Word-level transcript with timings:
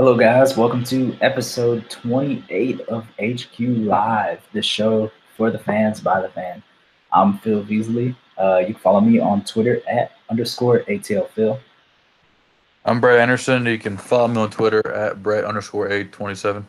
Hello, 0.00 0.16
guys. 0.16 0.56
Welcome 0.56 0.82
to 0.84 1.14
episode 1.20 1.90
28 1.90 2.80
of 2.88 3.04
HQ 3.22 3.58
Live, 3.58 4.40
the 4.54 4.62
show 4.62 5.12
for 5.36 5.50
the 5.50 5.58
fans 5.58 6.00
by 6.00 6.22
the 6.22 6.30
fan. 6.30 6.62
I'm 7.12 7.36
Phil 7.40 7.62
Beasley. 7.62 8.16
Uh, 8.38 8.60
you 8.60 8.72
can 8.72 8.76
follow 8.76 9.02
me 9.02 9.18
on 9.18 9.44
Twitter 9.44 9.82
at 9.86 10.12
underscore 10.30 10.84
ATL 10.84 11.28
Phil. 11.28 11.60
I'm 12.86 12.98
Brett 12.98 13.20
Anderson. 13.20 13.66
You 13.66 13.78
can 13.78 13.98
follow 13.98 14.28
me 14.28 14.38
on 14.38 14.48
Twitter 14.48 14.90
at 14.90 15.22
Brett 15.22 15.44
underscore 15.44 15.90
A27. 15.90 16.64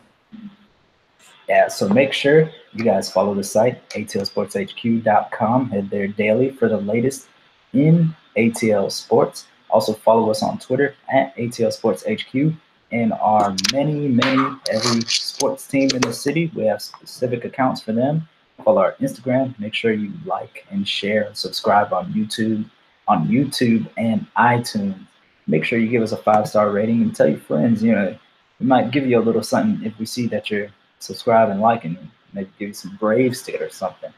Yeah, 1.48 1.70
so 1.70 1.88
make 1.88 2.12
sure 2.12 2.52
you 2.74 2.84
guys 2.84 3.10
follow 3.10 3.34
the 3.34 3.46
site, 3.46 3.90
atlsportshq.com. 3.92 5.70
Head 5.70 5.90
there 5.90 6.08
daily 6.08 6.50
for 6.50 6.68
the 6.68 6.82
latest 6.82 7.30
in 7.72 8.14
ATL 8.36 8.92
Sports. 8.92 9.48
Also 9.70 9.94
follow 9.94 10.30
us 10.30 10.44
on 10.44 10.60
Twitter 10.60 10.96
at 11.10 11.34
ATL 11.38 11.72
Sports 11.72 12.04
HQ 12.06 12.58
and 12.92 13.14
our 13.14 13.56
many, 13.72 14.08
many, 14.08 14.58
every 14.70 15.02
sports 15.02 15.68
team 15.68 15.90
in 15.94 16.02
the 16.02 16.14
city. 16.14 16.52
We 16.56 16.66
have 16.66 16.82
specific 16.82 17.46
accounts 17.46 17.82
for 17.82 17.94
them. 17.94 18.28
Follow 18.64 18.82
our 18.82 18.96
Instagram. 19.02 19.58
Make 19.60 19.74
sure 19.74 19.92
you 19.92 20.12
like 20.26 20.66
and 20.70 20.88
share 20.88 21.24
and 21.24 21.36
subscribe 21.36 21.94
on 21.94 22.14
YouTube, 22.14 22.70
on 23.08 23.28
YouTube 23.28 23.88
and 23.98 24.26
iTunes. 24.38 25.00
Make 25.48 25.64
sure 25.64 25.80
you 25.80 25.90
give 25.90 26.04
us 26.04 26.12
a 26.12 26.18
five 26.18 26.48
star 26.48 26.72
rating 26.72 27.02
and 27.02 27.16
tell 27.16 27.28
your 27.28 27.40
friends. 27.40 27.82
You 27.82 27.94
know, 27.94 28.18
we 28.60 28.66
might 28.66 28.92
give 28.92 29.08
you 29.08 29.20
a 29.20 29.22
little 29.22 29.44
something 29.44 29.86
if 29.86 29.98
we 29.98 30.06
see 30.06 30.28
that 30.28 30.52
you're 30.52 30.70
subscribing, 31.00 31.60
liking, 31.60 31.98
maybe 32.34 32.50
give 32.60 32.68
you 32.70 32.74
some 32.74 32.96
Braves 32.98 33.42
ticket 33.42 33.62
or 33.62 33.70
something. 33.70 34.14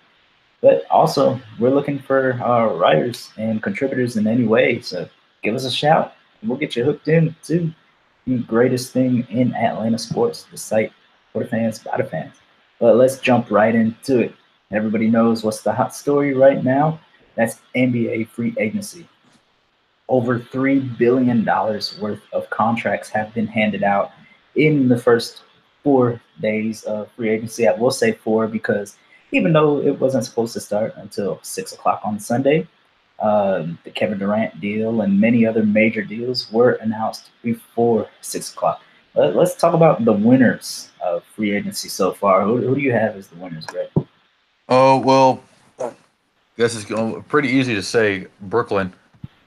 But 0.62 0.86
also, 0.90 1.40
we're 1.60 1.74
looking 1.74 2.00
for 2.00 2.34
uh, 2.42 2.74
writers 2.74 3.32
and 3.38 3.62
contributors 3.62 4.18
in 4.18 4.28
any 4.28 4.46
way. 4.46 4.82
So 4.82 5.08
give 5.44 5.56
us 5.56 5.66
a 5.66 5.72
shout, 5.72 6.14
and 6.42 6.50
we'll 6.50 6.60
get 6.60 6.76
you 6.76 6.84
hooked 6.84 7.08
in 7.08 7.36
to 7.44 7.74
the 8.26 8.38
greatest 8.40 8.94
thing 8.94 9.28
in 9.30 9.54
Atlanta 9.56 9.98
sports, 9.98 10.44
the 10.50 10.58
site 10.58 10.92
for 11.32 11.44
the 11.44 11.50
fans, 11.50 11.80
by 11.80 11.98
the 11.98 12.04
fans. 12.04 12.36
But 12.80 12.96
let's 12.96 13.20
jump 13.20 13.52
right 13.52 13.74
into 13.74 14.20
it. 14.20 14.34
Everybody 14.72 15.10
knows 15.10 15.44
what's 15.44 15.62
the 15.62 15.74
hot 15.74 15.96
story 15.96 16.34
right 16.34 16.64
now. 16.64 17.00
That's 17.36 17.62
NBA 17.76 18.30
free 18.30 18.56
agency. 18.60 19.08
Over 20.10 20.40
$3 20.40 20.98
billion 20.98 21.46
worth 21.46 22.22
of 22.34 22.50
contracts 22.50 23.10
have 23.10 23.34
been 23.34 23.48
handed 23.48 23.84
out 23.84 24.12
in 24.56 24.88
the 24.88 24.98
first 24.98 25.44
four 25.84 26.22
days 26.42 26.84
of 26.84 27.12
free 27.12 27.30
agency. 27.30 27.68
I 27.68 27.74
will 27.74 27.92
say 27.92 28.14
four 28.14 28.48
because 28.48 28.98
even 29.32 29.54
though 29.54 29.82
it 29.82 30.00
wasn't 30.00 30.26
supposed 30.26 30.54
to 30.54 30.60
start 30.60 30.94
until 30.98 31.40
six 31.42 31.74
o'clock 31.74 32.02
on 32.04 32.20
Sunday, 32.20 32.68
um, 33.24 33.80
the 33.84 33.90
Kevin 33.90 34.20
Durant 34.20 34.60
deal 34.60 35.02
and 35.02 35.20
many 35.20 35.46
other 35.46 35.66
major 35.66 36.04
deals 36.04 36.52
were 36.52 36.74
announced 36.74 37.30
before 37.42 38.10
six 38.22 38.54
o'clock. 38.54 38.82
Let, 39.16 39.36
us 39.36 39.56
talk 39.56 39.74
about 39.74 40.04
the 40.04 40.14
winners 40.14 40.90
of 41.02 41.24
free 41.24 41.56
agency 41.56 41.88
so 41.88 42.12
far. 42.12 42.44
Who, 42.44 42.58
who 42.58 42.76
do 42.76 42.82
you 42.82 42.92
have 42.92 43.16
as 43.16 43.28
the 43.28 43.36
winners, 43.36 43.66
Greg? 43.66 43.88
Oh 44.70 44.98
well, 44.98 45.42
I 45.80 45.92
guess 46.58 46.76
it's 46.76 47.24
pretty 47.28 47.50
easy 47.50 47.76
to 47.76 47.84
say 47.84 48.28
Brooklyn, 48.42 48.94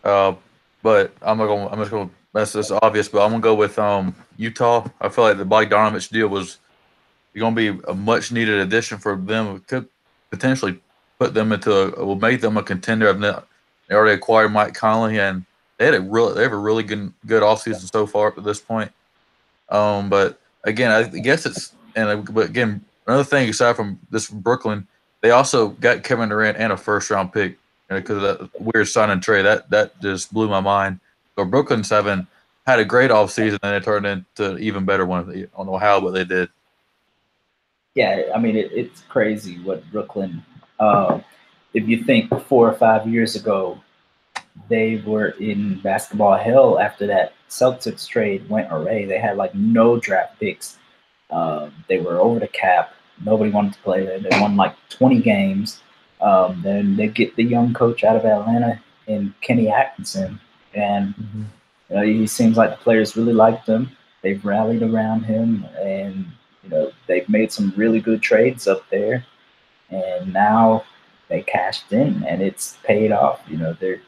uh, 0.05 0.35
but 0.83 1.13
I'm 1.23 1.39
not 1.39 1.47
going. 1.47 1.69
I'm 1.69 1.79
just 1.79 1.91
gonna 1.91 2.11
That's 2.33 2.53
just 2.53 2.73
obvious, 2.83 3.09
but 3.09 3.25
I'm 3.25 3.31
gonna 3.31 3.43
go 3.43 3.55
with 3.55 3.79
um, 3.79 4.15
Utah. 4.37 4.87
I 5.01 5.09
feel 5.09 5.25
like 5.25 5.37
the 5.39 5.45
Bogdanovich 5.45 6.11
deal 6.11 6.29
was 6.29 6.59
going 7.39 7.55
to 7.55 7.73
be 7.73 7.81
a 7.89 7.95
much 7.95 8.33
needed 8.33 8.61
addition 8.61 8.99
for 8.99 9.17
them. 9.17 9.57
It 9.57 9.67
could 9.67 9.89
potentially 10.31 10.81
put 11.19 11.35
them 11.35 11.53
into 11.53 11.73
a, 11.73 12.05
will 12.05 12.17
make 12.17 12.41
them 12.41 12.57
a 12.57 12.63
contender. 12.63 13.13
They 13.89 13.95
already 13.95 14.15
acquired 14.15 14.51
Mike 14.51 14.75
Conley, 14.75 15.19
and 15.19 15.45
they 15.79 15.87
had 15.87 15.95
a 15.95 16.01
really 16.01 16.35
they 16.35 16.43
have 16.43 16.53
a 16.53 16.59
really 16.59 16.83
good 16.83 17.13
good 17.27 17.43
offseason 17.43 17.91
so 17.91 18.07
far 18.07 18.29
up 18.29 18.35
to 18.37 18.41
this 18.41 18.61
point. 18.61 18.91
Um, 19.69 20.09
but 20.09 20.41
again, 20.65 20.91
I 20.91 21.05
guess 21.05 21.47
it's 21.47 21.73
and 21.95 22.33
but 22.33 22.49
again 22.49 22.85
another 23.07 23.25
thing 23.25 23.49
aside 23.49 23.77
from 23.77 23.99
this 24.11 24.27
from 24.27 24.41
Brooklyn, 24.41 24.87
they 25.21 25.31
also 25.31 25.69
got 25.69 26.03
Kevin 26.03 26.29
Durant 26.29 26.59
and 26.59 26.73
a 26.73 26.77
first 26.77 27.11
round 27.11 27.33
pick 27.33 27.59
because 27.89 28.23
of 28.23 28.23
that 28.23 28.61
weird 28.61 28.89
sign 28.89 29.11
and 29.11 29.23
trade 29.23 29.43
that 29.43 29.71
that 29.71 30.01
just 30.01 30.33
blew 30.33 30.49
my 30.49 30.61
mind. 30.61 31.01
So 31.37 31.45
Brooklyn's 31.45 31.91
having 31.91 32.27
had 32.67 32.81
a 32.81 32.85
great 32.85 33.11
offseason 33.11 33.59
and 33.63 33.75
it 33.75 33.85
turned 33.85 34.07
into 34.07 34.53
an 34.53 34.59
even 34.59 34.85
better 34.85 35.07
one. 35.07 35.31
I 35.31 35.47
don't 35.57 35.67
know 35.67 35.79
how, 35.79 36.01
but 36.01 36.13
they 36.13 36.25
did. 36.25 36.49
Yeah, 37.95 38.23
I 38.35 38.39
mean 38.39 38.57
it, 38.57 38.71
it's 38.73 39.03
crazy 39.03 39.59
what 39.61 39.89
Brooklyn. 39.91 40.43
Uh, 40.79 41.21
if 41.77 41.87
you 41.87 42.03
think 42.03 42.31
four 42.49 42.67
or 42.67 42.73
five 42.73 43.07
years 43.07 43.37
ago, 43.37 43.79
they 44.71 45.03
were 45.07 45.29
in 45.39 45.79
basketball 45.81 46.35
hell 46.39 46.79
after 46.79 47.07
that 47.07 47.35
Celtics 47.51 48.09
trade 48.09 48.49
went 48.49 48.73
away. 48.73 49.05
They 49.05 49.19
had 49.19 49.37
like 49.37 49.55
no 49.55 50.01
draft 50.01 50.41
picks. 50.41 50.79
Um, 51.31 51.75
they 51.87 52.01
were 52.01 52.19
over 52.19 52.41
the 52.41 52.49
cap. 52.49 52.95
Nobody 53.23 53.51
wanted 53.51 53.75
to 53.75 53.79
play 53.81 54.07
there. 54.07 54.19
They 54.19 54.41
won 54.41 54.57
like 54.57 54.75
20 54.89 55.21
games. 55.21 55.83
Um, 56.23 56.63
then 56.65 56.97
they 56.97 57.09
get 57.09 57.37
the 57.37 57.45
young 57.45 57.75
coach 57.75 58.05
out 58.05 58.17
of 58.17 58.25
Atlanta 58.25 58.83
in 59.07 59.35
Kenny 59.43 59.69
Atkinson, 59.69 60.41
and 60.75 61.15
mm-hmm. 61.15 61.43
you 61.91 61.97
know, 61.97 62.03
he 62.03 62.27
seems 62.27 62.57
like 62.57 62.71
the 62.71 62.83
players 62.83 63.19
really 63.19 63.35
liked 63.35 63.69
him. 63.69 63.95
They've 64.23 64.43
rallied 64.43 64.83
around 64.83 65.25
him, 65.25 65.67
and 65.79 66.25
you 66.65 66.71
know 66.71 66.91
they've 67.07 67.29
made 67.29 67.53
some 67.53 67.75
really 67.77 68.01
good 68.01 68.23
trades 68.23 68.67
up 68.67 68.89
there. 68.89 69.27
And 69.91 70.33
now 70.33 70.85
they 71.29 71.43
cashed 71.43 71.93
in 71.93 72.25
and 72.25 72.43
it's 72.43 72.77
paid 72.85 73.13
off. 73.13 73.43
You 73.49 73.57
know, 73.57 73.77
they're 73.79 74.01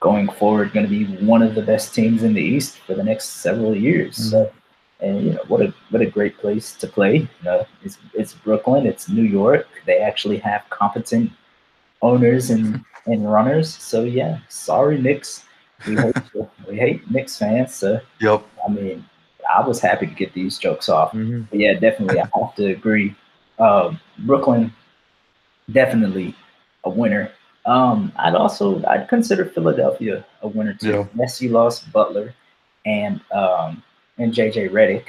going 0.00 0.28
forward 0.28 0.72
going 0.72 0.86
to 0.86 0.90
be 0.90 1.04
one 1.24 1.42
of 1.42 1.54
the 1.54 1.62
best 1.62 1.94
teams 1.94 2.22
in 2.22 2.34
the 2.34 2.42
East 2.42 2.78
for 2.78 2.94
the 2.94 3.04
next 3.04 3.40
several 3.40 3.74
years. 3.74 4.16
Mm-hmm. 4.16 4.30
So, 4.30 4.52
and 5.00 5.26
you 5.26 5.32
know 5.32 5.42
what 5.48 5.60
a 5.60 5.74
what 5.90 6.00
a 6.00 6.06
great 6.06 6.38
place 6.38 6.72
to 6.74 6.86
play. 6.86 7.16
You 7.16 7.44
know, 7.44 7.66
it's 7.82 7.98
it's 8.14 8.32
Brooklyn, 8.32 8.86
it's 8.86 9.08
New 9.08 9.24
York. 9.24 9.66
They 9.84 9.98
actually 9.98 10.38
have 10.38 10.62
competent 10.70 11.30
owners 12.00 12.50
and 12.50 12.82
and 13.06 13.30
runners. 13.30 13.74
So 13.74 14.04
yeah, 14.04 14.38
sorry 14.48 14.98
Knicks. 14.98 15.44
We 15.86 15.96
hate 15.96 16.16
we 16.68 16.76
hate 16.76 17.10
Knicks 17.10 17.36
fans. 17.36 17.74
So 17.74 18.00
yep. 18.20 18.42
I 18.66 18.70
mean, 18.70 19.04
I 19.54 19.66
was 19.66 19.80
happy 19.80 20.06
to 20.06 20.14
get 20.14 20.32
these 20.32 20.56
jokes 20.56 20.88
off. 20.88 21.12
Mm-hmm. 21.12 21.42
But 21.50 21.58
yeah, 21.58 21.74
definitely, 21.74 22.20
I 22.20 22.28
have 22.34 22.54
to 22.54 22.66
agree. 22.66 23.14
Um, 23.58 24.00
Brooklyn 24.20 24.72
definitely 25.72 26.34
a 26.86 26.90
winner. 26.90 27.30
Um, 27.66 28.12
I'd 28.16 28.34
also 28.34 28.82
I'd 28.86 29.08
consider 29.08 29.44
Philadelphia 29.44 30.24
a 30.42 30.48
winner 30.48 30.74
too. 30.74 30.88
Yeah. 30.88 31.06
Yes, 31.18 31.42
you 31.42 31.50
lost 31.50 31.92
Butler 31.92 32.32
and 32.86 33.20
um, 33.32 33.82
and 34.18 34.32
JJ 34.32 34.70
Redick, 34.70 35.08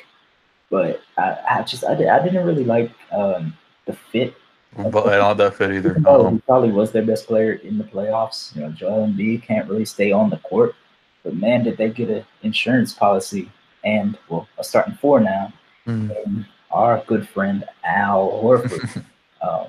but 0.69 1.01
I, 1.17 1.37
I 1.49 1.61
just 1.63 1.85
I, 1.85 1.95
did, 1.95 2.07
I 2.07 2.21
didn't 2.21 2.45
really 2.45 2.65
like 2.65 2.91
um, 3.11 3.55
the 3.85 3.93
fit. 3.93 4.35
But 4.75 5.07
I 5.07 5.15
don't 5.15 5.37
that 5.37 5.55
fit 5.55 5.71
either. 5.71 5.97
No. 5.99 6.29
He 6.29 6.39
probably 6.39 6.71
was 6.71 6.91
their 6.91 7.05
best 7.05 7.25
player 7.25 7.53
in 7.53 7.77
the 7.77 7.83
playoffs. 7.83 8.55
You 8.55 8.63
know, 8.63 8.69
Joel 8.71 9.07
Embiid 9.07 9.43
can't 9.43 9.69
really 9.69 9.85
stay 9.85 10.11
on 10.11 10.29
the 10.29 10.37
court, 10.37 10.75
but 11.23 11.35
man, 11.35 11.63
did 11.63 11.77
they 11.77 11.89
get 11.89 12.09
an 12.09 12.25
insurance 12.43 12.93
policy 12.93 13.49
and 13.83 14.17
well, 14.29 14.47
a 14.57 14.63
starting 14.63 14.95
four 14.95 15.19
now. 15.19 15.53
Mm. 15.87 16.15
And 16.25 16.45
our 16.71 17.03
good 17.07 17.27
friend 17.29 17.63
Al 17.83 18.41
Horford. 18.43 19.03
um, 19.41 19.67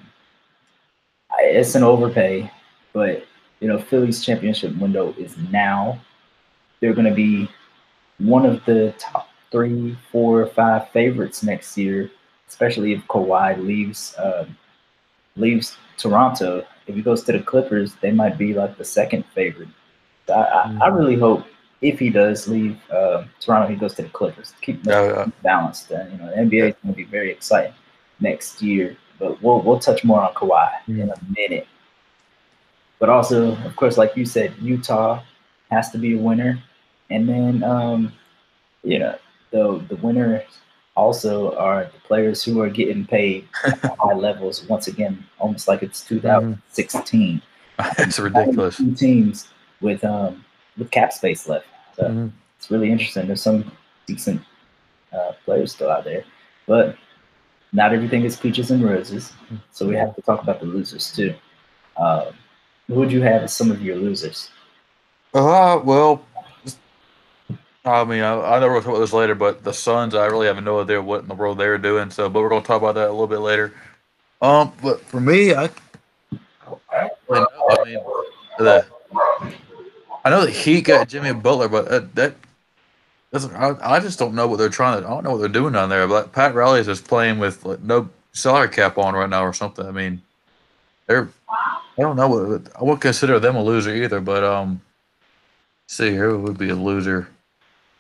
it's 1.41 1.75
an 1.75 1.83
overpay, 1.83 2.51
but 2.93 3.27
you 3.61 3.69
know 3.69 3.79
Philly's 3.79 4.25
championship 4.25 4.77
window 4.77 5.15
is 5.19 5.37
now. 5.51 6.01
They're 6.81 6.95
going 6.95 7.09
to 7.09 7.15
be 7.15 7.49
one 8.19 8.47
of 8.47 8.65
the 8.65 8.95
top 8.99 9.29
three, 9.51 9.97
four, 10.13 10.47
five 10.47 10.91
favorites 10.91 11.43
next 11.43 11.77
year, 11.77 12.11
especially 12.49 12.93
if 12.93 13.01
Kawhi 13.07 13.59
leaves 13.65 14.15
uh, 14.17 14.47
leaves 15.37 15.77
Toronto. 15.97 16.65
If 16.87 16.95
he 16.95 17.03
goes 17.03 17.23
to 17.25 17.33
the 17.33 17.41
Clippers, 17.41 17.95
they 18.01 18.13
might 18.13 18.39
be 18.39 18.55
like 18.55 18.79
the 18.79 18.85
second 18.85 19.25
favorite. 19.35 19.69
I, 20.29 20.33
mm-hmm. 20.33 20.83
I, 20.83 20.87
I, 20.87 20.91
mm. 20.91 20.99
really 20.99 21.17
hope 21.17 21.47
if 21.81 21.99
he 21.99 22.11
does 22.11 22.49
leave 22.49 22.79
uh, 22.91 23.25
Toronto, 23.41 23.69
he 23.69 23.77
goes 23.77 23.95
to 23.95 24.03
the 24.03 24.09
Clippers. 24.09 24.55
Keep 24.63 24.87
yeah, 24.87 25.05
yeah. 25.05 25.27
balanced. 25.43 25.93
Uh, 25.93 26.05
you 26.11 26.19
know, 26.19 26.31
the 26.31 26.37
NBA 26.37 26.71
is 26.71 26.75
going 26.83 26.95
to 26.95 26.97
be 26.97 27.05
very 27.05 27.31
exciting 27.31 27.75
next 28.21 28.63
year. 28.63 28.97
But 29.19 29.43
we'll 29.43 29.61
we'll 29.63 29.79
touch 29.79 30.05
more 30.05 30.21
on 30.23 30.33
Kawhi 30.35 30.71
mm-hmm. 30.71 31.01
in 31.01 31.11
a 31.11 31.17
minute. 31.37 31.67
But 32.99 33.09
also, 33.09 33.57
of 33.65 33.77
course, 33.77 33.97
like 33.97 34.17
you 34.17 34.25
said, 34.25 34.55
Utah 34.61 35.23
has 35.71 35.91
to 35.91 35.99
be 35.99 36.15
a 36.15 36.19
winner, 36.19 36.63
and 37.11 37.29
then 37.29 37.63
um, 37.63 38.13
you 38.83 38.99
know 38.99 39.17
the 39.51 39.85
the 39.89 39.97
winners 39.97 40.45
also 40.99 41.57
are 41.57 41.85
the 41.85 42.01
players 42.01 42.43
who 42.43 42.61
are 42.61 42.69
getting 42.69 43.07
paid 43.07 43.49
at 43.65 43.97
high 43.99 44.15
levels 44.15 44.65
once 44.65 44.89
again, 44.89 45.25
almost 45.39 45.69
like 45.69 45.83
it's 45.83 46.05
2016. 46.05 47.41
Mm-hmm. 47.79 47.93
it's 48.03 48.19
ridiculous. 48.19 48.77
Two 48.77 48.95
teams 48.95 49.49
with 49.81 50.05
um 50.05 50.45
with 50.77 50.91
cap 50.91 51.13
space 51.13 51.49
left, 51.49 51.67
so 51.97 52.05
mm-hmm. 52.05 52.29
it's 52.59 52.71
really 52.71 52.91
interesting. 52.91 53.27
There's 53.27 53.43
some 53.43 53.71
decent 54.07 54.43
uh, 55.13 55.33
players 55.45 55.73
still 55.73 55.91
out 55.91 56.05
there, 56.05 56.25
but 56.67 56.97
not 57.73 57.93
everything 57.93 58.25
is 58.25 58.37
peaches 58.37 58.71
and 58.71 58.83
roses. 58.83 59.33
So 59.73 59.87
we 59.87 59.95
have 59.97 60.15
to 60.17 60.23
talk 60.23 60.43
about 60.43 60.61
the 60.61 60.67
losers 60.67 61.13
too. 61.13 61.35
Um, 61.97 62.29
who 62.87 62.95
would 62.95 63.13
you 63.13 63.23
have 63.23 63.43
as 63.43 63.55
some 63.55 63.71
of 63.71 63.83
your 63.83 63.97
losers? 63.97 64.51
Uh, 65.35 65.81
well, 65.85 66.25
I 67.85 68.05
mean, 68.05 68.23
I, 68.23 68.57
I 68.57 68.61
know 68.61 68.71
we'll 68.71 68.81
talk 68.81 68.91
about 68.91 69.01
this 69.01 69.13
later, 69.13 69.35
but 69.35 69.65
the 69.65 69.73
Suns, 69.73 70.15
I 70.15 70.27
really 70.27 70.47
have 70.47 70.63
no 70.63 70.81
idea 70.81 71.01
what 71.01 71.23
in 71.23 71.29
the 71.29 71.35
world 71.35 71.59
they're 71.59 71.79
doing. 71.79 72.11
So, 72.11 72.29
but 72.29 72.41
we're 72.41 72.49
going 72.49 72.63
to 72.63 72.67
talk 72.67 72.81
about 72.81 72.95
that 72.95 73.09
a 73.09 73.13
little 73.13 73.27
bit 73.27 73.41
later. 73.41 73.75
Um, 74.41 74.73
but 74.83 75.01
for 75.01 75.21
me, 75.21 75.55
I, 75.55 75.71
I, 76.93 77.11
know. 77.29 77.47
I 77.71 77.85
mean, 77.85 77.99
the 78.59 78.87
I 80.25 80.31
know 80.31 80.45
the 80.45 80.51
Heat 80.51 80.83
got 80.83 81.09
Jimmy 81.09 81.33
Butler, 81.33 81.69
but 81.69 81.89
that, 81.89 82.15
that 82.15 82.35
I, 83.33 83.75
I 83.83 84.01
just 84.01 84.19
don't 84.19 84.35
know 84.35 84.47
what 84.47 84.59
they're 84.59 84.69
trying 84.69 85.01
to. 85.01 85.07
I 85.07 85.11
don't 85.11 85.25
know 85.25 85.33
what 85.33 85.39
they're 85.39 85.49
doing 85.49 85.75
down 85.75 85.89
there. 85.91 86.09
But 86.09 86.33
Pat 86.33 86.55
Riley 86.55 86.81
is 86.81 86.87
just 86.87 87.07
playing 87.07 87.39
with 87.39 87.65
like, 87.65 87.81
no 87.81 88.09
salary 88.33 88.69
cap 88.69 88.97
on 88.99 89.15
right 89.15 89.29
now 89.29 89.45
or 89.45 89.53
something. 89.53 89.87
I 89.87 89.91
mean, 89.91 90.23
they're 91.07 91.29
I 91.99 92.03
don't 92.03 92.17
know 92.17 92.29
what 92.29 92.63
I 92.79 92.85
wouldn't 92.85 93.01
consider 93.01 93.39
them 93.39 93.57
a 93.57 93.63
loser 93.63 93.95
either. 93.95 94.21
But 94.21 94.45
um, 94.45 94.81
see 95.87 96.11
here 96.11 96.37
would 96.37 96.59
be 96.59 96.71
a 96.71 96.75
loser. 96.75 97.29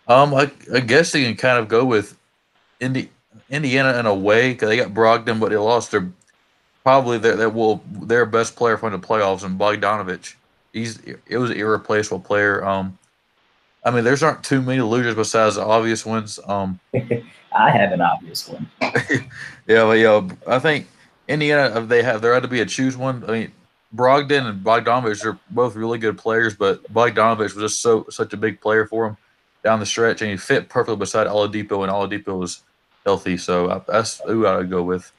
Um, 0.06 0.34
I, 0.34 0.50
I 0.72 0.80
guess 0.80 1.12
they 1.12 1.24
can 1.24 1.36
kind 1.36 1.58
of 1.58 1.68
go 1.68 1.84
with 1.84 2.16
Indi- 2.80 3.10
Indiana 3.50 3.98
in 3.98 4.06
a 4.06 4.14
way 4.14 4.52
because 4.52 4.70
they 4.70 4.76
got 4.76 4.94
Brogdon, 4.94 5.38
but 5.40 5.50
they 5.50 5.56
lost 5.56 5.90
their 5.90 6.10
probably 6.82 7.18
their 7.18 7.36
their 7.36 7.50
will 7.50 7.82
their 7.92 8.24
best 8.24 8.56
player 8.56 8.78
from 8.78 8.92
the 8.92 8.98
playoffs 8.98 9.44
and 9.44 9.60
Bogdanovich. 9.60 10.34
He's 10.72 10.98
it 11.26 11.38
was 11.38 11.50
an 11.50 11.58
irreplaceable 11.58 12.20
player. 12.20 12.64
Um, 12.64 12.97
I 13.84 13.90
mean, 13.90 14.04
there's 14.04 14.22
aren't 14.22 14.44
too 14.44 14.60
many 14.60 14.80
losers 14.80 15.14
besides 15.14 15.56
the 15.56 15.64
obvious 15.64 16.04
ones. 16.04 16.38
Um, 16.46 16.80
I 16.94 17.70
have 17.70 17.92
an 17.92 18.00
obvious 18.00 18.48
one. 18.48 18.68
yeah, 18.80 19.84
but 19.84 19.98
yeah, 19.98 20.28
I 20.46 20.58
think 20.58 20.86
Indiana 21.26 21.80
they 21.80 22.02
have 22.02 22.20
there 22.20 22.34
had 22.34 22.42
to 22.42 22.48
be 22.48 22.60
a 22.60 22.66
choose 22.66 22.96
one. 22.96 23.24
I 23.26 23.32
mean, 23.32 23.52
Brogdon 23.94 24.46
and 24.46 24.64
Bogdanovich 24.64 25.24
are 25.24 25.38
both 25.50 25.74
really 25.76 25.98
good 25.98 26.18
players, 26.18 26.54
but 26.54 26.82
Bogdanovich 26.92 27.54
was 27.54 27.72
just 27.72 27.82
so 27.82 28.06
such 28.10 28.32
a 28.32 28.36
big 28.36 28.60
player 28.60 28.86
for 28.86 29.06
him 29.06 29.16
down 29.64 29.80
the 29.80 29.86
stretch, 29.86 30.22
and 30.22 30.30
he 30.30 30.36
fit 30.36 30.68
perfectly 30.68 30.96
beside 30.96 31.26
Oladipo, 31.26 31.82
and 31.82 31.92
Oladipo 31.92 32.38
was 32.38 32.62
healthy. 33.04 33.36
So 33.36 33.82
that's 33.88 34.20
who 34.20 34.46
I 34.46 34.56
would 34.56 34.70
go 34.70 34.82
with. 34.82 35.10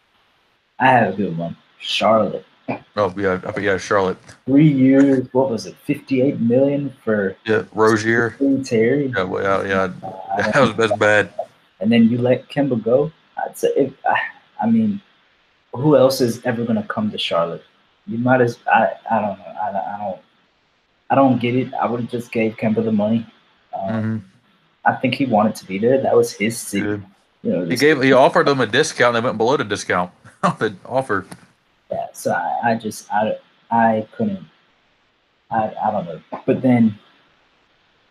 I 0.80 0.88
have 0.88 1.14
a 1.14 1.18
good 1.18 1.38
one. 1.38 1.58
Charlotte. 1.80 2.46
Oh 2.96 3.14
yeah, 3.18 3.42
I 3.46 3.60
yeah, 3.60 3.78
Charlotte. 3.78 4.18
Three 4.46 4.68
years. 4.68 5.28
What 5.32 5.50
was 5.50 5.66
it? 5.66 5.76
Fifty-eight 5.86 6.40
million 6.40 6.94
for 7.04 7.36
yeah, 7.46 7.64
Rozier. 7.74 8.36
Terry. 8.64 9.08
Yeah, 9.16 9.24
well, 9.24 9.66
yeah, 9.66 9.92
yeah, 9.98 10.52
that 10.52 10.60
was 10.60 10.76
that's 10.76 10.98
bad. 10.98 11.34
And 11.80 11.92
then 11.92 12.10
you 12.10 12.18
let 12.18 12.50
Kemba 12.50 12.82
go. 12.84 13.12
I'd 13.38 13.58
say, 13.58 13.70
if, 13.76 13.94
I 14.06 14.20
I 14.62 14.70
mean, 14.70 15.02
who 15.74 15.96
else 15.96 16.22
is 16.22 16.46
ever 16.46 16.64
going 16.66 16.82
to 16.82 16.88
come 16.88 17.10
to 17.12 17.18
Charlotte? 17.18 17.64
You 18.08 18.18
might 18.18 18.42
as 18.42 18.60
I 18.68 18.90
I 19.10 19.22
don't 19.22 19.40
know. 19.40 19.46
I, 19.46 19.96
I 19.96 19.98
don't 19.98 20.22
I 21.12 21.16
don't 21.16 21.40
get 21.40 21.56
it. 21.56 21.74
I 21.74 21.86
would 21.88 22.02
have 22.02 22.10
just 22.10 22.32
gave 22.32 22.58
Kemba 22.58 22.84
the 22.84 22.92
money. 22.92 23.26
Um, 23.74 23.90
mm-hmm. 23.90 24.18
I 24.86 24.96
think 24.96 25.16
he 25.16 25.26
wanted 25.26 25.56
to 25.56 25.66
be 25.66 25.78
there. 25.78 26.02
That 26.02 26.16
was 26.16 26.32
his 26.32 26.58
city. 26.58 27.02
You 27.44 27.52
know, 27.52 27.66
he 27.66 27.76
gave 27.76 28.02
he 28.02 28.12
offered 28.12 28.48
them 28.48 28.60
a 28.60 28.68
discount. 28.68 29.14
They 29.14 29.22
went 29.22 29.38
below 29.38 29.58
the 29.58 29.64
discount 29.64 30.12
the 30.42 30.76
offer. 30.86 31.26
Yeah, 31.92 32.08
so 32.14 32.32
I, 32.32 32.72
I 32.72 32.76
just 32.76 33.12
I 33.12 33.38
I 33.72 34.08
couldn't. 34.16 34.46
I 35.52 35.74
I 35.84 35.92
don't 35.92 36.06
know, 36.06 36.22
but 36.46 36.62
then 36.62 36.98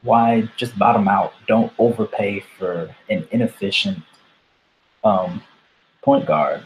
why 0.02 0.48
just 0.56 0.78
bottom 0.78 1.08
out? 1.08 1.32
Don't 1.46 1.72
overpay 1.78 2.44
for 2.58 2.94
an 3.08 3.26
inefficient 3.30 3.98
um, 5.04 5.42
point 6.02 6.26
guard, 6.26 6.62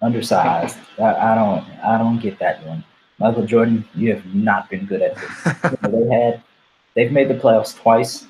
undersized. 0.00 0.76
I, 0.98 1.14
I 1.14 1.34
don't 1.34 1.64
I 1.84 1.98
don't 1.98 2.18
get 2.18 2.38
that 2.38 2.64
one. 2.66 2.84
Michael 3.18 3.46
Jordan, 3.46 3.84
you 3.94 4.12
have 4.14 4.34
not 4.34 4.68
been 4.68 4.86
good 4.86 5.02
at 5.02 5.14
this. 5.16 5.54
you 5.64 5.90
know, 5.90 6.04
they 6.08 6.14
had 6.14 6.42
they've 6.94 7.12
made 7.12 7.28
the 7.28 7.34
playoffs 7.34 7.76
twice. 7.76 8.26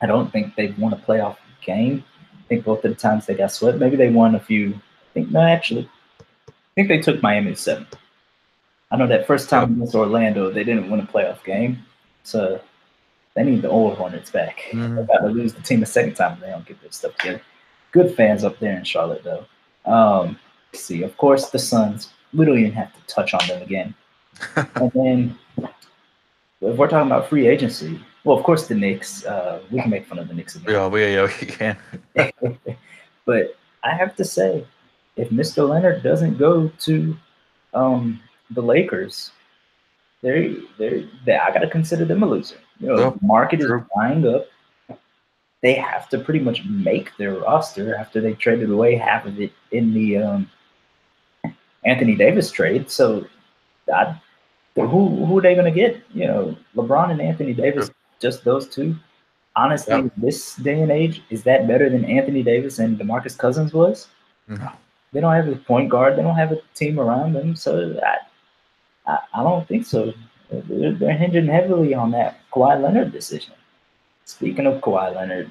I 0.00 0.06
don't 0.06 0.32
think 0.32 0.56
they've 0.56 0.76
won 0.78 0.92
a 0.92 0.96
playoff 0.96 1.36
game. 1.64 2.04
I 2.32 2.48
think 2.48 2.64
both 2.64 2.84
of 2.84 2.90
the 2.90 2.96
times 2.96 3.26
they 3.26 3.34
got 3.34 3.52
swept. 3.52 3.78
Maybe 3.78 3.96
they 3.96 4.10
won 4.10 4.34
a 4.34 4.40
few. 4.40 4.74
I 4.74 5.14
think 5.14 5.30
no, 5.30 5.40
actually, 5.40 5.88
think 6.74 6.88
they 6.88 7.00
took 7.00 7.22
Miami 7.22 7.50
to 7.50 7.56
seven. 7.56 7.86
I 8.90 8.96
know 8.96 9.06
that 9.06 9.26
first 9.26 9.48
time 9.48 9.72
against 9.72 9.94
Orlando, 9.94 10.50
they 10.50 10.64
didn't 10.64 10.90
win 10.90 11.00
a 11.00 11.06
playoff 11.06 11.42
game, 11.44 11.84
so 12.24 12.60
they 13.34 13.42
need 13.42 13.62
the 13.62 13.70
old 13.70 13.96
Hornets 13.96 14.30
back. 14.30 14.64
Mm-hmm. 14.70 14.94
They're 14.94 15.04
about 15.04 15.20
to 15.22 15.28
lose 15.28 15.54
the 15.54 15.62
team 15.62 15.80
the 15.80 15.86
second 15.86 16.14
time 16.14 16.34
if 16.34 16.40
they 16.40 16.50
don't 16.50 16.66
get 16.66 16.80
their 16.82 16.92
stuff 16.92 17.16
together. 17.16 17.40
Good 17.92 18.14
fans 18.14 18.44
up 18.44 18.58
there 18.58 18.76
in 18.76 18.84
Charlotte, 18.84 19.24
though. 19.24 19.46
Um, 19.90 20.38
see, 20.74 21.02
of 21.02 21.16
course, 21.16 21.50
the 21.50 21.58
Suns. 21.58 22.12
We 22.34 22.46
don't 22.46 22.58
even 22.58 22.72
have 22.72 22.92
to 22.92 23.14
touch 23.14 23.34
on 23.34 23.46
them 23.46 23.62
again. 23.62 23.94
and 24.56 24.92
then, 24.92 25.38
if 26.60 26.76
we're 26.76 26.88
talking 26.88 27.10
about 27.10 27.28
free 27.28 27.46
agency, 27.46 28.00
well, 28.24 28.36
of 28.36 28.44
course, 28.44 28.68
the 28.68 28.74
Knicks. 28.74 29.24
Uh, 29.24 29.60
we 29.70 29.80
can 29.80 29.90
make 29.90 30.06
fun 30.06 30.18
of 30.18 30.28
the 30.28 30.34
Knicks 30.34 30.56
again. 30.56 30.74
Yeah, 30.74 30.86
we, 30.86 31.14
yeah, 31.14 31.28
we 31.40 31.46
can. 31.46 31.76
but 33.26 33.56
I 33.82 33.94
have 33.94 34.16
to 34.16 34.24
say, 34.24 34.66
if 35.16 35.30
Mr. 35.30 35.68
Leonard 35.68 36.02
doesn't 36.02 36.38
go 36.38 36.68
to 36.80 37.16
um, 37.74 38.20
the 38.50 38.62
Lakers, 38.62 39.30
they 40.22 40.56
they 40.78 41.08
they 41.26 41.36
I 41.36 41.52
gotta 41.52 41.68
consider 41.68 42.04
them 42.04 42.22
a 42.22 42.26
loser. 42.26 42.56
You 42.78 42.88
know, 42.88 43.10
the 43.10 43.26
market 43.26 43.60
is 43.60 43.70
buying 43.94 44.26
up. 44.26 44.46
They 45.60 45.74
have 45.74 46.08
to 46.08 46.18
pretty 46.18 46.40
much 46.40 46.64
make 46.64 47.16
their 47.16 47.34
roster 47.34 47.94
after 47.94 48.20
they 48.20 48.34
traded 48.34 48.70
away 48.70 48.96
half 48.96 49.26
of 49.26 49.40
it 49.40 49.52
in 49.70 49.94
the 49.94 50.16
um, 50.16 50.50
Anthony 51.84 52.16
Davis 52.16 52.50
trade. 52.50 52.90
So, 52.90 53.26
I, 53.92 54.20
who 54.74 54.86
who 55.24 55.38
are 55.38 55.42
they 55.42 55.54
going 55.54 55.72
to 55.72 55.78
get? 55.78 56.02
You 56.12 56.26
know, 56.26 56.56
LeBron 56.74 57.10
and 57.10 57.20
Anthony 57.20 57.54
Davis 57.54 57.90
just 58.20 58.44
those 58.44 58.68
two. 58.68 58.96
Honestly, 59.54 59.94
yep. 59.94 60.12
this 60.16 60.56
day 60.56 60.80
and 60.80 60.90
age, 60.90 61.22
is 61.28 61.42
that 61.42 61.68
better 61.68 61.90
than 61.90 62.06
Anthony 62.06 62.42
Davis 62.42 62.78
and 62.78 62.98
DeMarcus 62.98 63.36
Cousins 63.36 63.74
was? 63.74 64.08
No. 64.48 64.72
They 65.12 65.20
don't 65.20 65.34
have 65.34 65.48
a 65.48 65.56
point 65.56 65.90
guard. 65.90 66.16
They 66.16 66.22
don't 66.22 66.36
have 66.36 66.52
a 66.52 66.60
team 66.74 66.98
around 66.98 67.34
them. 67.34 67.54
So 67.54 67.98
I, 68.02 69.10
I, 69.10 69.18
I 69.34 69.42
don't 69.42 69.66
think 69.68 69.86
so. 69.86 70.12
They're, 70.50 70.92
they're, 70.92 71.16
hinging 71.16 71.46
heavily 71.46 71.94
on 71.94 72.10
that 72.12 72.40
Kawhi 72.52 72.80
Leonard 72.80 73.12
decision. 73.12 73.54
Speaking 74.24 74.66
of 74.66 74.80
Kawhi 74.80 75.14
Leonard, 75.14 75.50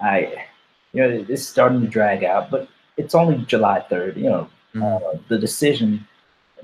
I, 0.00 0.46
you 0.92 1.02
know, 1.02 1.22
this 1.22 1.40
is 1.40 1.48
starting 1.48 1.80
to 1.80 1.88
drag 1.88 2.24
out, 2.24 2.50
but 2.50 2.68
it's 2.96 3.14
only 3.14 3.44
July 3.46 3.84
3rd. 3.90 4.16
You 4.16 4.30
know, 4.30 4.50
mm-hmm. 4.74 4.82
uh, 4.82 5.20
the 5.28 5.38
decision, 5.38 6.06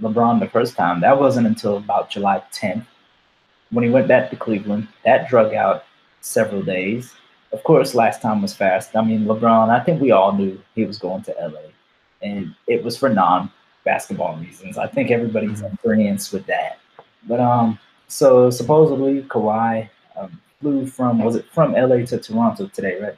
LeBron 0.01 0.41
the 0.41 0.49
first 0.49 0.77
time, 0.77 1.01
that 1.01 1.19
wasn't 1.19 1.47
until 1.47 1.77
about 1.77 2.11
July 2.11 2.43
10th 2.53 2.87
when 3.75 3.85
he 3.85 3.91
went 3.91 4.09
back 4.09 4.31
to 4.31 4.37
Cleveland, 4.37 4.87
that 5.05 5.29
drug 5.29 5.53
out 5.53 5.85
several 6.21 6.63
days. 6.63 7.13
Of 7.53 7.63
course, 7.65 7.95
last 7.95 8.23
time 8.23 8.41
was 8.41 8.55
fast. 8.55 8.97
I 8.97 9.05
mean, 9.05 9.25
LeBron, 9.25 9.69
I 9.69 9.83
think 9.83 10.01
we 10.01 10.13
all 10.13 10.33
knew 10.33 10.61
he 10.75 10.85
was 10.85 10.99
going 10.99 11.23
to 11.25 11.35
LA, 11.41 11.71
and 12.25 12.55
it 12.67 12.83
was 12.83 12.97
for 12.97 13.09
non 13.09 13.51
basketball 13.85 14.37
reasons. 14.39 14.79
I 14.79 14.89
think 14.89 15.11
everybody's 15.11 15.61
in 15.61 15.79
agreement 15.85 16.29
with 16.33 16.47
that. 16.47 16.79
But 17.29 17.39
um, 17.39 17.79
so 18.09 18.51
supposedly 18.51 19.23
Kawhi 19.23 19.89
um, 20.17 20.41
flew 20.61 20.87
from 20.87 21.23
was 21.23 21.37
it 21.37 21.47
from 21.53 21.73
LA 21.73 22.05
to 22.07 22.19
Toronto 22.19 22.67
today, 22.69 23.01
right? 23.01 23.17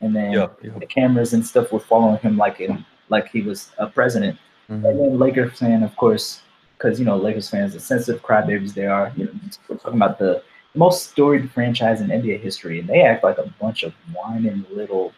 And 0.00 0.16
then 0.16 0.32
yeah, 0.32 0.48
yeah. 0.62 0.78
the 0.78 0.86
cameras 0.86 1.32
and 1.32 1.46
stuff 1.46 1.72
were 1.72 1.80
following 1.80 2.18
him 2.18 2.36
like 2.36 2.60
in 2.60 2.84
like 3.08 3.28
he 3.28 3.42
was 3.42 3.70
a 3.78 3.86
president. 3.86 4.38
Mm-hmm. 4.70 4.86
And 4.86 5.00
then 5.00 5.18
Lakers 5.18 5.58
fan, 5.58 5.82
of 5.82 5.94
course, 5.96 6.40
because 6.76 6.98
you 6.98 7.04
know 7.04 7.16
Lakers 7.16 7.50
fans, 7.50 7.74
the 7.74 7.80
sensitive 7.80 8.22
crybabies 8.22 8.74
they 8.74 8.86
are. 8.86 9.12
You 9.16 9.26
know, 9.26 9.32
we're 9.68 9.76
talking 9.76 10.00
about 10.00 10.18
the 10.18 10.42
most 10.74 11.10
storied 11.10 11.50
franchise 11.50 12.00
in 12.00 12.08
NBA 12.08 12.40
history, 12.40 12.80
and 12.80 12.88
they 12.88 13.02
act 13.02 13.22
like 13.22 13.38
a 13.38 13.52
bunch 13.60 13.82
of 13.82 13.92
whining 14.12 14.64
little 14.72 15.12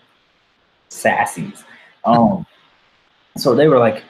sassies. 0.90 1.64
Um, 2.04 2.46
so 3.36 3.54
they 3.54 3.68
were 3.68 3.78
like, 3.78 4.02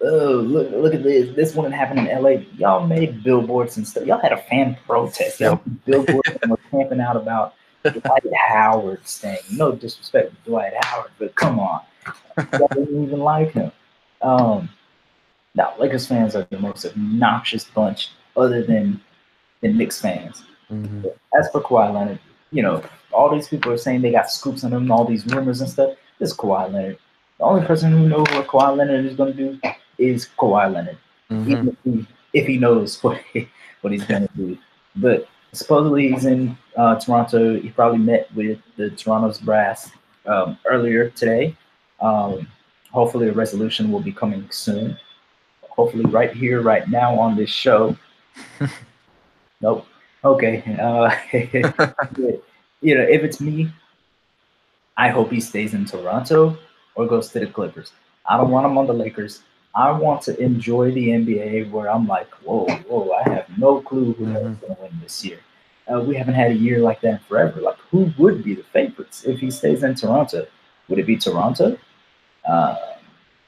"Oh, 0.00 0.42
look, 0.44 0.70
look 0.70 0.94
at 0.94 1.02
this! 1.02 1.34
This 1.34 1.54
wouldn't 1.54 1.74
happen 1.74 1.98
in 1.98 2.22
LA. 2.22 2.42
Y'all 2.56 2.86
made 2.86 3.22
billboards 3.22 3.76
and 3.76 3.86
stuff. 3.86 4.04
Y'all 4.04 4.20
had 4.20 4.32
a 4.32 4.42
fan 4.42 4.76
protest. 4.86 5.40
Y'all 5.40 5.60
billboards 5.84 6.36
and 6.42 6.50
were 6.50 6.60
camping 6.70 7.00
out 7.00 7.16
about 7.16 7.54
Dwight 7.82 8.24
Howard 8.48 9.06
staying. 9.06 9.38
No 9.52 9.72
disrespect 9.72 10.30
to 10.30 10.50
Dwight 10.50 10.72
Howard, 10.82 11.10
but 11.18 11.34
come 11.34 11.58
on, 11.58 11.80
y'all 12.52 12.68
didn't 12.68 13.04
even 13.04 13.20
like 13.20 13.52
him." 13.52 13.72
Um, 14.22 14.70
now, 15.54 15.72
Lakers 15.78 16.06
fans 16.06 16.36
are 16.36 16.46
the 16.50 16.58
most 16.58 16.84
obnoxious 16.84 17.64
bunch, 17.64 18.10
other 18.36 18.62
than 18.62 19.00
the 19.62 19.68
Knicks 19.68 20.00
fans. 20.00 20.44
Mm-hmm. 20.70 21.06
As 21.38 21.48
for 21.50 21.62
Kawhi 21.62 21.92
Leonard, 21.94 22.18
you 22.50 22.62
know, 22.62 22.82
all 23.12 23.34
these 23.34 23.48
people 23.48 23.72
are 23.72 23.78
saying 23.78 24.02
they 24.02 24.12
got 24.12 24.30
scoops 24.30 24.64
on 24.64 24.72
him, 24.72 24.90
all 24.90 25.04
these 25.04 25.26
rumors 25.26 25.60
and 25.60 25.70
stuff. 25.70 25.96
This 26.18 26.32
is 26.32 26.36
Kawhi 26.36 26.72
Leonard. 26.72 26.98
The 27.38 27.44
only 27.44 27.66
person 27.66 27.92
who 27.92 28.08
knows 28.08 28.26
what 28.30 28.46
Kawhi 28.46 28.76
Leonard 28.76 29.04
is 29.04 29.16
going 29.16 29.36
to 29.36 29.50
do 29.52 29.60
is 29.98 30.28
Kawhi 30.38 30.72
Leonard, 30.72 30.98
mm-hmm. 31.30 31.50
even 31.50 31.68
if 31.68 31.76
he, 31.84 32.06
if 32.32 32.46
he 32.46 32.58
knows 32.58 33.02
what 33.02 33.20
he, 33.32 33.48
what 33.80 33.92
he's 33.92 34.04
going 34.04 34.26
to 34.26 34.36
do. 34.36 34.58
But 34.96 35.28
supposedly 35.52 36.10
he's 36.10 36.24
in 36.24 36.56
uh, 36.76 36.98
Toronto. 36.98 37.60
He 37.60 37.70
probably 37.70 37.98
met 37.98 38.34
with 38.34 38.58
the 38.76 38.90
Toronto's 38.90 39.38
brass 39.38 39.90
um, 40.26 40.58
earlier 40.66 41.10
today. 41.10 41.56
Um, 42.00 42.48
hopefully, 42.90 43.28
a 43.28 43.32
resolution 43.32 43.92
will 43.92 44.00
be 44.00 44.12
coming 44.12 44.48
soon 44.50 44.98
hopefully 45.76 46.06
right 46.06 46.34
here, 46.34 46.62
right 46.62 46.88
now 46.88 47.18
on 47.18 47.36
this 47.36 47.50
show. 47.50 47.96
nope. 49.60 49.86
Okay. 50.24 50.62
Uh, 50.80 51.14
you 52.80 52.94
know, 52.94 53.02
if 53.02 53.22
it's 53.22 53.40
me, 53.40 53.70
I 54.96 55.10
hope 55.10 55.30
he 55.30 55.40
stays 55.40 55.74
in 55.74 55.84
Toronto 55.84 56.56
or 56.96 57.06
goes 57.06 57.28
to 57.30 57.38
the 57.38 57.46
Clippers. 57.46 57.92
I 58.28 58.36
don't 58.36 58.50
want 58.50 58.66
him 58.66 58.76
on 58.76 58.86
the 58.86 58.92
Lakers. 58.92 59.42
I 59.74 59.92
want 59.92 60.22
to 60.22 60.40
enjoy 60.40 60.90
the 60.90 61.08
NBA 61.08 61.70
where 61.70 61.90
I'm 61.90 62.08
like, 62.08 62.32
whoa, 62.42 62.66
whoa, 62.88 63.10
I 63.12 63.28
have 63.28 63.46
no 63.58 63.80
clue 63.82 64.14
who 64.14 64.24
mm-hmm. 64.24 64.34
going 64.34 64.58
to 64.58 64.82
win 64.82 64.98
this 65.02 65.24
year. 65.24 65.38
Uh, 65.92 66.00
we 66.00 66.16
haven't 66.16 66.34
had 66.34 66.50
a 66.50 66.54
year 66.54 66.80
like 66.80 67.00
that 67.02 67.22
forever. 67.24 67.60
Like, 67.60 67.78
who 67.90 68.10
would 68.18 68.42
be 68.42 68.54
the 68.54 68.64
favorites 68.64 69.24
if 69.24 69.38
he 69.38 69.50
stays 69.50 69.84
in 69.84 69.94
Toronto? 69.94 70.46
Would 70.88 70.98
it 70.98 71.06
be 71.06 71.16
Toronto? 71.16 71.78
Uh, 72.48 72.76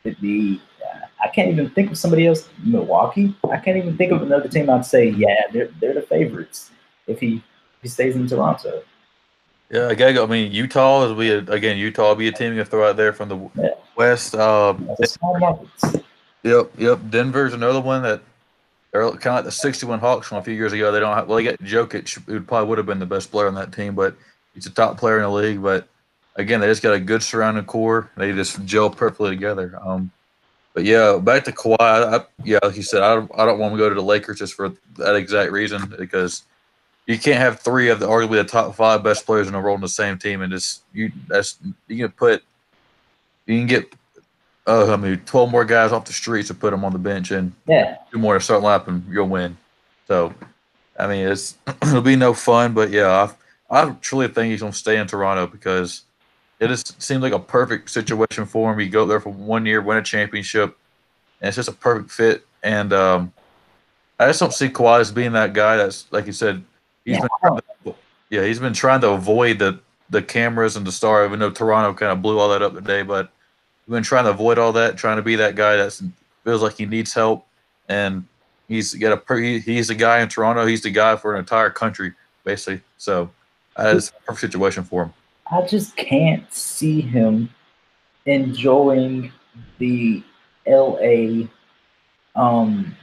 it 0.05 0.21
be? 0.21 0.61
Uh, 0.85 1.07
I 1.25 1.29
can't 1.29 1.51
even 1.51 1.71
think 1.71 1.91
of 1.91 1.99
somebody 1.99 2.27
else. 2.27 2.49
Milwaukee. 2.63 3.35
I 3.51 3.57
can't 3.57 3.77
even 3.77 3.97
think 3.97 4.13
of 4.13 4.23
another 4.23 4.49
team. 4.49 4.71
I'd 4.71 4.85
say, 4.85 5.09
yeah, 5.11 5.43
they're 5.53 5.71
they're 5.81 5.95
the 5.95 6.03
favorites 6.03 6.71
if 7.07 7.19
he 7.21 7.37
if 7.37 7.83
he 7.83 7.89
stays 7.89 8.15
in 8.15 8.29
Toronto. 8.29 8.83
Yeah, 9.71 9.89
I 9.89 9.95
gotta 9.95 10.15
go. 10.15 10.25
I 10.25 10.27
mean, 10.27 10.51
Utah 10.51 11.05
is 11.05 11.13
we 11.13 11.31
again. 11.31 11.77
Utah 11.77 12.09
will 12.09 12.15
be 12.15 12.29
a 12.29 12.33
team 12.33 12.55
you 12.55 12.65
throw 12.65 12.89
out 12.89 12.97
there 12.97 13.13
from 13.13 13.29
the 13.29 13.51
yeah. 13.63 13.75
west. 13.97 14.35
Um, 14.35 14.89
Yep, 16.45 16.71
yep. 16.79 17.01
Denver's 17.11 17.53
another 17.53 17.81
one 17.81 18.03
that 18.03 18.23
they're 18.93 19.03
kind 19.11 19.27
of 19.27 19.35
like 19.35 19.45
the 19.45 19.53
61 19.53 19.99
Hawks 19.99 20.29
from 20.29 20.39
a 20.39 20.43
few 20.43 20.55
years 20.55 20.73
ago. 20.73 20.91
They 20.93 21.01
don't 21.01 21.15
have, 21.15 21.29
well, 21.29 21.37
they 21.37 21.45
got 21.45 21.59
Jokic, 21.59 22.25
who 22.27 22.41
probably 22.41 22.69
would 22.69 22.79
have 22.79 22.87
been 22.87 22.99
the 22.99 23.07
best 23.07 23.31
player 23.31 23.49
on 23.49 23.55
that 23.55 23.73
team, 23.73 23.95
but 23.95 24.17
he's 24.55 24.67
a 24.67 24.71
top 24.71 24.99
player 24.99 25.17
in 25.17 25.23
the 25.23 25.31
league. 25.31 25.61
But 25.61 25.89
again, 26.37 26.61
they 26.61 26.67
just 26.67 26.83
got 26.83 26.95
a 26.95 27.01
good 27.01 27.23
surrounding 27.23 27.65
core. 27.65 28.11
They 28.17 28.33
just 28.33 28.65
gel 28.65 28.89
perfectly 28.89 29.31
together. 29.31 29.79
Um, 29.85 30.11
but 30.75 30.85
yeah, 30.85 31.19
back 31.19 31.45
to 31.45 31.53
Kawhi. 31.53 31.77
I, 31.81 32.25
yeah, 32.45 32.61
like 32.63 32.77
you 32.77 32.83
said, 32.83 33.03
I 33.03 33.15
don't, 33.17 33.31
I 33.37 33.45
don't 33.45 33.59
want 33.59 33.75
to 33.75 33.79
go 33.79 33.89
to 33.89 33.95
the 33.95 34.03
Lakers 34.03 34.39
just 34.39 34.55
for 34.55 34.73
that 34.97 35.17
exact 35.17 35.53
reason 35.53 35.93
because 35.99 36.45
you 37.09 37.19
can't 37.19 37.41
have 37.41 37.59
three 37.59 37.89
of 37.89 37.99
the 37.99 38.07
arguably 38.07 38.37
the 38.37 38.45
top 38.45 38.77
five 38.77 39.03
best 39.03 39.27
players 39.27 39.49
in 39.49 39.55
the 39.55 39.59
world 39.59 39.75
on 39.75 39.81
the 39.81 39.89
same 39.89 40.17
team 40.17 40.43
and 40.43 40.53
just 40.53 40.83
you 40.93 41.11
that's 41.27 41.59
you 41.89 41.97
can 41.97 42.13
put 42.13 42.45
you 43.47 43.59
can 43.59 43.67
get 43.67 43.93
uh, 44.69 44.93
I 44.93 44.97
mean, 44.97 45.17
12 45.25 45.51
more 45.51 45.65
guys 45.65 45.93
off 45.93 46.05
the 46.05 46.13
streets 46.13 46.49
to 46.49 46.55
put 46.55 46.71
them 46.71 46.85
on 46.85 46.93
the 46.93 46.99
bench 46.99 47.31
and 47.31 47.53
yeah, 47.67 47.97
two 48.13 48.19
more 48.19 48.35
to 48.35 48.41
start 48.41 48.87
and 48.87 49.03
you'll 49.11 49.27
win. 49.27 49.57
So, 50.07 50.35
I 50.99 51.07
mean, 51.07 51.27
it's 51.27 51.57
it'll 51.83 52.03
be 52.03 52.17
no 52.17 52.35
fun, 52.35 52.75
but 52.75 52.91
yeah, 52.91 53.31
I, 53.71 53.83
I 53.85 53.91
truly 54.03 54.29
think 54.29 54.51
he's 54.51 54.61
going 54.61 54.73
to 54.73 54.79
stay 54.79 54.99
in 54.99 55.07
Toronto 55.07 55.47
because 55.47 56.03
it 56.61 56.69
just 56.69 57.01
seems 57.01 57.23
like 57.23 57.33
a 57.33 57.39
perfect 57.39 57.89
situation 57.89 58.45
for 58.45 58.71
him. 58.71 58.79
He 58.79 58.91
go 58.91 59.07
there 59.07 59.21
for 59.21 59.31
one 59.31 59.65
year, 59.65 59.81
win 59.81 59.97
a 59.97 60.03
championship, 60.03 60.77
and 61.41 61.49
it's 61.49 61.57
just 61.57 61.71
a 61.71 61.73
perfect 61.73 62.11
fit. 62.11 62.47
And 62.63 62.93
um, 62.93 63.33
I 64.19 64.27
just 64.27 64.41
don't 64.41 64.53
see 64.53 64.69
Kawhi 64.69 65.01
as 65.01 65.11
being 65.11 65.33
that 65.33 65.55
guy 65.55 65.79
that's 65.79 66.13
like 66.13 66.27
you 66.27 66.33
said. 66.33 66.63
He's 67.09 67.19
yeah. 67.19 67.27
been 67.43 67.61
to, 67.85 67.95
yeah, 68.31 68.45
he's 68.45 68.59
been 68.59 68.73
trying 68.73 69.01
to 69.03 69.11
avoid 69.11 69.59
the 69.59 69.81
the 70.11 70.23
cameras 70.23 70.77
and 70.77 70.87
the 70.87 70.93
star. 70.93 71.25
Even 71.25 71.39
though 71.39 71.51
Toronto 71.51 71.95
kind 71.95 72.13
of 72.13 72.23
blew 72.23 72.39
all 72.39 72.49
that 72.51 72.63
up 72.63 72.75
today, 72.75 73.03
but 73.03 73.31
We've 73.89 73.95
been 73.95 74.03
trying 74.03 74.25
to 74.25 74.31
avoid 74.31 74.59
all 74.59 74.73
that, 74.73 74.99
trying 74.99 75.17
to 75.17 75.23
be 75.23 75.37
that 75.37 75.55
guy 75.55 75.77
that 75.77 75.99
feels 76.45 76.61
like 76.61 76.77
he 76.77 76.85
needs 76.85 77.15
help, 77.15 77.47
and 77.89 78.27
he's 78.69 78.93
got 78.93 79.19
a 79.19 79.41
he's 79.41 79.89
the 79.89 79.95
guy 79.95 80.21
in 80.21 80.29
Toronto. 80.29 80.67
He's 80.67 80.83
the 80.83 80.91
guy 80.91 81.17
for 81.17 81.33
an 81.33 81.39
entire 81.39 81.71
country, 81.71 82.13
basically. 82.45 82.83
So 82.99 83.31
that 83.79 83.97
is 83.97 84.11
a 84.11 84.13
perfect 84.27 84.41
situation 84.41 84.85
for 84.85 85.05
him. 85.05 85.15
I 85.51 85.63
just 85.63 85.97
can't 85.97 86.53
see 86.53 87.01
him 87.01 87.49
enjoying 88.27 89.33
the 89.79 90.23
LA 90.67 91.47
um 92.37 92.95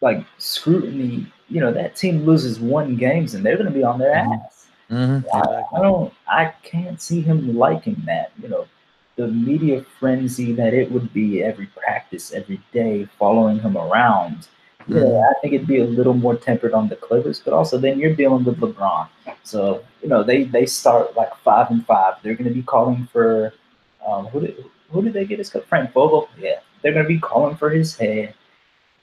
like 0.00 0.24
scrutiny. 0.38 1.26
You 1.48 1.60
know, 1.60 1.72
that 1.72 1.96
team 1.96 2.24
loses 2.24 2.58
one 2.58 2.96
games 2.96 3.34
and 3.34 3.44
they're 3.44 3.56
gonna 3.56 3.70
be 3.70 3.84
on 3.84 3.98
their 3.98 4.14
mm-hmm. 4.14 4.32
ass. 4.32 4.66
Mm-hmm. 4.90 5.26
I, 5.34 5.78
I, 5.78 5.82
don't 5.82 6.12
I 6.28 6.52
can't 6.62 7.00
see 7.00 7.20
him 7.20 7.56
liking 7.56 8.00
that. 8.06 8.32
You 8.40 8.48
know, 8.48 8.66
the 9.16 9.28
media 9.28 9.84
frenzy 9.98 10.52
that 10.52 10.74
it 10.74 10.90
would 10.90 11.12
be 11.12 11.42
every 11.42 11.66
practice, 11.66 12.32
every 12.32 12.60
day, 12.72 13.08
following 13.18 13.58
him 13.58 13.76
around. 13.76 14.48
Yeah, 14.88 15.00
mm-hmm. 15.00 15.36
I 15.36 15.40
think 15.40 15.54
it'd 15.54 15.66
be 15.66 15.80
a 15.80 15.84
little 15.84 16.14
more 16.14 16.36
tempered 16.36 16.72
on 16.72 16.88
the 16.88 16.96
Clippers, 16.96 17.40
but 17.40 17.52
also 17.52 17.76
then 17.76 17.98
you're 17.98 18.14
dealing 18.14 18.44
with 18.44 18.60
LeBron. 18.60 19.08
So, 19.42 19.84
you 20.02 20.08
know, 20.08 20.22
they 20.22 20.44
they 20.44 20.66
start 20.66 21.16
like 21.16 21.34
five 21.36 21.70
and 21.70 21.84
five. 21.86 22.14
They're 22.22 22.34
gonna 22.34 22.50
be 22.50 22.62
calling 22.62 23.08
for 23.12 23.52
um, 24.06 24.26
who 24.26 24.40
did 24.40 24.64
who 24.90 25.02
did 25.02 25.12
they 25.12 25.24
get 25.24 25.38
his 25.38 25.50
cut? 25.50 25.66
Frank 25.66 25.92
Vogel? 25.92 26.28
Yeah. 26.38 26.60
They're 26.82 26.92
gonna 26.92 27.08
be 27.08 27.18
calling 27.18 27.56
for 27.56 27.70
his 27.70 27.96
head. 27.96 28.34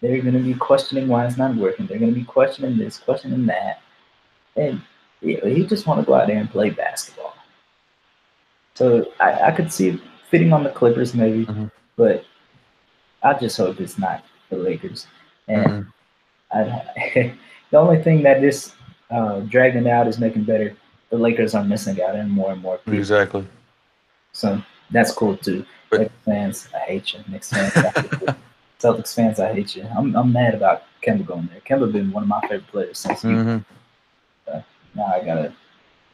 They're 0.04 0.22
gonna 0.22 0.40
be 0.40 0.54
questioning 0.54 1.08
why 1.08 1.26
it's 1.26 1.38
not 1.38 1.56
working. 1.56 1.88
They're 1.88 1.98
gonna 1.98 2.12
be 2.12 2.26
questioning 2.26 2.78
this, 2.78 2.98
questioning 2.98 3.46
that. 3.46 3.82
And 4.58 4.82
you 5.22 5.40
know, 5.40 5.48
he 5.48 5.66
just 5.66 5.88
wanna 5.88 6.04
go 6.04 6.14
out 6.14 6.28
there 6.28 6.38
and 6.38 6.52
play 6.52 6.72
basketball. 6.72 7.34
So 8.74 9.14
I, 9.22 9.44
I 9.44 9.52
could 9.52 9.72
see 9.72 10.02
fitting 10.30 10.52
on 10.52 10.66
the 10.66 10.72
Clippers 10.72 11.14
maybe, 11.14 11.46
mm-hmm. 11.46 11.68
but 11.96 12.26
I 13.24 13.34
just 13.36 13.56
hope 13.56 13.80
it's 13.80 13.98
not 13.98 14.26
the 14.50 14.58
Lakers. 14.58 15.08
And 15.48 15.86
mm-hmm. 16.52 17.18
I, 17.18 17.34
the 17.72 17.78
only 17.78 18.04
thing 18.04 18.24
that 18.24 18.42
this 18.42 18.74
uh, 19.10 19.40
dragging 19.42 19.90
out 19.90 20.08
is 20.08 20.20
making 20.20 20.44
better. 20.44 20.76
The 21.12 21.18
Lakers 21.18 21.56
are 21.56 21.64
missing 21.64 22.02
out 22.02 22.16
and 22.16 22.30
more 22.30 22.52
and 22.52 22.62
more 22.62 22.80
people. 22.80 23.00
Exactly. 23.00 23.48
So 24.34 24.62
that's 24.92 25.14
cool 25.14 25.38
too. 25.38 25.66
But, 25.90 26.12
fans, 26.26 26.68
I 26.76 26.80
hate 26.80 27.14
you. 27.14 27.20
Knicks 27.30 27.52
fans, 27.52 27.72
I 27.78 28.02
hate 28.02 28.12
you. 28.22 28.36
Celtics 28.84 29.16
fans, 29.16 29.40
I 29.40 29.54
hate 29.54 29.76
you. 29.76 29.88
I'm, 29.98 30.16
I'm 30.16 30.34
mad 30.34 30.54
about 30.54 30.84
Kemba 31.02 31.26
going 31.26 31.50
there. 31.52 31.62
Kemba 31.62 31.92
been 31.92 32.12
one 32.12 32.24
of 32.24 32.30
my 32.30 32.42
favorite 32.42 32.68
players 32.68 33.00
since 33.00 33.24
mm-hmm. 33.24 33.60
Uh, 34.52 34.62
now 34.94 35.06
I 35.06 35.24
gotta 35.24 35.54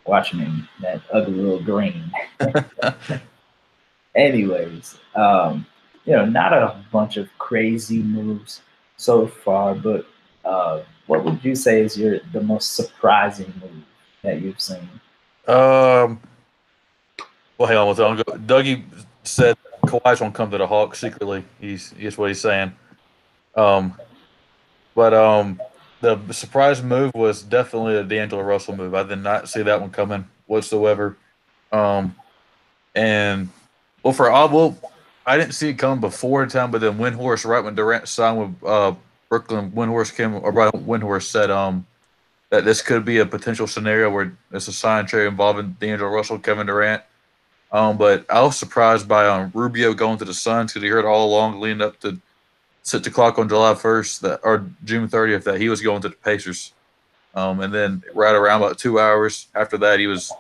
watch 0.06 0.32
him 0.32 0.42
in 0.42 0.68
that 0.82 1.02
ugly 1.12 1.34
little 1.34 1.64
green. 1.64 2.12
Anyways, 4.16 5.00
um, 5.16 5.66
you 6.06 6.14
know, 6.14 6.26
not 6.26 6.54
a 6.54 6.76
bunch 6.92 7.18
of 7.18 7.28
crazy 7.40 8.04
moves 8.04 8.62
so 8.98 9.26
far, 9.26 9.74
but 9.74 10.06
uh, 10.46 10.82
what 11.08 11.26
would 11.26 11.44
you 11.44 11.56
say 11.56 11.82
is 11.82 11.98
your 11.98 12.20
the 12.34 12.42
most 12.42 12.76
surprising 12.76 13.52
move 13.62 13.84
that 14.22 14.42
you've 14.42 14.62
seen? 14.62 14.88
Um, 15.48 16.20
well, 17.58 17.68
hang 17.68 17.78
on, 17.78 17.88
with 17.88 17.98
that. 17.98 18.46
Dougie 18.46 18.84
said 19.24 19.58
Kawhi's 19.90 20.20
gonna 20.20 20.32
come 20.32 20.52
to 20.52 20.58
the 20.58 20.68
Hawks 20.68 21.00
secretly. 21.00 21.44
He's 21.60 21.92
he's 21.98 22.18
what 22.18 22.30
he's 22.30 22.42
saying. 22.42 22.74
Um, 23.56 23.94
but 24.96 25.14
um, 25.14 25.60
the 26.02 26.20
surprise 26.32 26.82
move 26.82 27.12
was 27.14 27.42
definitely 27.42 27.96
a 27.96 28.04
D'Angelo 28.04 28.44
Russell 28.44 28.76
move. 28.76 28.94
I 28.94 29.04
did 29.04 29.20
not 29.20 29.50
see 29.50 29.64
that 29.64 29.82
one 29.82 29.90
coming 29.90 30.28
whatsoever. 30.48 31.18
Um, 31.72 32.16
and 32.96 33.50
well, 34.04 34.14
for 34.14 34.30
all 34.30 34.50
well, 34.50 34.78
I 35.26 35.38
didn't 35.38 35.54
see 35.54 35.70
it 35.70 35.74
coming 35.76 36.00
before 36.00 36.46
the 36.46 36.52
time, 36.52 36.72
but 36.72 36.82
then 36.82 36.98
Windhorst, 36.98 37.46
right 37.46 37.64
when 37.64 37.76
Durant 37.76 38.08
signed 38.08 38.40
with 38.40 38.70
uh, 38.70 38.96
Brooklyn, 39.30 39.72
Windhorst 39.72 40.16
came 40.16 40.36
or 40.36 40.52
right, 40.52 40.74
Windhorst 40.74 41.24
said 41.24 41.52
um 41.52 41.86
that 42.50 42.66
this 42.66 42.82
could 42.82 43.06
be 43.06 43.20
a 43.20 43.26
potential 43.26 43.68
scenario 43.68 44.10
where 44.10 44.36
it's 44.52 44.68
a 44.68 44.74
sign 44.74 45.06
trade 45.06 45.28
involving 45.28 45.76
D'Angelo 45.80 46.10
Russell, 46.10 46.40
Kevin 46.40 46.66
Durant. 46.66 47.04
Um, 47.72 47.98
but 47.98 48.26
I 48.30 48.42
was 48.42 48.58
surprised 48.58 49.08
by 49.08 49.28
um, 49.28 49.52
Rubio 49.54 49.94
going 49.94 50.18
to 50.18 50.26
the 50.26 50.34
Suns 50.34 50.74
because 50.74 50.84
he 50.84 50.90
heard 50.90 51.06
all 51.06 51.28
along 51.28 51.60
leading 51.60 51.82
up 51.82 52.00
to 52.00 52.20
six 52.84 53.06
o'clock 53.06 53.38
on 53.38 53.48
July 53.48 53.74
1st 53.74 54.22
that 54.22 54.40
or 54.44 54.66
June 54.84 55.08
30th 55.08 55.44
that 55.44 55.62
he 55.62 55.70
was 55.70 55.82
going 55.82 56.02
to 56.02 56.10
the 56.10 56.16
Pacers. 56.16 56.74
Um, 57.36 57.60
and 57.60 57.74
then 57.74 58.04
right 58.16 58.34
around 58.34 58.64
about 58.64 58.80
two 58.80 59.00
hours 59.00 59.48
after 59.54 59.78
that, 59.78 60.00
he 60.00 60.08
was 60.08 60.32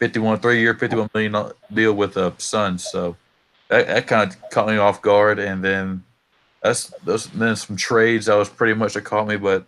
51 0.00 0.40
three 0.40 0.60
year, 0.60 0.74
51 0.74 1.10
million 1.14 1.52
deal 1.72 1.94
with 1.94 2.14
the 2.14 2.32
Suns. 2.38 2.84
So 2.84 3.16
that, 3.68 3.86
that 3.86 4.06
kind 4.08 4.30
of 4.30 4.50
caught 4.50 4.66
me 4.66 4.76
off 4.76 5.00
guard. 5.00 5.38
And 5.38 5.62
then 5.62 6.02
that's 6.62 6.92
those 7.04 7.26
then 7.28 7.54
some 7.54 7.76
trades 7.76 8.26
that 8.26 8.34
was 8.34 8.48
pretty 8.48 8.74
much 8.74 8.94
that 8.94 9.02
caught 9.02 9.28
me, 9.28 9.36
but 9.36 9.66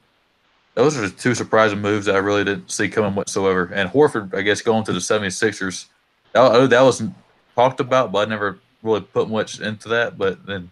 those 0.75 0.97
are 0.97 1.03
the 1.03 1.11
two 1.11 1.35
surprising 1.35 1.81
moves 1.81 2.07
that 2.07 2.17
I 2.17 2.19
really 2.19 2.45
didn't 2.45 2.71
see 2.71 2.89
coming 2.89 3.15
whatsoever. 3.15 3.71
And 3.73 3.91
Horford, 3.91 4.35
I 4.35 4.43
guess, 4.43 4.61
going 4.61 4.85
to 4.85 4.93
the 4.93 4.99
76ers, 4.99 5.87
that, 6.37 6.71
that 6.71 6.83
wasn't 6.83 7.15
talked 7.55 7.81
about, 7.81 8.13
but 8.13 8.27
I 8.27 8.31
never 8.31 8.59
really 8.83 9.01
put 9.01 9.29
much 9.29 9.61
into 9.61 9.89
that. 9.89 10.17
But 10.19 10.47
then 10.47 10.71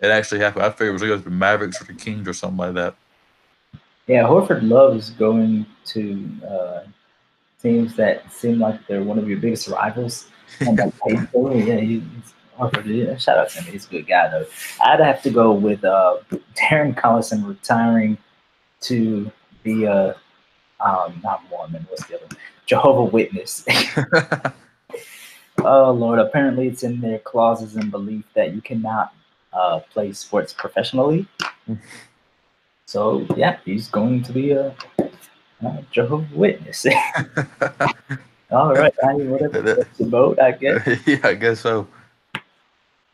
it 0.00 0.10
actually 0.10 0.40
happened. 0.40 0.64
I 0.64 0.70
figured 0.70 0.90
it 0.90 0.92
was 0.92 1.02
going 1.02 1.18
to 1.18 1.24
the 1.24 1.30
Mavericks 1.30 1.80
or 1.80 1.84
the 1.84 1.94
Kings 1.94 2.28
or 2.28 2.32
something 2.32 2.58
like 2.58 2.74
that. 2.74 2.94
Yeah, 4.06 4.22
Horford 4.22 4.66
loves 4.66 5.10
going 5.10 5.66
to 5.86 6.28
uh, 6.48 6.80
teams 7.60 7.94
that 7.96 8.32
seem 8.32 8.58
like 8.58 8.86
they're 8.86 9.02
one 9.02 9.18
of 9.18 9.28
your 9.28 9.38
biggest 9.38 9.68
rivals. 9.68 10.28
And 10.60 10.78
like, 10.78 10.94
yeah, 11.34 11.76
he's, 11.76 12.02
Horford, 12.58 12.86
yeah, 12.86 13.16
shout 13.16 13.38
out 13.38 13.50
to 13.50 13.62
him. 13.62 13.72
He's 13.72 13.86
a 13.86 13.90
good 13.90 14.06
guy, 14.06 14.28
though. 14.28 14.46
I'd 14.82 15.00
have 15.00 15.22
to 15.22 15.30
go 15.30 15.52
with 15.52 15.84
uh, 15.84 16.18
Darren 16.54 16.94
Collison 16.94 17.46
retiring 17.46 18.16
to 18.82 19.30
be 19.62 19.84
a, 19.84 20.16
um, 20.80 21.20
not 21.22 21.42
Mormon, 21.50 21.86
what's 21.90 22.06
the 22.06 22.16
other 22.16 22.36
Jehovah 22.66 23.04
Witness. 23.04 23.66
oh, 25.64 25.92
Lord. 25.92 26.18
Apparently, 26.18 26.68
it's 26.68 26.82
in 26.82 27.00
their 27.00 27.18
clauses 27.18 27.76
and 27.76 27.90
belief 27.90 28.24
that 28.34 28.54
you 28.54 28.60
cannot 28.60 29.12
uh, 29.52 29.80
play 29.90 30.12
sports 30.12 30.52
professionally. 30.52 31.26
So 32.88 33.26
yeah, 33.36 33.58
he's 33.66 33.86
going 33.90 34.22
to 34.22 34.32
be 34.32 34.52
a 34.52 34.74
Uh, 35.62 35.82
Jehovah's 35.90 36.32
Witness. 36.32 36.86
All 38.50 38.72
right, 38.72 38.94
I 39.04 39.12
mean, 39.12 39.28
whatever 39.30 39.60
that's 39.74 39.98
boat, 39.98 40.40
I 40.40 40.52
guess. 40.52 40.86
yeah, 41.06 41.20
I 41.22 41.34
guess 41.34 41.60
so. 41.60 41.86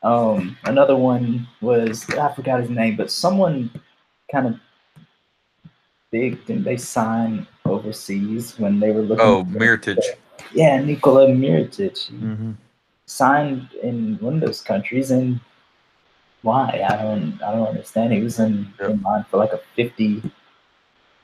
Um, 0.04 0.56
another 0.64 0.94
one 0.94 1.48
was 1.60 2.08
I 2.10 2.32
forgot 2.34 2.60
his 2.60 2.70
name, 2.70 2.94
but 2.94 3.10
someone 3.10 3.68
kind 4.30 4.46
of 4.46 4.60
big 6.12 6.44
didn't 6.46 6.62
they 6.62 6.76
sign 6.76 7.44
overseas 7.64 8.56
when 8.56 8.78
they 8.78 8.92
were 8.92 9.02
looking? 9.02 9.24
Oh, 9.24 9.44
Mirotic. 9.44 9.98
Yeah, 10.52 10.80
Nikola 10.80 11.26
Mirotic 11.28 12.10
Mm-hmm. 12.10 12.52
signed 13.06 13.68
in 13.82 14.16
one 14.20 14.34
of 14.34 14.40
those 14.40 14.60
countries, 14.60 15.10
and 15.10 15.40
why? 16.42 16.84
I 16.88 17.02
don't, 17.02 17.40
I 17.42 17.52
don't 17.52 17.66
understand. 17.68 18.12
He 18.12 18.22
was 18.22 18.38
in, 18.38 18.72
Yep. 18.80 18.90
in 18.90 19.02
line 19.02 19.24
for 19.30 19.38
like 19.38 19.52
a 19.52 19.60
fifty, 19.76 20.22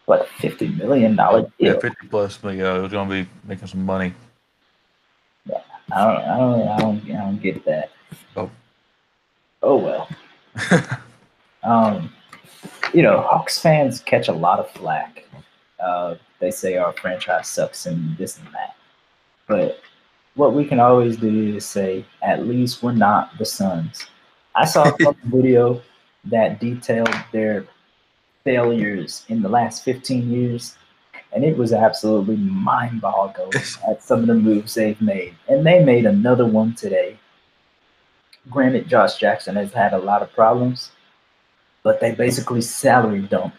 what, 0.07 0.29
fifty 0.29 0.69
million 0.69 1.17
dollar 1.17 1.51
Yeah, 1.59 1.79
fifty 1.79 2.07
plus. 2.09 2.37
But 2.39 2.57
yeah, 2.57 2.77
it 2.77 2.83
was 2.83 2.93
gonna 2.93 3.11
be 3.11 3.29
making 3.45 3.69
some 3.69 3.85
money. 3.85 4.15
Yeah, 5.47 5.61
I 5.93 6.05
don't, 6.05 6.23
I 6.25 6.37
don't, 6.39 6.69
I 6.69 6.79
don't, 6.79 7.11
I 7.11 7.21
don't 7.25 7.43
get 7.43 7.65
that. 7.67 7.91
Oh. 8.37 8.51
Oh 9.63 9.77
well. 9.77 10.09
Um, 11.63 12.11
you 12.95 13.03
know, 13.03 13.21
Hawks 13.21 13.59
fans 13.59 14.01
catch 14.01 14.29
a 14.29 14.33
lot 14.33 14.59
of 14.61 14.71
flack. 14.71 15.25
Uh, 15.79 16.15
they 16.39 16.51
say 16.51 16.79
our 16.79 16.95
franchise 16.95 17.49
sucks 17.49 17.85
and 17.85 18.17
this 18.17 18.39
and 18.39 18.47
that. 18.55 18.77
But 19.51 19.81
what 20.37 20.55
we 20.55 20.65
can 20.65 20.79
always 20.79 21.17
do 21.17 21.57
is 21.57 21.67
say, 21.67 22.07
at 22.23 22.47
least 22.47 22.85
we're 22.85 22.93
not 22.93 23.37
the 23.37 23.45
Suns. 23.45 24.07
I 24.55 24.65
saw 24.65 24.85
a 24.89 25.15
video 25.25 25.83
that 26.27 26.61
detailed 26.61 27.13
their 27.33 27.67
failures 28.45 29.25
in 29.29 29.43
the 29.43 29.49
last 29.49 29.83
15 29.85 30.31
years, 30.31 30.77
and 31.33 31.45
it 31.45 31.57
was 31.57 31.73
absolutely 31.73 32.37
mind 32.37 33.01
boggling 33.01 33.51
at 33.89 34.05
some 34.05 34.21
of 34.21 34.29
the 34.29 34.35
moves 34.35 34.75
they've 34.75 35.01
made. 35.01 35.35
And 35.49 35.67
they 35.67 35.85
made 35.85 36.07
another 36.07 36.47
one 36.47 36.77
today. 36.77 37.19
Granted, 38.51 38.89
Josh 38.89 39.19
Jackson 39.19 39.57
has 39.57 39.73
had 39.73 39.93
a 39.95 39.99
lot 39.99 40.23
of 40.23 40.33
problems, 40.33 40.93
but 41.83 41.99
they 41.99 42.15
basically 42.15 42.61
salary 42.61 43.23
dumped 43.23 43.57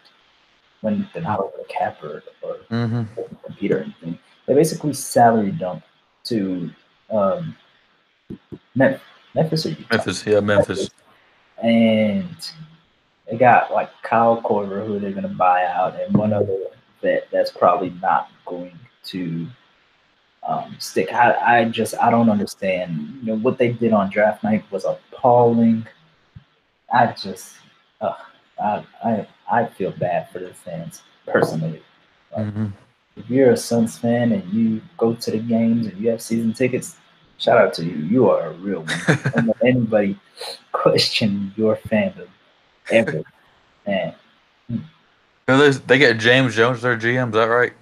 when 0.80 1.10
they're 1.14 1.22
not 1.22 1.42
over 1.42 1.58
the 1.58 1.66
cap 1.66 2.02
or, 2.02 2.24
or 2.42 2.56
mm-hmm. 2.72 3.04
computer 3.44 3.80
or 3.80 3.82
anything. 3.82 4.18
They 4.46 4.54
basically 4.54 4.94
salary 4.94 5.52
dumped 5.52 5.88
to 6.26 6.72
um, 7.12 7.56
Mem- 8.76 9.00
Memphis 9.36 9.66
or 9.66 9.70
Utah. 9.70 9.86
Memphis, 9.92 10.26
yeah, 10.26 10.40
Memphis. 10.40 10.90
And 11.62 12.52
they 13.30 13.38
got 13.38 13.72
like 13.72 13.90
Kyle 14.04 14.42
Korver, 14.42 14.86
who 14.86 15.00
they're 15.00 15.12
going 15.12 15.24
to 15.24 15.30
buy 15.30 15.66
out, 15.66 16.00
and 16.00 16.16
one 16.16 16.34
other 16.34 16.58
vet 17.02 17.28
that's 17.32 17.52
probably 17.52 17.92
not 18.02 18.30
going 18.46 18.78
to 19.06 19.48
um, 20.48 20.76
stick. 20.80 21.14
I, 21.14 21.60
I 21.60 21.66
just 21.66 21.96
I 22.00 22.10
don't 22.10 22.30
understand. 22.30 23.20
You 23.22 23.28
know 23.28 23.38
what 23.38 23.58
they 23.58 23.72
did 23.72 23.94
on 23.94 24.10
draft 24.10 24.44
night 24.44 24.66
was 24.72 24.86
appalling. 24.86 25.86
I 26.92 27.14
just 27.14 27.56
uh, 28.02 28.16
I, 28.62 28.86
I 29.04 29.28
I 29.52 29.66
feel 29.68 29.92
bad 29.92 30.30
for 30.32 30.40
the 30.40 30.54
fans 30.54 31.02
personally. 31.26 31.82
Mm-hmm. 32.36 32.68
If 33.22 33.30
you're 33.30 33.52
a 33.52 33.58
Suns 33.58 33.98
fan 33.98 34.32
and 34.32 34.52
you 34.52 34.82
go 34.98 35.14
to 35.14 35.32
the 35.32 35.38
games 35.38 35.86
and 35.86 35.98
you 35.98 36.10
have 36.10 36.22
season 36.22 36.54
tickets, 36.54 36.96
shout 37.38 37.58
out 37.58 37.74
to 37.76 37.86
you. 37.86 37.96
You 37.96 38.30
are 38.30 38.48
a 38.48 38.54
real 38.54 38.82
one. 38.82 39.20
Don't 39.36 39.48
let 39.48 39.64
anybody 39.64 40.18
question 40.72 41.54
your 41.56 41.76
fandom 41.76 42.28
ever. 42.90 43.22
Man, 43.86 44.16
They, 45.46 45.70
they 45.70 45.98
get 46.00 46.18
James 46.18 46.56
Jones 46.56 46.82
their 46.82 46.98
GM. 46.98 47.28
Is 47.28 47.34
that 47.34 47.46
right? 47.46 47.74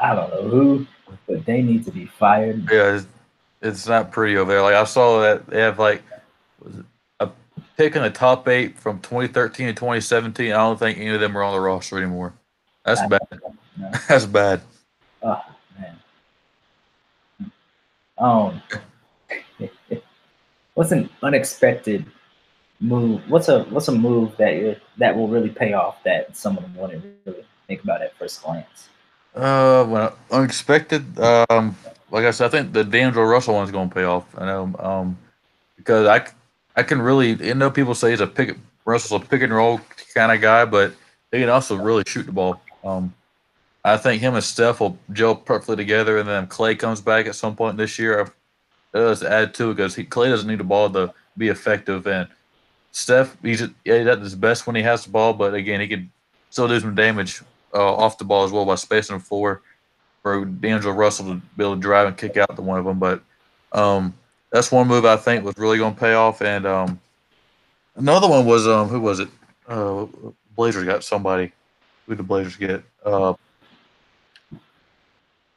I 0.00 0.14
don't 0.14 0.30
know 0.30 0.48
who, 0.48 0.86
but 1.28 1.44
they 1.44 1.62
need 1.62 1.84
to 1.84 1.92
be 1.92 2.06
fired. 2.06 2.68
Yeah, 2.70 2.96
it's, 2.96 3.06
it's 3.62 3.86
not 3.86 4.12
pretty 4.12 4.36
over 4.36 4.50
there. 4.50 4.62
Like 4.62 4.74
I 4.74 4.84
saw 4.84 5.20
that 5.20 5.46
they 5.46 5.60
have 5.60 5.78
like 5.78 6.02
was 6.60 6.76
it 6.76 6.84
a 7.20 7.30
pick 7.76 7.96
in 7.96 8.02
the 8.02 8.10
top 8.10 8.48
eight 8.48 8.78
from 8.78 9.00
2013 9.00 9.68
to 9.68 9.72
2017. 9.72 10.52
I 10.52 10.56
don't 10.56 10.78
think 10.78 10.98
any 10.98 11.10
of 11.10 11.20
them 11.20 11.36
are 11.36 11.42
on 11.42 11.52
the 11.52 11.60
roster 11.60 11.96
anymore. 11.96 12.34
That's 12.84 13.06
bad. 13.06 13.20
No. 13.76 13.90
That's 14.08 14.26
bad. 14.26 14.60
Oh 15.22 15.42
man. 15.78 15.96
Um, 18.16 18.62
what's 20.74 20.92
an 20.92 21.10
unexpected 21.20 22.06
move? 22.80 23.28
What's 23.28 23.48
a 23.48 23.64
what's 23.64 23.88
a 23.88 23.92
move 23.92 24.36
that 24.36 24.54
you 24.54 24.76
that 24.98 25.16
will 25.16 25.26
really 25.26 25.48
pay 25.48 25.72
off 25.72 26.02
that 26.04 26.36
someone 26.36 26.72
wouldn't 26.76 27.04
really 27.26 27.44
think 27.66 27.82
about 27.82 28.02
at 28.02 28.16
first 28.16 28.42
glance? 28.42 28.88
Uh, 29.34 29.84
well, 29.88 30.16
unexpected. 30.30 31.18
Um, 31.18 31.76
like 32.10 32.24
I 32.24 32.30
said, 32.30 32.46
I 32.46 32.48
think 32.50 32.72
the 32.72 32.84
D'Angelo 32.84 33.26
Russell 33.26 33.54
one's 33.54 33.72
going 33.72 33.88
to 33.88 33.94
pay 33.94 34.04
off. 34.04 34.24
I 34.38 34.46
know. 34.46 34.74
Um, 34.78 35.18
because 35.76 36.06
I 36.06 36.24
I 36.76 36.82
can 36.82 37.02
really. 37.02 37.32
You 37.32 37.54
know, 37.54 37.70
people 37.70 37.94
say 37.94 38.10
he's 38.10 38.20
a 38.20 38.26
pick. 38.26 38.56
Russell's 38.84 39.22
a 39.22 39.26
pick 39.26 39.42
and 39.42 39.52
roll 39.52 39.80
kind 40.14 40.30
of 40.30 40.40
guy, 40.40 40.64
but 40.64 40.94
he 41.32 41.40
can 41.40 41.48
also 41.48 41.76
really 41.76 42.04
shoot 42.06 42.26
the 42.26 42.32
ball. 42.32 42.60
Um, 42.84 43.12
I 43.84 43.96
think 43.98 44.22
him 44.22 44.34
and 44.34 44.42
Steph 44.42 44.80
will 44.80 44.98
gel 45.12 45.34
perfectly 45.34 45.76
together, 45.76 46.18
and 46.18 46.28
then 46.28 46.46
Clay 46.46 46.74
comes 46.74 47.00
back 47.00 47.26
at 47.26 47.34
some 47.34 47.54
point 47.54 47.76
this 47.76 47.98
year. 47.98 48.32
Does 48.92 49.22
add 49.22 49.54
to 49.54 49.70
it 49.70 49.74
because 49.74 49.94
he 49.94 50.04
Clay 50.04 50.28
doesn't 50.28 50.48
need 50.48 50.60
the 50.60 50.64
ball 50.64 50.88
to 50.90 51.12
be 51.36 51.48
effective, 51.48 52.06
and 52.06 52.28
Steph 52.92 53.36
he's 53.42 53.62
yeah 53.84 53.98
he 53.98 54.20
his 54.20 54.36
best 54.36 54.66
when 54.66 54.76
he 54.76 54.82
has 54.82 55.04
the 55.04 55.10
ball, 55.10 55.32
but 55.32 55.52
again 55.52 55.80
he 55.80 55.88
can 55.88 56.10
still 56.50 56.68
do 56.68 56.78
some 56.78 56.94
damage 56.94 57.42
uh, 57.74 57.94
off 57.94 58.18
the 58.18 58.24
ball 58.24 58.44
as 58.44 58.52
well 58.52 58.64
by 58.64 58.76
spacing 58.76 59.18
the 59.18 59.24
floor 59.24 59.60
for 60.22 60.44
D'Angelo 60.44 60.94
Russell 60.94 61.26
to 61.26 61.42
be 61.56 61.64
able 61.64 61.74
to 61.74 61.80
drive 61.80 62.06
and 62.06 62.16
kick 62.16 62.36
out 62.36 62.54
to 62.56 62.62
one 62.62 62.78
of 62.78 62.84
them. 62.84 62.98
But 62.98 63.22
um, 63.72 64.14
that's 64.50 64.70
one 64.70 64.86
move 64.86 65.04
I 65.04 65.16
think 65.16 65.44
was 65.44 65.58
really 65.58 65.78
going 65.78 65.94
to 65.94 66.00
pay 66.00 66.14
off. 66.14 66.40
And 66.40 66.64
um, 66.64 67.00
another 67.96 68.28
one 68.28 68.46
was 68.46 68.66
um, 68.66 68.88
who 68.88 69.00
was 69.00 69.20
it? 69.20 69.28
Uh, 69.68 70.06
Blazers 70.56 70.84
got 70.84 71.04
somebody. 71.04 71.52
Who 72.06 72.12
did 72.12 72.20
the 72.20 72.22
Blazers 72.22 72.56
get? 72.56 72.82
Uh, 73.04 73.34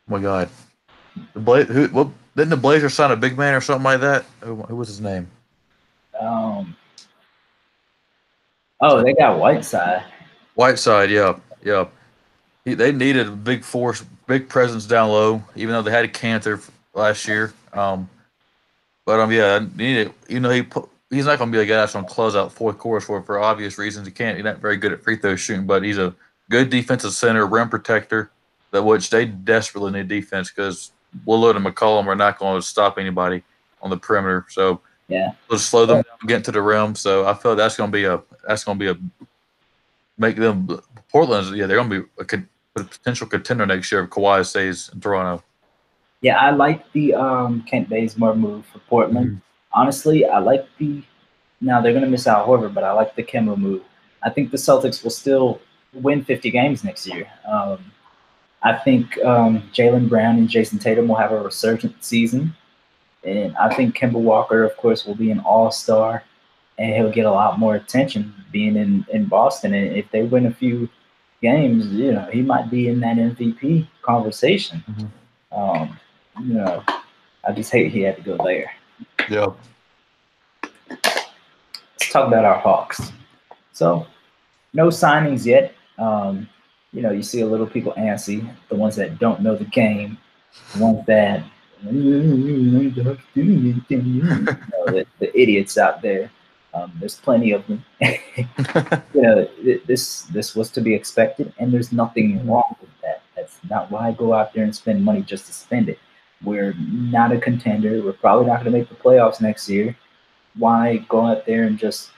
my 0.07 0.19
God, 0.19 0.49
the 1.33 1.39
Bla- 1.39 1.65
who? 1.65 1.87
What, 1.87 2.09
didn't 2.35 2.51
the 2.51 2.57
Blazers 2.57 2.93
sign 2.93 3.11
a 3.11 3.15
big 3.15 3.37
man 3.37 3.55
or 3.55 3.61
something 3.61 3.83
like 3.83 4.01
that? 4.01 4.25
Who, 4.41 4.55
who 4.55 4.75
was 4.75 4.87
his 4.87 5.01
name? 5.01 5.27
Um, 6.19 6.75
oh, 8.81 9.01
they 9.03 9.13
got 9.13 9.39
Whiteside. 9.39 10.03
Whiteside, 10.55 11.09
yeah, 11.09 11.39
yeah. 11.63 11.87
He, 12.63 12.73
they 12.73 12.91
needed 12.91 13.27
a 13.27 13.31
big 13.31 13.63
force, 13.63 14.03
big 14.27 14.49
presence 14.49 14.85
down 14.85 15.09
low, 15.09 15.43
even 15.55 15.73
though 15.73 15.81
they 15.81 15.91
had 15.91 16.05
a 16.05 16.07
Kanter 16.07 16.67
last 16.93 17.27
year. 17.27 17.53
Um, 17.73 18.09
but 19.05 19.19
um, 19.19 19.31
yeah, 19.31 19.65
needed. 19.75 20.13
You 20.27 20.39
know, 20.39 20.49
he 20.49 20.63
put, 20.63 20.89
he's 21.09 21.25
not 21.25 21.39
going 21.39 21.51
to 21.51 21.57
be 21.57 21.61
a 21.61 21.65
guy 21.65 21.77
that's 21.77 21.93
going 21.93 22.05
to 22.05 22.11
close 22.11 22.35
out 22.35 22.51
fourth 22.51 22.77
quarters 22.77 23.05
for 23.05 23.21
for 23.23 23.39
obvious 23.39 23.77
reasons. 23.77 24.05
He 24.05 24.13
can't. 24.13 24.37
He's 24.37 24.45
not 24.45 24.59
very 24.59 24.77
good 24.77 24.91
at 24.91 25.01
free 25.01 25.15
throw 25.15 25.35
shooting, 25.35 25.65
but 25.65 25.83
he's 25.83 25.97
a 25.97 26.13
good 26.49 26.69
defensive 26.69 27.13
center, 27.13 27.45
rim 27.45 27.69
protector. 27.69 28.31
That 28.71 28.83
which 28.83 29.09
they 29.09 29.25
desperately 29.25 29.91
need 29.91 30.07
defense 30.07 30.51
because 30.51 30.91
Lillard 31.25 31.55
and 31.55 31.65
McCollum 31.65 32.07
are 32.07 32.15
not 32.15 32.37
going 32.37 32.59
to 32.59 32.65
stop 32.65 32.97
anybody 32.97 33.43
on 33.81 33.89
the 33.89 33.97
perimeter. 33.97 34.45
So 34.49 34.81
Yeah. 35.07 35.31
it'll 35.45 35.59
slow 35.59 35.85
them 35.85 35.97
down 35.97 36.27
getting 36.27 36.43
to 36.43 36.51
the 36.51 36.61
rim. 36.61 36.95
So 36.95 37.25
I 37.25 37.33
feel 37.33 37.55
that's 37.55 37.77
going 37.77 37.91
to 37.91 37.97
be 37.97 38.05
a 38.05 38.21
that's 38.47 38.63
going 38.63 38.77
to 38.77 38.83
be 38.83 38.89
a 38.91 38.97
make 40.17 40.35
them 40.35 40.67
Portland's 41.11 41.51
yeah 41.51 41.65
they're 41.67 41.77
going 41.77 41.89
to 41.89 42.01
be 42.01 42.07
a, 42.19 42.25
con- 42.25 42.49
a 42.75 42.83
potential 42.83 43.27
contender 43.27 43.65
next 43.65 43.91
year 43.91 44.03
if 44.03 44.09
Kawhi 44.09 44.45
stays 44.45 44.89
in 44.93 44.99
Toronto. 44.99 45.43
Yeah, 46.21 46.37
I 46.37 46.49
like 46.49 46.91
the 46.93 47.13
um, 47.13 47.61
Kent 47.63 47.89
Bazemore 47.89 48.35
move 48.35 48.65
for 48.65 48.79
Portland. 48.79 49.41
Honestly, 49.71 50.25
I 50.25 50.39
like 50.39 50.65
the. 50.79 51.03
Now 51.61 51.79
they're 51.81 51.91
going 51.91 52.03
to 52.03 52.09
miss 52.09 52.27
out 52.27 52.47
Horford, 52.47 52.73
but 52.73 52.83
I 52.83 52.91
like 52.91 53.15
the 53.15 53.23
Kemba 53.23 53.55
move. 53.57 53.83
I 54.23 54.29
think 54.29 54.51
the 54.51 54.57
Celtics 54.57 55.03
will 55.03 55.11
still 55.11 55.61
win 55.93 56.23
50 56.23 56.49
games 56.51 56.83
next 56.83 57.05
year. 57.07 57.27
Um, 57.47 57.91
I 58.63 58.73
think 58.73 59.17
um, 59.23 59.61
Jaylen 59.73 60.09
Brown 60.09 60.37
and 60.37 60.49
Jayson 60.49 60.79
Tatum 60.79 61.07
will 61.07 61.15
have 61.15 61.31
a 61.31 61.41
resurgent 61.41 62.03
season, 62.03 62.55
and 63.23 63.55
I 63.57 63.73
think 63.73 63.95
Kemba 63.95 64.13
Walker, 64.13 64.63
of 64.63 64.75
course, 64.77 65.05
will 65.05 65.15
be 65.15 65.31
an 65.31 65.39
All 65.41 65.71
Star, 65.71 66.23
and 66.77 66.93
he'll 66.95 67.11
get 67.11 67.25
a 67.25 67.31
lot 67.31 67.59
more 67.59 67.75
attention 67.75 68.33
being 68.51 68.75
in 68.75 69.05
in 69.11 69.25
Boston. 69.25 69.73
And 69.73 69.95
if 69.95 70.09
they 70.11 70.23
win 70.23 70.47
a 70.47 70.53
few 70.53 70.89
games, 71.41 71.87
you 71.87 72.13
know, 72.13 72.27
he 72.31 72.41
might 72.41 72.69
be 72.69 72.87
in 72.87 72.99
that 73.01 73.17
MVP 73.17 73.87
conversation. 74.01 74.83
Um, 75.51 75.99
you 76.41 76.53
know, 76.55 76.83
I 77.47 77.51
just 77.53 77.71
hate 77.71 77.91
he 77.91 78.01
had 78.01 78.17
to 78.17 78.21
go 78.21 78.37
there. 78.43 78.71
Yeah. 79.29 79.47
Let's 80.89 82.11
talk 82.11 82.27
about 82.27 82.45
our 82.45 82.59
Hawks. 82.59 83.11
So, 83.73 84.07
no 84.73 84.87
signings 84.87 85.45
yet. 85.45 85.73
Um, 85.97 86.47
you 86.93 87.01
know, 87.01 87.11
you 87.11 87.23
see 87.23 87.41
a 87.41 87.45
little 87.45 87.67
people 87.67 87.93
antsy, 87.97 88.47
the 88.69 88.75
ones 88.75 88.95
that 88.95 89.19
don't 89.19 89.41
know 89.41 89.55
the 89.55 89.65
game, 89.65 90.17
the 90.73 90.83
ones 90.83 91.05
that 91.07 91.43
you 91.83 91.91
know, 91.91 93.15
the, 94.85 95.05
the 95.19 95.39
idiots 95.39 95.77
out 95.77 96.01
there. 96.01 96.31
Um, 96.73 96.91
there's 96.99 97.15
plenty 97.15 97.51
of 97.51 97.65
them. 97.67 97.83
you 98.01 99.21
know, 99.21 99.47
this 99.85 100.23
this 100.23 100.55
was 100.55 100.69
to 100.71 100.81
be 100.81 100.93
expected, 100.93 101.53
and 101.59 101.73
there's 101.73 101.91
nothing 101.91 102.45
wrong 102.47 102.75
with 102.81 102.89
that. 103.03 103.21
That's. 103.35 103.57
Not 103.69 103.89
why 103.91 104.09
I 104.09 104.11
go 104.11 104.33
out 104.33 104.53
there 104.53 104.63
and 104.63 104.75
spend 104.75 105.03
money 105.03 105.21
just 105.21 105.45
to 105.47 105.53
spend 105.53 105.89
it. 105.89 105.99
We're 106.43 106.73
not 106.73 107.31
a 107.31 107.39
contender. 107.39 108.01
We're 108.01 108.13
probably 108.13 108.45
not 108.45 108.63
going 108.63 108.71
to 108.71 108.79
make 108.79 108.89
the 108.89 108.95
playoffs 108.95 109.41
next 109.41 109.67
year. 109.69 109.95
Why 110.55 110.97
go 111.09 111.25
out 111.25 111.45
there 111.45 111.63
and 111.63 111.77
just 111.77 112.11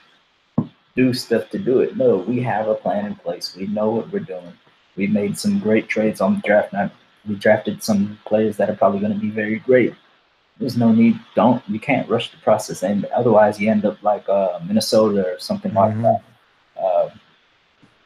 do 0.96 1.12
stuff 1.12 1.50
to 1.50 1.58
do 1.58 1.80
it? 1.80 1.96
No, 1.96 2.16
we 2.16 2.40
have 2.40 2.68
a 2.68 2.74
plan 2.74 3.06
in 3.06 3.14
place. 3.14 3.56
We 3.56 3.66
know 3.66 3.90
what 3.90 4.12
we're 4.12 4.20
doing. 4.20 4.52
We 4.96 5.06
made 5.06 5.38
some 5.38 5.58
great 5.58 5.88
trades 5.88 6.20
on 6.20 6.36
the 6.36 6.40
draft 6.40 6.72
night. 6.72 6.90
We 7.26 7.36
drafted 7.36 7.82
some 7.82 8.18
players 8.24 8.56
that 8.56 8.70
are 8.70 8.76
probably 8.76 9.00
going 9.00 9.12
to 9.12 9.18
be 9.18 9.30
very 9.30 9.58
great. 9.58 9.94
There's 10.58 10.76
no 10.76 10.92
need. 10.92 11.18
Don't 11.34 11.62
you 11.68 11.80
can't 11.80 12.08
rush 12.08 12.30
the 12.30 12.36
process, 12.38 12.82
and 12.82 13.06
otherwise 13.06 13.58
you 13.58 13.70
end 13.70 13.84
up 13.84 14.02
like 14.02 14.28
uh, 14.28 14.58
Minnesota 14.66 15.26
or 15.26 15.38
something 15.38 15.72
mm-hmm. 15.72 16.02
like 16.02 16.22
that. 16.76 16.82
Uh, 16.82 17.10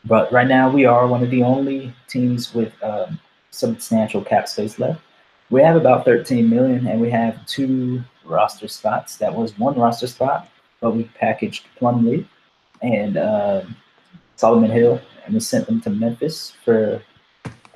but 0.04 0.30
right 0.32 0.46
now 0.46 0.70
we 0.70 0.84
are 0.84 1.06
one 1.06 1.22
of 1.22 1.30
the 1.30 1.42
only 1.42 1.92
teams 2.08 2.54
with 2.54 2.72
um, 2.82 3.18
substantial 3.50 4.22
cap 4.22 4.48
space 4.48 4.78
left 4.78 5.00
we 5.50 5.62
have 5.62 5.76
about 5.76 6.04
13 6.04 6.48
million 6.48 6.86
and 6.86 7.00
we 7.00 7.10
have 7.10 7.44
two 7.46 8.02
roster 8.24 8.68
spots. 8.68 9.16
That 9.16 9.34
was 9.34 9.58
one 9.58 9.78
roster 9.78 10.06
spot, 10.06 10.48
but 10.80 10.96
we 10.96 11.04
packaged 11.04 11.66
Plumlee 11.80 12.26
and 12.84 13.16
uh, 13.16 13.62
Solomon 14.36 14.70
Hill, 14.70 15.00
and 15.24 15.34
we 15.34 15.40
sent 15.40 15.66
them 15.66 15.80
to 15.82 15.90
Memphis 15.90 16.52
for 16.64 17.02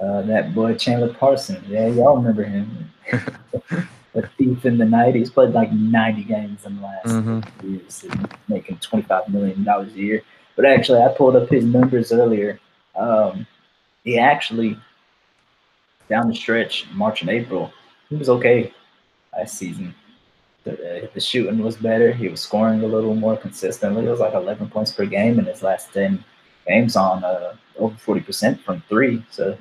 uh, 0.00 0.22
that 0.22 0.54
boy 0.54 0.74
Chandler 0.74 1.12
Parson. 1.14 1.64
Yeah, 1.68 1.88
y'all 1.88 2.16
remember 2.16 2.44
him. 2.44 2.90
a 4.14 4.26
thief 4.36 4.64
in 4.64 4.78
the 4.78 4.84
night. 4.84 5.14
He's 5.14 5.30
played 5.30 5.50
like 5.50 5.72
90 5.72 6.24
games 6.24 6.64
in 6.64 6.76
the 6.76 6.82
last 6.82 7.06
mm-hmm. 7.06 7.70
years, 7.70 8.04
making 8.48 8.78
25 8.78 9.28
million 9.28 9.64
dollars 9.64 9.92
a 9.94 9.98
year. 9.98 10.22
But 10.56 10.66
actually, 10.66 11.00
I 11.00 11.08
pulled 11.08 11.36
up 11.36 11.48
his 11.48 11.64
numbers 11.64 12.12
earlier. 12.12 12.58
Um, 12.96 13.46
he 14.02 14.18
actually 14.18 14.76
down 16.08 16.28
the 16.28 16.34
stretch, 16.34 16.86
March 16.92 17.20
and 17.20 17.30
April, 17.30 17.72
he 18.08 18.16
was 18.16 18.28
okay 18.28 18.72
last 19.36 19.56
season. 19.56 19.94
The, 20.76 21.10
the 21.14 21.20
shooting 21.20 21.58
was 21.58 21.76
better. 21.76 22.12
He 22.12 22.28
was 22.28 22.40
scoring 22.40 22.82
a 22.82 22.86
little 22.86 23.14
more 23.14 23.36
consistently. 23.36 24.06
It 24.06 24.10
was 24.10 24.20
like 24.20 24.34
11 24.34 24.68
points 24.68 24.92
per 24.92 25.06
game 25.06 25.38
in 25.38 25.46
his 25.46 25.62
last 25.62 25.92
10 25.92 26.22
games 26.66 26.96
on 26.96 27.24
uh, 27.24 27.54
over 27.78 27.96
40% 27.96 28.60
from 28.60 28.82
three. 28.88 29.24
So, 29.30 29.56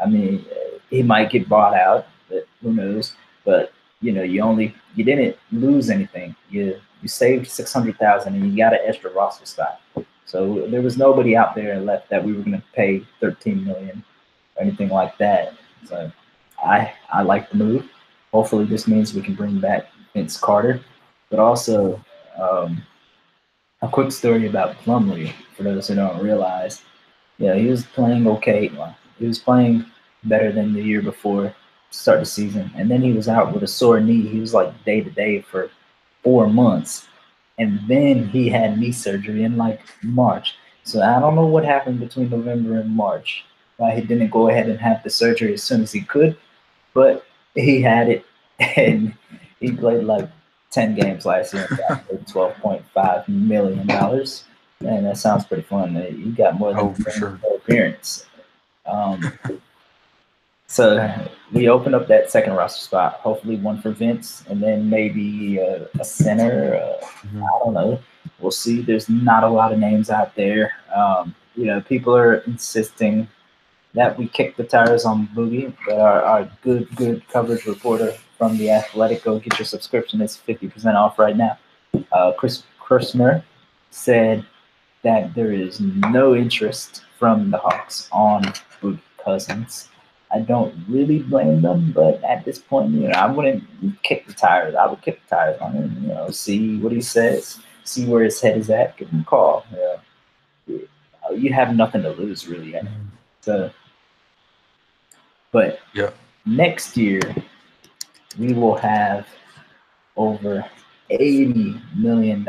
I 0.00 0.06
mean, 0.06 0.44
he 0.90 1.02
might 1.02 1.30
get 1.30 1.48
bought 1.48 1.74
out, 1.74 2.06
but 2.28 2.46
who 2.62 2.72
knows? 2.72 3.14
But 3.44 3.72
you 4.00 4.12
know, 4.12 4.22
you 4.22 4.42
only 4.42 4.74
you 4.94 5.04
didn't 5.04 5.36
lose 5.50 5.88
anything. 5.90 6.34
You 6.50 6.80
you 7.02 7.08
saved 7.08 7.46
600,000 7.46 8.34
and 8.34 8.50
you 8.50 8.56
got 8.56 8.72
an 8.72 8.80
extra 8.84 9.10
roster 9.12 9.46
spot. 9.46 9.80
So 10.24 10.66
there 10.68 10.82
was 10.82 10.96
nobody 10.96 11.36
out 11.36 11.54
there 11.54 11.80
left 11.80 12.10
that 12.10 12.24
we 12.24 12.32
were 12.32 12.42
going 12.42 12.52
to 12.52 12.62
pay 12.74 13.06
13 13.20 13.64
million 13.64 14.02
or 14.56 14.62
anything 14.62 14.88
like 14.88 15.16
that. 15.18 15.54
So 15.86 16.10
I 16.64 16.92
I 17.12 17.22
like 17.22 17.50
the 17.50 17.56
move. 17.56 17.88
Hopefully, 18.32 18.64
this 18.64 18.88
means 18.88 19.14
we 19.14 19.22
can 19.22 19.34
bring 19.34 19.60
back 19.60 19.86
Vince 20.14 20.36
Carter, 20.36 20.80
but 21.30 21.38
also 21.38 22.02
um, 22.40 22.82
a 23.82 23.88
quick 23.88 24.12
story 24.12 24.46
about 24.46 24.76
Plumlee 24.76 25.32
for 25.56 25.64
those 25.64 25.88
who 25.88 25.96
don't 25.96 26.22
realize. 26.22 26.82
Yeah, 27.38 27.54
he 27.54 27.66
was 27.66 27.84
playing 27.84 28.26
okay. 28.26 28.70
He 29.18 29.26
was 29.26 29.38
playing 29.38 29.84
better 30.24 30.52
than 30.52 30.72
the 30.72 30.82
year 30.82 31.02
before 31.02 31.54
start 31.90 32.20
the 32.20 32.26
season, 32.26 32.70
and 32.76 32.90
then 32.90 33.02
he 33.02 33.12
was 33.12 33.28
out 33.28 33.52
with 33.52 33.62
a 33.62 33.68
sore 33.68 34.00
knee. 34.00 34.26
He 34.26 34.40
was 34.40 34.54
like 34.54 34.84
day 34.84 35.00
to 35.00 35.10
day 35.10 35.42
for 35.42 35.70
four 36.22 36.48
months, 36.48 37.06
and 37.58 37.80
then 37.88 38.28
he 38.28 38.48
had 38.48 38.78
knee 38.78 38.92
surgery 38.92 39.44
in 39.44 39.56
like 39.56 39.80
March. 40.02 40.54
So 40.84 41.02
I 41.02 41.20
don't 41.20 41.34
know 41.34 41.46
what 41.46 41.64
happened 41.64 42.00
between 42.00 42.30
November 42.30 42.80
and 42.80 42.90
March 42.90 43.44
why 43.76 43.94
he 43.94 44.02
didn't 44.02 44.30
go 44.30 44.48
ahead 44.48 44.68
and 44.68 44.78
have 44.78 45.02
the 45.02 45.10
surgery 45.10 45.54
as 45.54 45.62
soon 45.62 45.82
as 45.82 45.92
he 45.92 46.02
could, 46.02 46.36
but 46.92 47.24
he 47.54 47.82
had 47.82 48.08
it 48.08 48.24
and 48.76 49.14
he 49.64 49.72
played 49.72 50.04
like 50.04 50.28
10 50.70 50.94
games 50.94 51.24
last 51.24 51.54
year 51.54 51.66
and 51.70 51.78
got 51.78 52.06
$12.5 52.26 53.28
million. 53.28 53.90
And 54.80 55.06
that 55.06 55.16
sounds 55.16 55.44
pretty 55.44 55.62
fun. 55.62 55.94
He 55.94 56.32
got 56.32 56.58
more 56.58 56.74
than 56.74 56.80
oh, 56.80 56.94
for 56.94 57.10
sure. 57.10 57.40
appearance. 57.54 58.26
Um, 58.84 59.32
so 60.66 61.08
we 61.52 61.68
open 61.68 61.94
up 61.94 62.08
that 62.08 62.30
second 62.30 62.54
roster 62.54 62.82
spot. 62.82 63.14
Hopefully, 63.14 63.56
one 63.56 63.80
for 63.80 63.92
Vince, 63.92 64.44
and 64.48 64.62
then 64.62 64.90
maybe 64.90 65.58
a, 65.58 65.88
a 65.98 66.04
center. 66.04 66.74
Uh, 66.74 67.06
mm-hmm. 67.06 67.42
I 67.42 67.48
don't 67.60 67.74
know. 67.74 68.00
We'll 68.40 68.50
see. 68.50 68.82
There's 68.82 69.08
not 69.08 69.44
a 69.44 69.48
lot 69.48 69.72
of 69.72 69.78
names 69.78 70.10
out 70.10 70.34
there. 70.34 70.72
Um, 70.94 71.34
you 71.54 71.66
know, 71.66 71.80
people 71.80 72.14
are 72.16 72.38
insisting 72.38 73.28
that 73.94 74.18
we 74.18 74.26
kick 74.26 74.56
the 74.56 74.64
tires 74.64 75.04
on 75.04 75.28
Boogie, 75.28 75.72
but 75.86 76.00
our, 76.00 76.22
our 76.22 76.50
good, 76.62 76.94
good 76.96 77.26
coverage 77.28 77.64
reporter 77.64 78.12
from 78.36 78.56
the 78.58 78.70
Athletic, 78.70 79.24
go 79.24 79.38
get 79.38 79.58
your 79.58 79.66
subscription. 79.66 80.20
It's 80.20 80.36
50% 80.36 80.94
off 80.94 81.18
right 81.18 81.36
now. 81.36 81.58
Uh, 82.12 82.32
Chris 82.32 82.64
Kirschner 82.80 83.44
said 83.90 84.44
that 85.02 85.34
there 85.34 85.52
is 85.52 85.80
no 85.80 86.34
interest 86.34 87.02
from 87.18 87.50
the 87.50 87.58
Hawks 87.58 88.08
on 88.12 88.42
Boogie 88.82 88.98
Cousins. 89.22 89.88
I 90.32 90.40
don't 90.40 90.74
really 90.88 91.20
blame 91.20 91.62
them, 91.62 91.92
but 91.92 92.22
at 92.24 92.44
this 92.44 92.58
point, 92.58 92.90
you 92.90 93.08
know, 93.08 93.10
I 93.10 93.30
wouldn't 93.30 93.62
kick 94.02 94.26
the 94.26 94.32
tires. 94.32 94.74
I 94.74 94.86
would 94.86 95.00
kick 95.02 95.20
the 95.22 95.36
tires 95.36 95.60
on 95.60 95.72
him, 95.72 95.98
you 96.02 96.08
know, 96.08 96.30
see 96.30 96.78
what 96.78 96.90
he 96.90 97.00
says, 97.00 97.60
see 97.84 98.04
where 98.06 98.24
his 98.24 98.40
head 98.40 98.58
is 98.58 98.68
at, 98.68 98.96
give 98.96 99.08
him 99.10 99.20
a 99.20 99.24
call. 99.24 99.64
Yeah. 99.72 100.76
You 101.32 101.52
have 101.52 101.76
nothing 101.76 102.02
to 102.02 102.10
lose, 102.10 102.48
really. 102.48 102.74
So 103.42 103.70
but 105.54 105.78
yeah. 105.94 106.10
next 106.44 106.96
year, 106.96 107.20
we 108.38 108.52
will 108.52 108.76
have 108.76 109.26
over 110.16 110.64
$80 111.10 111.80
million 111.96 112.46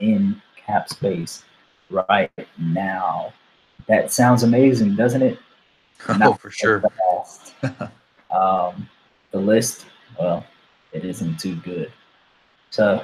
in 0.00 0.42
cap 0.56 0.88
space 0.88 1.44
right 1.90 2.30
now. 2.58 3.32
That 3.86 4.12
sounds 4.12 4.42
amazing, 4.42 4.96
doesn't 4.96 5.22
it? 5.22 5.38
Oh, 6.06 6.14
Not 6.14 6.40
for 6.40 6.50
sure. 6.50 6.82
um, 8.30 8.88
the 9.30 9.38
list, 9.38 9.86
well, 10.18 10.44
it 10.92 11.02
isn't 11.02 11.38
too 11.38 11.54
good. 11.56 11.90
So, 12.68 13.02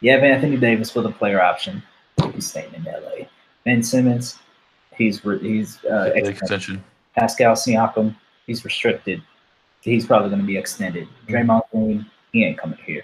you 0.00 0.10
have 0.12 0.22
Anthony 0.22 0.56
Davis 0.56 0.90
for 0.90 1.02
the 1.02 1.10
player 1.10 1.42
option. 1.42 1.82
He's 2.32 2.46
staying 2.46 2.72
in 2.72 2.84
LA. 2.84 3.26
Ben 3.64 3.82
Simmons, 3.82 4.38
he's 4.96 5.20
he's 5.20 5.84
uh, 5.84 6.12
extension. 6.14 6.82
Pascal 7.14 7.54
Siakam, 7.54 8.16
he's 8.46 8.64
restricted. 8.64 9.22
He's 9.80 10.06
probably 10.06 10.28
going 10.28 10.40
to 10.40 10.46
be 10.46 10.56
extended. 10.56 11.08
Mm-hmm. 11.26 11.34
Draymond 11.34 11.62
Green, 11.70 12.06
he 12.32 12.44
ain't 12.44 12.58
coming 12.58 12.78
here. 12.84 13.02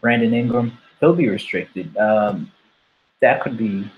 Brandon 0.00 0.32
Ingram, 0.34 0.76
he'll 1.00 1.14
be 1.14 1.28
restricted. 1.28 1.96
Um, 1.96 2.50
that 3.20 3.42
could 3.42 3.56
be 3.56 3.90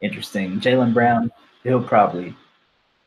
interesting. 0.00 0.60
Jaylen 0.60 0.92
Brown, 0.92 1.30
he'll 1.62 1.82
probably 1.82 2.34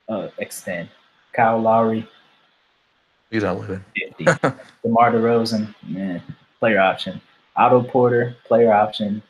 uh, 0.08 0.30
extend. 0.38 0.90
Kyle 1.34 1.60
Lowry, 1.62 2.08
he's 3.30 3.44
not 3.44 3.60
living. 3.60 3.84
50. 4.18 4.26
DeMar 4.84 5.12
DeRozan, 5.12 5.74
man, 5.88 6.22
player 6.60 6.80
option. 6.80 7.22
Otto 7.56 7.84
Porter, 7.84 8.36
player 8.46 8.74
option. 8.74 9.22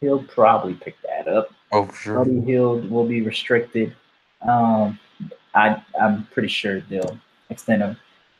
He'll 0.00 0.22
probably 0.22 0.74
pick 0.74 0.96
that 1.02 1.28
up. 1.28 1.48
Oh, 1.72 1.90
sure. 1.90 2.24
Buddy 2.24 2.40
Hield 2.40 2.90
will 2.90 3.06
be 3.06 3.22
restricted. 3.22 3.94
Um, 4.46 4.98
I 5.54 5.82
I'm 6.00 6.26
pretty 6.26 6.48
sure 6.48 6.80
they'll 6.82 7.18
extend 7.48 7.82
him. 7.82 7.96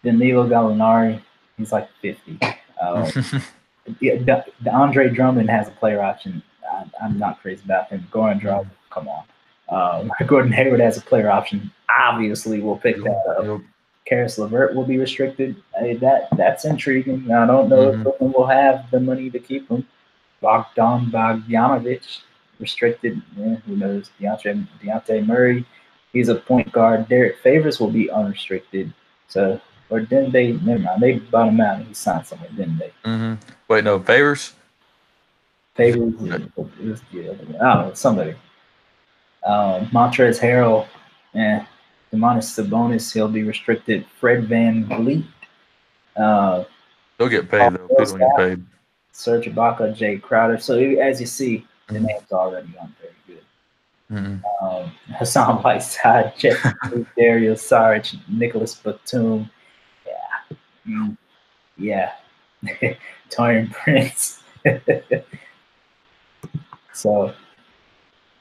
Danilo 0.07 0.49
Gallinari, 0.49 1.21
he's 1.57 1.73
like 1.73 1.89
50. 2.01 2.39
Um, 2.81 3.05
yeah, 4.01 4.17
the, 4.17 4.45
the 4.63 4.73
Andre 4.73 5.11
Drummond 5.11 5.51
has 5.51 5.69
a 5.69 5.73
player 5.73 6.03
option. 6.03 6.43
I, 6.71 7.05
am 7.05 7.19
not 7.19 7.41
crazy 7.41 7.63
about 7.65 7.89
him. 7.89 8.07
Goran 8.11 8.41
Dragic, 8.41 8.71
come 8.91 9.09
on. 9.09 9.25
Um, 9.69 10.13
Gordon 10.27 10.53
Hayward 10.53 10.81
has 10.81 10.97
a 10.97 11.01
player 11.01 11.31
option. 11.31 11.71
Obviously, 11.89 12.61
we'll 12.61 12.77
pick 12.77 12.97
that 13.03 13.37
up. 13.39 13.45
Yep. 13.45 13.61
Caris 14.05 14.39
LeVert 14.39 14.77
will 14.77 14.85
be 14.85 14.99
restricted. 14.99 15.57
Hey, 15.77 15.97
that 15.97 16.29
that's 16.37 16.65
intriguing. 16.65 17.29
I 17.33 17.45
don't 17.45 17.69
know 17.69 17.89
mm-hmm. 17.89 17.99
if 17.99 18.03
Brooklyn 18.05 18.33
will 18.33 18.47
have 18.47 18.89
the 18.93 19.01
money 19.01 19.31
to 19.31 19.41
keep 19.41 19.69
him. 19.69 19.85
Bogdan 20.41 21.07
Bogdanovic 21.07 22.21
restricted. 22.61 23.21
Yeah, 23.37 23.57
who 23.67 23.77
knows? 23.77 24.11
Dejounte 24.21 24.69
Dejounte 24.81 25.27
Murray 25.27 25.67
He's 26.17 26.31
a 26.31 26.37
point 26.37 26.73
guard. 26.73 27.09
Derrick 27.11 27.37
Favors 27.43 27.79
will 27.79 27.91
be 27.91 28.11
unrestricted. 28.11 28.91
So, 29.29 29.61
or 29.91 30.01
didn't 30.01 30.33
they? 30.33 30.53
Never 30.53 30.81
mind. 30.81 31.03
They 31.03 31.15
bought 31.19 31.49
him 31.49 31.61
out 31.61 31.79
and 31.79 31.87
he 31.87 31.95
signed 31.95 32.27
somewhere, 32.27 32.51
didn't 32.51 32.79
they? 32.79 32.93
Mm-hmm. 33.05 33.35
Wait, 33.69 33.85
no, 33.85 33.99
Favors. 34.01 34.55
Favors. 35.75 36.15
Is, 36.81 37.03
yeah, 37.13 37.31
I 37.31 37.35
don't 37.35 37.51
know. 37.51 37.91
Somebody. 37.95 38.35
Um, 39.45 39.87
Montrezl 39.89 40.41
Harrell 40.41 40.87
and 41.35 41.67
Domantas 42.13 42.49
Sabonis. 42.55 43.13
He'll 43.13 43.29
be 43.29 43.45
restricted. 43.45 44.07
Fred 44.19 44.49
Van 44.49 44.85
VanVleet. 44.87 45.27
Uh, 46.17 46.65
They'll 47.19 47.29
get 47.29 47.49
paid 47.51 47.75
though. 47.75 47.89
People 47.89 48.19
get 48.19 48.37
paid. 48.37 48.65
Serge 49.13 49.47
Ibaka, 49.47 49.97
Jae 49.97 50.21
Crowder. 50.21 50.59
So 50.59 50.79
as 50.79 51.21
you 51.21 51.27
see, 51.27 51.67
the 51.89 51.95
mm-hmm. 51.95 52.07
names 52.07 52.33
already 52.33 52.69
on 52.81 52.95
very 53.01 53.13
good. 53.27 53.45
Mhm. 54.11 54.43
um, 54.63 54.93
Hassan 55.17 55.63
Whiteside, 55.63 56.35
Jeff 56.39 56.63
Dario 57.17 57.55
Saric, 57.55 58.19
Nicolas 58.29 58.75
Batum. 58.75 59.51
Yeah. 60.87 60.95
Mm, 60.95 61.17
yeah. 61.77 62.13
Taurean 63.31 63.73
Prince. 63.73 64.43
so 66.93 67.33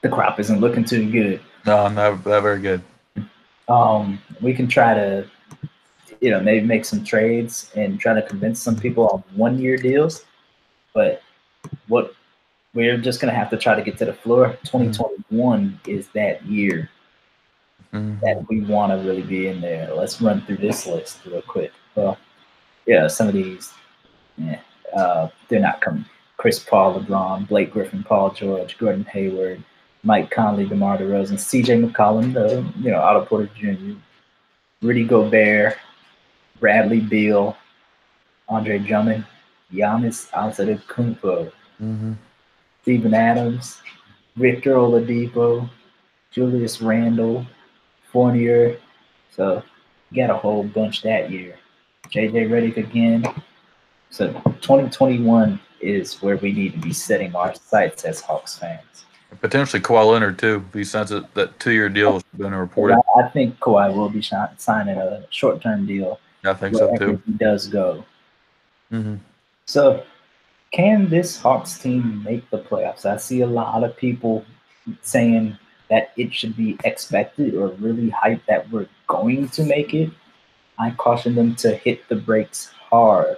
the 0.02 0.10
crop 0.10 0.40
isn't 0.40 0.60
looking 0.60 0.86
too 0.86 1.10
good. 1.12 1.42
No, 1.66 1.88
not, 1.88 2.26
not 2.26 2.42
very 2.44 2.62
good. 2.62 2.82
Um, 3.68 4.22
we 4.42 4.54
can 4.54 4.68
try 4.68 4.94
to, 4.94 5.28
you 6.22 6.30
know, 6.30 6.40
maybe 6.40 6.66
make 6.66 6.86
some 6.86 7.04
trades 7.04 7.72
and 7.76 8.00
try 8.00 8.14
to 8.14 8.22
convince 8.22 8.62
some 8.62 8.76
people 8.76 9.08
on 9.10 9.24
one 9.36 9.60
year 9.60 9.78
deals. 9.78 10.24
But 10.94 11.22
what 11.88 12.14
we're 12.74 12.98
just 12.98 13.20
going 13.20 13.34
to 13.34 13.38
have 13.38 13.50
to 13.50 13.58
try 13.58 13.74
to 13.76 13.82
get 13.82 13.98
to 13.98 14.06
the 14.06 14.14
floor. 14.14 14.58
2021 14.64 15.80
is 15.88 16.08
that 16.10 16.46
year 16.46 16.90
Mhm. 17.94 18.20
that 18.22 18.48
we 18.50 18.62
want 18.62 18.92
to 18.92 19.08
really 19.08 19.22
be 19.22 19.48
in 19.48 19.62
there. 19.62 19.94
Let's 19.94 20.22
run 20.22 20.42
through 20.42 20.58
this 20.58 20.86
list 20.86 21.26
real 21.26 21.42
quick. 21.42 21.72
Well, 21.96 22.18
yeah, 22.86 23.08
some 23.08 23.28
of 23.28 23.34
these, 23.34 23.74
yeah, 24.38 24.60
uh, 24.96 25.30
they're 25.50 25.60
not 25.60 25.82
coming. 25.82 26.06
Chris 26.38 26.60
Paul, 26.60 27.00
LeBron, 27.00 27.48
Blake 27.48 27.72
Griffin, 27.72 28.04
Paul 28.04 28.32
George, 28.32 28.78
Gordon 28.78 29.06
Hayward, 29.06 29.64
Mike 30.04 30.30
Conley, 30.30 30.66
DeMar 30.68 30.98
DeRozan, 30.98 31.34
CJ 31.34 31.90
McCollum, 31.90 32.34
the 32.34 32.64
you 32.80 32.92
know 32.92 33.00
Otto 33.02 33.26
Porter 33.26 33.50
Jr., 33.56 33.94
Rudy 34.82 35.06
Gobert, 35.06 35.78
Bradley 36.60 37.00
Beal, 37.00 37.58
Andre 38.48 38.78
Drummond, 38.78 39.26
Giannis 39.74 40.30
Antetokounmpo, 40.32 41.52
Mhm. 41.82 42.16
Steven 42.84 43.14
Adams, 43.16 43.82
Victor 44.36 44.74
Oladipo, 44.76 45.68
Julius 46.32 46.82
Randle, 46.82 47.46
Fournier. 48.12 48.78
So 49.32 49.64
you 50.12 50.22
got 50.22 50.30
a 50.30 50.38
whole 50.38 50.64
bunch 50.64 51.02
that 51.02 51.32
year. 51.32 51.56
JJ 52.12 52.50
Redick 52.50 52.78
again. 52.78 53.26
So 54.10 54.28
2021 54.34 55.60
is 55.82 56.22
where 56.22 56.38
we 56.38 56.52
need 56.52 56.74
to 56.74 56.80
be 56.80 56.94
setting 56.94 57.36
our 57.36 57.54
sights 57.54 58.06
as 58.06 58.22
Hawks 58.22 58.58
fans. 58.58 59.06
Potentially 59.42 59.82
Kawhi 59.82 60.12
Leonard 60.12 60.40
too. 60.40 60.64
He 60.74 60.84
signs 60.84 61.12
it, 61.12 61.34
that 61.34 61.60
two-year 61.60 61.90
deal 61.90 62.14
has 62.14 62.24
been 62.38 62.54
reported. 62.54 62.98
I, 63.16 63.22
I 63.22 63.30
think 63.30 63.60
Kawhi 63.60 63.94
will 63.94 64.10
be 64.10 64.22
signing 64.22 64.98
a 64.98 65.26
short-term 65.30 65.86
deal 65.86 66.20
I 66.46 66.54
think 66.54 66.76
so 66.76 66.96
too. 66.98 67.22
he 67.26 67.34
does 67.34 67.68
go. 67.68 68.06
hmm 68.90 69.16
So, 69.66 70.04
can 70.72 71.10
this 71.10 71.40
Hawks 71.40 71.78
team 71.80 72.24
make 72.24 72.50
the 72.50 72.60
playoffs? 72.60 73.06
I 73.06 73.18
see 73.18 73.42
a 73.42 73.48
lot 73.48 73.84
of 73.84 73.96
people 73.98 74.46
saying 75.02 75.58
that 75.90 76.12
it 76.18 76.34
should 76.34 76.56
be 76.56 76.78
expected 76.84 77.56
or 77.56 77.70
really 77.80 78.12
hyped 78.12 78.46
that 78.48 78.70
we're 78.72 78.88
going 79.08 79.50
to 79.50 79.64
make 79.64 79.94
it. 79.94 80.10
I 80.78 80.92
caution 80.92 81.36
them 81.36 81.56
to 81.58 81.76
hit 81.76 82.08
the 82.10 82.16
brakes 82.16 82.72
hard. 82.90 83.38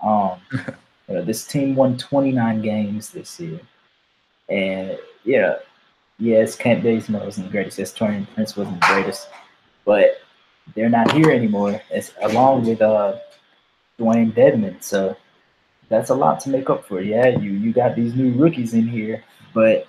Um, 0.00 0.38
you 0.52 1.14
know, 1.14 1.22
this 1.22 1.46
team 1.46 1.74
won 1.74 1.96
29 1.96 2.62
games 2.62 3.10
this 3.10 3.40
year, 3.40 3.60
and 4.48 4.98
yeah, 5.24 5.56
yes, 6.18 6.56
Kent 6.56 6.82
Bazemore 6.82 7.24
wasn't 7.24 7.46
the 7.46 7.52
greatest. 7.52 7.78
Yes, 7.78 7.92
Taurean 7.92 8.26
Prince 8.34 8.56
wasn't 8.56 8.80
the 8.80 8.86
greatest, 8.86 9.28
but 9.84 10.18
they're 10.74 10.88
not 10.88 11.12
here 11.12 11.30
anymore. 11.30 11.80
It's 11.90 12.12
along 12.22 12.66
with 12.66 12.82
uh, 12.82 13.16
Dewayne 13.98 14.32
Dedmon, 14.32 14.82
so 14.82 15.16
that's 15.88 16.10
a 16.10 16.14
lot 16.14 16.40
to 16.40 16.50
make 16.50 16.70
up 16.70 16.86
for. 16.86 17.00
Yeah, 17.00 17.28
you 17.28 17.50
you 17.52 17.72
got 17.72 17.96
these 17.96 18.14
new 18.14 18.32
rookies 18.32 18.74
in 18.74 18.86
here, 18.86 19.24
but 19.54 19.88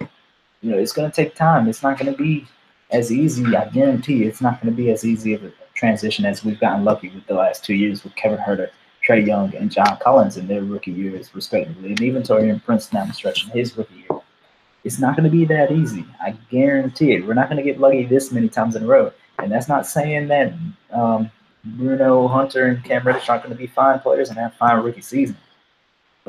you 0.62 0.72
know 0.72 0.78
it's 0.78 0.94
going 0.94 1.10
to 1.10 1.16
take 1.16 1.36
time. 1.36 1.68
It's 1.68 1.84
not 1.84 2.00
going 2.00 2.12
to 2.12 2.18
be 2.18 2.48
as 2.92 3.12
easy. 3.12 3.56
I 3.56 3.66
guarantee 3.70 4.16
you, 4.18 4.28
it's 4.28 4.42
not 4.42 4.62
going 4.62 4.74
to 4.74 4.78
be 4.78 4.92
as 4.92 5.06
easy 5.06 5.34
of 5.34 5.44
a 5.44 5.52
transition 5.80 6.26
as 6.26 6.44
we've 6.44 6.60
gotten 6.60 6.84
lucky 6.84 7.10
with 7.10 7.26
the 7.28 7.34
last 7.34 7.64
two 7.64 7.74
years 7.74 8.04
with 8.04 8.16
Kevin 8.16 8.38
Huerter, 8.38 8.70
Trae 9.06 9.26
Young, 9.26 9.56
and 9.56 9.72
John 9.72 9.98
Collins 10.02 10.38
in 10.38 10.48
their 10.48 10.64
rookie 10.64 10.92
years, 10.92 11.34
respectively, 11.34 11.90
and 11.90 12.02
even 12.02 12.22
Taurean 12.22 12.64
Prince 12.64 12.88
down 12.88 13.08
the 13.08 13.14
stretch 13.14 13.46
in 13.46 13.52
his 13.52 13.78
rookie 13.78 13.96
year. 13.96 14.20
It's 14.84 15.00
not 15.00 15.16
going 15.16 15.30
to 15.30 15.36
be 15.36 15.46
that 15.46 15.72
easy. 15.72 16.06
I 16.22 16.32
guarantee 16.52 17.14
it. 17.14 17.26
We're 17.26 17.34
not 17.34 17.50
going 17.50 17.58
to 17.58 17.64
get 17.64 17.80
lucky 17.80 18.06
this 18.06 18.32
many 18.32 18.50
times 18.50 18.76
in 18.76 18.84
a 18.84 18.88
row. 18.88 19.12
And 19.40 19.52
that's 19.52 19.68
not 19.68 19.86
saying 19.86 20.28
that 20.30 20.54
um, 20.92 21.32
Bruno 21.64 22.28
Hunter 22.28 22.68
and 22.68 22.84
Cam 22.84 23.06
Reddish 23.06 23.30
aren't 23.30 23.44
going 23.44 23.56
to 23.56 23.60
be 23.60 23.68
fine 23.68 24.00
players 24.00 24.30
and 24.30 24.38
have 24.38 24.54
fine 24.56 24.82
rookie 24.82 25.02
season 25.02 25.38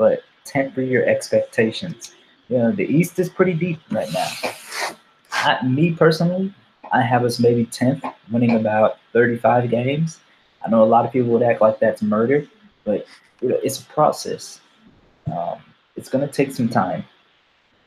but 0.01 0.23
temper 0.45 0.81
your 0.81 1.05
expectations. 1.05 2.15
You 2.49 2.57
know, 2.57 2.71
the 2.71 2.85
East 2.85 3.19
is 3.19 3.29
pretty 3.29 3.53
deep 3.53 3.79
right 3.91 4.11
now. 4.11 4.27
I, 5.31 5.63
me 5.63 5.93
personally, 5.93 6.51
I 6.91 7.01
have 7.01 7.23
us 7.23 7.39
maybe 7.39 7.65
10th, 7.65 8.13
winning 8.31 8.55
about 8.55 8.97
35 9.13 9.69
games. 9.69 10.19
I 10.65 10.69
know 10.69 10.83
a 10.83 10.85
lot 10.85 11.05
of 11.05 11.11
people 11.11 11.29
would 11.31 11.43
act 11.43 11.61
like 11.61 11.79
that's 11.79 12.01
murder, 12.01 12.45
but 12.83 13.05
it's 13.41 13.81
a 13.81 13.85
process. 13.85 14.59
Um, 15.27 15.59
it's 15.95 16.09
going 16.09 16.25
to 16.25 16.31
take 16.31 16.51
some 16.51 16.69
time. 16.69 17.03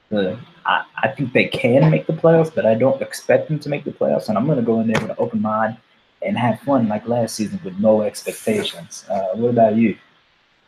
The, 0.08 0.38
I, 0.66 0.84
I 1.02 1.08
think 1.08 1.32
they 1.32 1.46
can 1.46 1.90
make 1.90 2.06
the 2.06 2.12
playoffs, 2.12 2.54
but 2.54 2.66
I 2.66 2.74
don't 2.74 3.00
expect 3.02 3.48
them 3.48 3.58
to 3.60 3.68
make 3.68 3.84
the 3.84 3.92
playoffs. 3.92 4.28
And 4.28 4.38
I'm 4.38 4.46
going 4.46 4.58
to 4.58 4.64
go 4.64 4.80
in 4.80 4.86
there 4.86 5.00
with 5.00 5.10
an 5.10 5.16
open 5.18 5.40
mind 5.40 5.76
and 6.22 6.36
have 6.38 6.60
fun 6.60 6.88
like 6.88 7.06
last 7.06 7.34
season 7.34 7.60
with 7.64 7.78
no 7.78 8.02
expectations. 8.02 9.04
Uh, 9.08 9.28
what 9.34 9.50
about 9.50 9.76
you? 9.76 9.96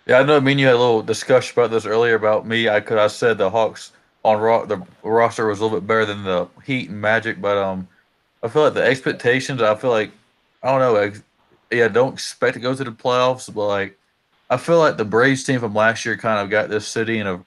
Yeah, 0.07 0.20
I 0.20 0.22
know. 0.22 0.40
Me 0.40 0.53
and 0.53 0.61
you 0.61 0.66
had 0.66 0.77
a 0.77 0.79
little 0.79 1.03
discussion 1.03 1.59
about 1.59 1.70
this 1.70 1.87
earlier 1.87 2.14
about 2.14 2.46
me. 2.46 2.68
I 2.68 2.81
could 2.81 2.99
I 2.99 3.09
said 3.09 3.38
the 3.38 3.51
Hawks 3.51 3.92
on 4.25 4.38
ro- 4.38 4.66
the 4.66 4.83
roster 5.03 5.46
was 5.46 5.59
a 5.59 5.62
little 5.64 5.81
bit 5.81 5.87
better 5.87 6.05
than 6.05 6.22
the 6.22 6.49
Heat 6.64 6.90
and 6.90 7.01
Magic, 7.01 7.40
but 7.40 7.57
um, 7.57 7.88
I 8.46 8.48
feel 8.48 8.62
like 8.62 8.74
the 8.74 8.85
expectations. 8.85 9.61
I 9.61 9.74
feel 9.74 9.90
like 9.90 10.12
I 10.62 10.70
don't 10.70 10.80
know. 10.80 11.20
Yeah, 11.70 11.88
don't 11.88 12.14
expect 12.14 12.54
to 12.54 12.61
go 12.61 12.74
to 12.74 12.85
the 12.85 12.92
playoffs, 12.92 13.52
but 13.52 13.66
like 13.66 13.98
I 14.48 14.56
feel 14.56 14.78
like 14.78 14.96
the 14.96 15.04
Braves 15.04 15.42
team 15.42 15.59
from 15.59 15.74
last 15.74 16.04
year 16.06 16.16
kind 16.16 16.38
of 16.38 16.48
got 16.48 16.68
this 16.68 16.87
city 16.87 17.18
in 17.18 17.26
a, 17.26 17.44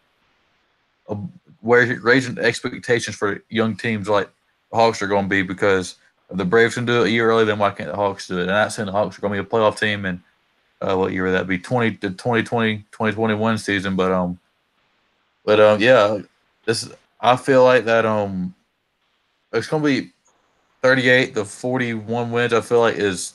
a 1.07 1.15
where 1.61 1.99
raising 2.01 2.37
expectations 2.37 3.15
for 3.15 3.41
young 3.49 3.77
teams 3.77 4.09
like 4.09 4.29
the 4.71 4.77
Hawks 4.77 5.01
are 5.01 5.07
going 5.07 5.25
to 5.25 5.29
be 5.29 5.41
because 5.41 5.95
if 6.29 6.35
the 6.35 6.43
Braves 6.43 6.75
can 6.75 6.85
do 6.85 7.01
it 7.01 7.07
a 7.07 7.09
year 7.09 7.29
early, 7.29 7.45
then 7.45 7.59
why 7.59 7.71
can't 7.71 7.89
the 7.89 7.95
Hawks 7.95 8.27
do 8.27 8.39
it? 8.39 8.43
And 8.43 8.51
I'm 8.51 8.69
saying 8.69 8.87
the 8.87 8.91
Hawks 8.91 9.17
are 9.17 9.21
going 9.21 9.33
to 9.33 9.41
be 9.41 9.47
a 9.47 9.49
playoff 9.49 9.79
team 9.79 10.03
and 10.03 10.21
uh, 10.81 10.97
what 10.97 11.13
year 11.13 11.23
would 11.23 11.31
that 11.31 11.47
be 11.47 11.57
20 11.57 11.91
to 11.97 12.09
2020 12.09 12.77
2021 12.91 13.57
season 13.57 13.97
but 13.97 14.13
um 14.13 14.39
but 15.43 15.59
um 15.59 15.81
yeah 15.81 16.19
this 16.63 16.89
i 17.19 17.35
feel 17.35 17.65
like 17.65 17.83
that 17.83 18.05
um 18.05 18.55
it's 19.51 19.67
gonna 19.67 19.83
be 19.83 20.11
38 20.81 21.33
to 21.35 21.45
41 21.45 22.31
wins 22.31 22.53
i 22.53 22.61
feel 22.61 22.79
like 22.79 22.95
is 22.95 23.33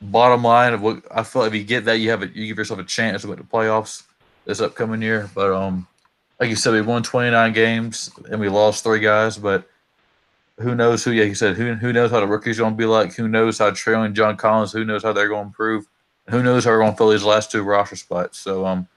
bottom 0.00 0.42
line 0.42 0.74
of 0.74 0.82
what 0.82 1.02
i 1.10 1.22
feel 1.22 1.42
like 1.42 1.52
if 1.52 1.58
you 1.58 1.64
get 1.64 1.84
that 1.84 1.98
you 1.98 2.10
have 2.10 2.22
a 2.22 2.28
you 2.28 2.46
give 2.46 2.58
yourself 2.58 2.80
a 2.80 2.84
chance 2.84 3.22
to 3.22 3.28
the 3.28 3.36
playoffs 3.42 4.04
this 4.44 4.60
upcoming 4.60 5.02
year 5.02 5.30
but 5.34 5.52
um 5.52 5.86
like 6.40 6.50
you 6.50 6.56
said 6.56 6.72
we 6.72 6.80
won 6.82 7.02
29 7.02 7.52
games 7.52 8.10
and 8.30 8.40
we 8.40 8.48
lost 8.48 8.84
three 8.84 9.00
guys 9.00 9.38
but 9.38 9.68
who 10.58 10.74
knows 10.74 11.02
who 11.02 11.10
yeah 11.12 11.24
you 11.24 11.34
said 11.34 11.56
who, 11.56 11.74
who 11.74 11.92
knows 11.92 12.10
how 12.10 12.20
the 12.20 12.26
rookies 12.26 12.58
are 12.58 12.62
going 12.62 12.74
to 12.74 12.78
be 12.78 12.84
like 12.84 13.14
who 13.14 13.26
knows 13.26 13.58
how 13.58 13.70
trailing 13.70 14.14
John 14.14 14.36
Collins 14.36 14.72
who 14.72 14.84
knows 14.84 15.02
how 15.02 15.12
they're 15.12 15.28
going 15.28 15.44
to 15.44 15.48
improve 15.48 15.86
who 16.28 16.42
knows 16.42 16.64
how 16.64 16.70
we're 16.70 16.78
going 16.78 16.92
to 16.92 16.96
fill 16.96 17.10
these 17.10 17.24
last 17.24 17.50
two 17.50 17.62
roster 17.62 17.96
spots. 17.96 18.38
So, 18.38 18.64
um, 18.66 18.88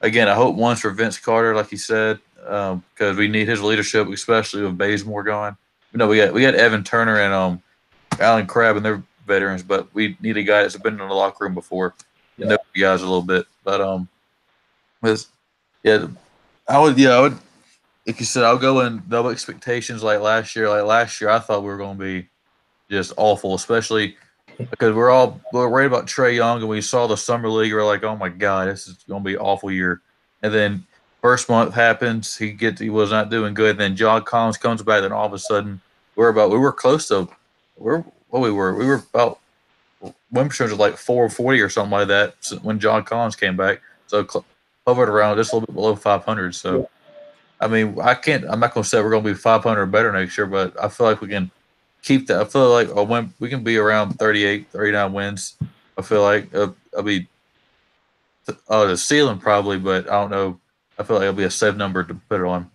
again, 0.00 0.28
I 0.28 0.34
hope 0.34 0.56
once 0.56 0.80
for 0.80 0.90
Vince 0.90 1.18
Carter, 1.18 1.54
like 1.54 1.68
he 1.68 1.76
said, 1.76 2.20
um, 2.46 2.84
because 2.94 3.12
um, 3.12 3.16
we 3.16 3.28
need 3.28 3.48
his 3.48 3.62
leadership, 3.62 4.08
especially 4.08 4.62
with 4.62 4.78
Bazemore 4.78 5.22
going. 5.22 5.56
You 5.94 5.98
know, 5.98 6.08
we 6.08 6.16
got 6.16 6.34
we 6.34 6.42
got 6.42 6.56
Evan 6.56 6.82
Turner 6.82 7.20
and 7.20 7.32
um, 7.32 7.62
Allen 8.18 8.48
Crabbe, 8.48 8.76
and 8.76 8.84
they're 8.84 9.02
veterans, 9.28 9.62
but 9.62 9.94
we 9.94 10.16
need 10.20 10.36
a 10.36 10.42
guy 10.42 10.62
that's 10.62 10.76
been 10.76 11.00
in 11.00 11.08
the 11.08 11.14
locker 11.14 11.44
room 11.44 11.54
before. 11.54 11.94
You 12.36 12.46
know, 12.46 12.58
guys 12.76 13.00
a 13.00 13.04
little 13.04 13.22
bit, 13.22 13.46
but 13.62 13.80
um, 13.80 14.08
with 15.02 15.26
yeah, 15.84 16.08
I 16.68 16.80
would 16.80 16.98
yeah, 16.98 17.10
I 17.10 17.20
would. 17.20 17.38
Like 18.08 18.18
you 18.18 18.26
said, 18.26 18.42
I'll 18.42 18.58
go 18.58 18.80
in 18.80 19.04
double 19.08 19.30
expectations 19.30 20.02
like 20.02 20.18
last 20.18 20.56
year. 20.56 20.68
Like 20.68 20.82
last 20.82 21.20
year, 21.20 21.30
I 21.30 21.38
thought 21.38 21.62
we 21.62 21.68
were 21.68 21.78
going 21.78 21.96
to 21.96 22.04
be 22.04 22.28
just 22.90 23.12
awful, 23.16 23.54
especially 23.54 24.16
because 24.58 24.96
we're 24.96 25.10
all 25.10 25.40
we're 25.52 25.68
worried 25.68 25.86
about 25.86 26.08
Trae 26.08 26.34
Young, 26.34 26.58
and 26.58 26.68
we 26.68 26.80
saw 26.80 27.06
the 27.06 27.16
summer 27.16 27.48
league. 27.48 27.72
We're 27.72 27.86
like, 27.86 28.02
oh 28.02 28.16
my 28.16 28.30
god, 28.30 28.66
this 28.66 28.88
is 28.88 28.96
going 29.08 29.22
to 29.22 29.24
be 29.24 29.34
an 29.34 29.40
awful 29.40 29.70
year. 29.70 30.02
And 30.42 30.52
then 30.52 30.86
first 31.24 31.48
month 31.48 31.72
happens, 31.72 32.36
he 32.36 32.52
gets 32.52 32.82
he 32.82 32.90
was 32.90 33.10
not 33.10 33.30
doing 33.30 33.54
good. 33.54 33.70
And 33.70 33.80
then 33.80 33.96
John 33.96 34.22
Collins 34.24 34.58
comes 34.58 34.82
back, 34.82 35.02
and 35.04 35.12
all 35.14 35.24
of 35.26 35.32
a 35.32 35.38
sudden 35.38 35.80
we're 36.16 36.28
about 36.28 36.50
we 36.50 36.58
were 36.58 36.70
close 36.70 37.08
to 37.08 37.26
we're 37.78 38.04
what 38.28 38.42
we 38.42 38.50
were 38.50 38.74
we 38.74 38.84
were 38.84 39.02
about 39.14 39.38
win 40.30 40.48
percentage 40.48 40.72
was 40.72 40.78
like 40.78 40.98
four 40.98 41.30
forty 41.30 41.62
or 41.62 41.70
something 41.70 41.92
like 41.92 42.08
that 42.08 42.34
when 42.62 42.78
John 42.78 43.04
Collins 43.04 43.36
came 43.36 43.56
back. 43.56 43.80
So 44.06 44.26
cl- 44.26 44.44
hovered 44.86 45.08
around 45.08 45.38
just 45.38 45.54
a 45.54 45.56
little 45.56 45.66
bit 45.66 45.74
below 45.74 45.96
five 45.96 46.24
hundred. 46.24 46.54
So. 46.54 46.80
Yeah. 46.80 46.86
I 47.60 47.68
mean, 47.68 47.98
I 48.02 48.14
can't. 48.14 48.44
I'm 48.44 48.60
not 48.60 48.74
going 48.74 48.82
to 48.82 48.88
say 48.88 49.00
we're 49.00 49.10
going 49.10 49.24
to 49.24 49.30
be 49.30 49.34
500 49.38 49.86
better 49.86 50.12
next 50.12 50.36
year, 50.36 50.46
but 50.46 50.74
I 50.82 50.88
feel 50.88 51.06
like 51.06 51.22
we 51.22 51.28
can 51.28 51.50
keep 52.02 52.26
that. 52.26 52.40
I 52.40 52.44
feel 52.44 52.68
like 52.68 52.88
a 52.90 53.02
win, 53.02 53.32
we 53.40 53.48
can 53.48 53.62
be 53.62 53.78
around 53.78 54.18
38, 54.18 54.68
39 54.68 55.12
wins. 55.14 55.56
I 55.96 56.02
feel 56.02 56.20
like 56.20 56.54
uh, 56.54 56.72
I'll 56.94 57.04
be 57.04 57.26
uh, 58.68 58.86
the 58.86 58.96
ceiling 58.98 59.38
probably, 59.38 59.78
but 59.78 60.10
I 60.10 60.20
don't 60.20 60.30
know. 60.30 60.60
I 60.98 61.02
feel 61.02 61.16
like 61.16 61.24
it'll 61.24 61.34
be 61.34 61.44
a 61.44 61.50
safe 61.50 61.76
number 61.76 62.04
to 62.04 62.14
put 62.14 62.40
it 62.40 62.46
on. 62.46 62.70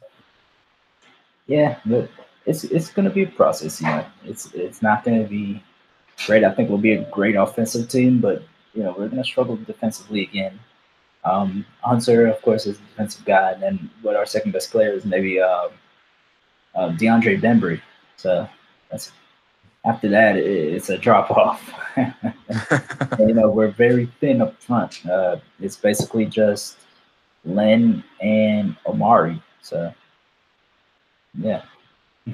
Yeah, 1.48 1.80
but 1.86 2.10
it's 2.46 2.64
it's 2.66 2.92
going 2.92 3.08
to 3.08 3.14
be 3.14 3.24
a 3.24 3.28
process. 3.28 3.82
You 3.82 3.88
know, 3.88 4.06
it's 4.26 4.54
it's 4.54 4.82
not 4.82 5.04
going 5.04 5.24
to 5.24 5.30
be 5.30 5.64
great. 6.26 6.44
I 6.44 6.54
think 6.54 6.70
we'll 6.70 6.78
be 6.78 6.94
a 6.94 7.10
great 7.12 7.36
offensive 7.36 7.90
team, 7.90 8.20
but 8.20 8.44
you 8.74 8.84
know, 8.84 8.92
we're 8.98 9.08
going 9.08 9.24
to 9.24 9.24
struggle 9.24 9.56
defensively 9.56 10.24
again. 10.24 10.60
Um, 11.24 11.66
Hunter, 11.82 12.28
of 12.28 12.42
course, 12.42 12.66
is 12.66 12.78
a 12.78 12.82
defensive 12.82 13.26
guy, 13.26 13.52
and 13.52 13.64
then 13.64 13.90
what 14.02 14.16
our 14.16 14.26
second 14.26 14.52
best 14.52 14.72
player 14.72 14.94
is 14.94 15.06
maybe 15.06 15.40
um, 15.40 15.70
uh, 16.76 16.90
DeAndre 16.90 17.42
Bembry. 17.42 17.82
So 18.18 18.48
that's 18.92 19.12
after 19.86 20.10
that, 20.10 20.36
it, 20.38 20.46
it's 20.46 20.90
a 20.90 20.98
drop 20.98 21.32
off. 21.32 21.74
you 23.20 23.34
know, 23.34 23.50
we're 23.50 23.72
very 23.72 24.06
thin 24.20 24.42
up 24.42 24.62
front. 24.62 25.06
Uh, 25.06 25.38
it's 25.60 25.76
basically 25.76 26.26
just 26.26 26.78
Len 27.46 28.04
and 28.22 28.76
Omari. 28.86 29.42
So 29.62 29.94
yeah. 31.38 31.64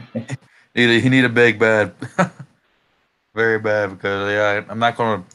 need 0.75 0.89
a, 0.89 0.99
he 0.99 1.09
need 1.09 1.25
a 1.25 1.29
big 1.29 1.59
bad, 1.59 1.93
very 3.35 3.59
bad 3.59 3.91
because 3.91 4.31
yeah, 4.31 4.63
I'm 4.69 4.79
not 4.79 4.97
going 4.97 5.21
to 5.21 5.29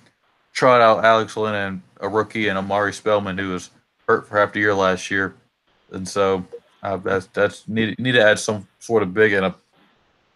trot 0.52 0.80
out 0.80 1.04
Alex 1.04 1.37
Len 1.37 1.54
and 1.54 1.83
a 2.00 2.09
rookie 2.09 2.48
and 2.48 2.59
Omari 2.59 2.92
Spellman 2.92 3.38
who 3.38 3.50
was 3.50 3.70
hurt 4.06 4.26
for 4.28 4.38
half 4.38 4.52
the 4.52 4.61
year 4.61 4.74
last 4.74 5.11
year, 5.11 5.35
and 5.92 6.06
so 6.06 6.44
uh, 6.83 6.96
that's 6.98 7.26
that's 7.26 7.68
need 7.68 7.98
need 7.98 8.12
to 8.12 8.22
add 8.22 8.38
some 8.38 8.66
sort 8.78 9.02
of 9.02 9.14
big 9.14 9.33
and 9.33 9.46
a 9.46 9.54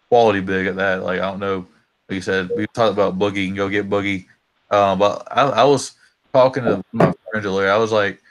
quality 0.09 0.41
big 0.41 0.67
at 0.67 0.75
that. 0.75 1.03
Like 1.03 1.19
I 1.19 1.29
don't 1.29 1.39
know, 1.39 1.67
like 2.09 2.15
you 2.15 2.21
said, 2.21 2.49
we 2.55 2.65
talked 2.67 2.93
about 2.93 3.19
Boogie 3.19 3.47
and 3.47 3.57
go 3.57 3.69
get 3.69 3.89
Boogie, 3.89 4.25
um, 4.71 4.99
but 4.99 5.27
I, 5.31 5.43
I 5.43 5.63
was 5.63 5.93
talking 6.33 6.63
to 6.63 6.83
my 6.91 7.13
friend 7.31 7.45
earlier. 7.45 7.71
I 7.71 7.77
was 7.77 7.91
like, 7.91 8.21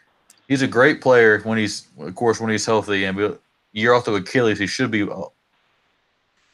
he's 0.48 0.62
a 0.62 0.66
great 0.66 1.00
player 1.00 1.40
when 1.40 1.58
he's, 1.58 1.86
of 1.98 2.14
course, 2.14 2.40
when 2.40 2.50
he's 2.50 2.66
healthy. 2.66 3.04
And 3.04 3.38
year 3.72 3.92
off 3.92 4.04
the 4.04 4.14
Achilles, 4.14 4.58
he 4.58 4.66
should 4.66 4.90
be 4.90 5.02
uh, 5.02 5.22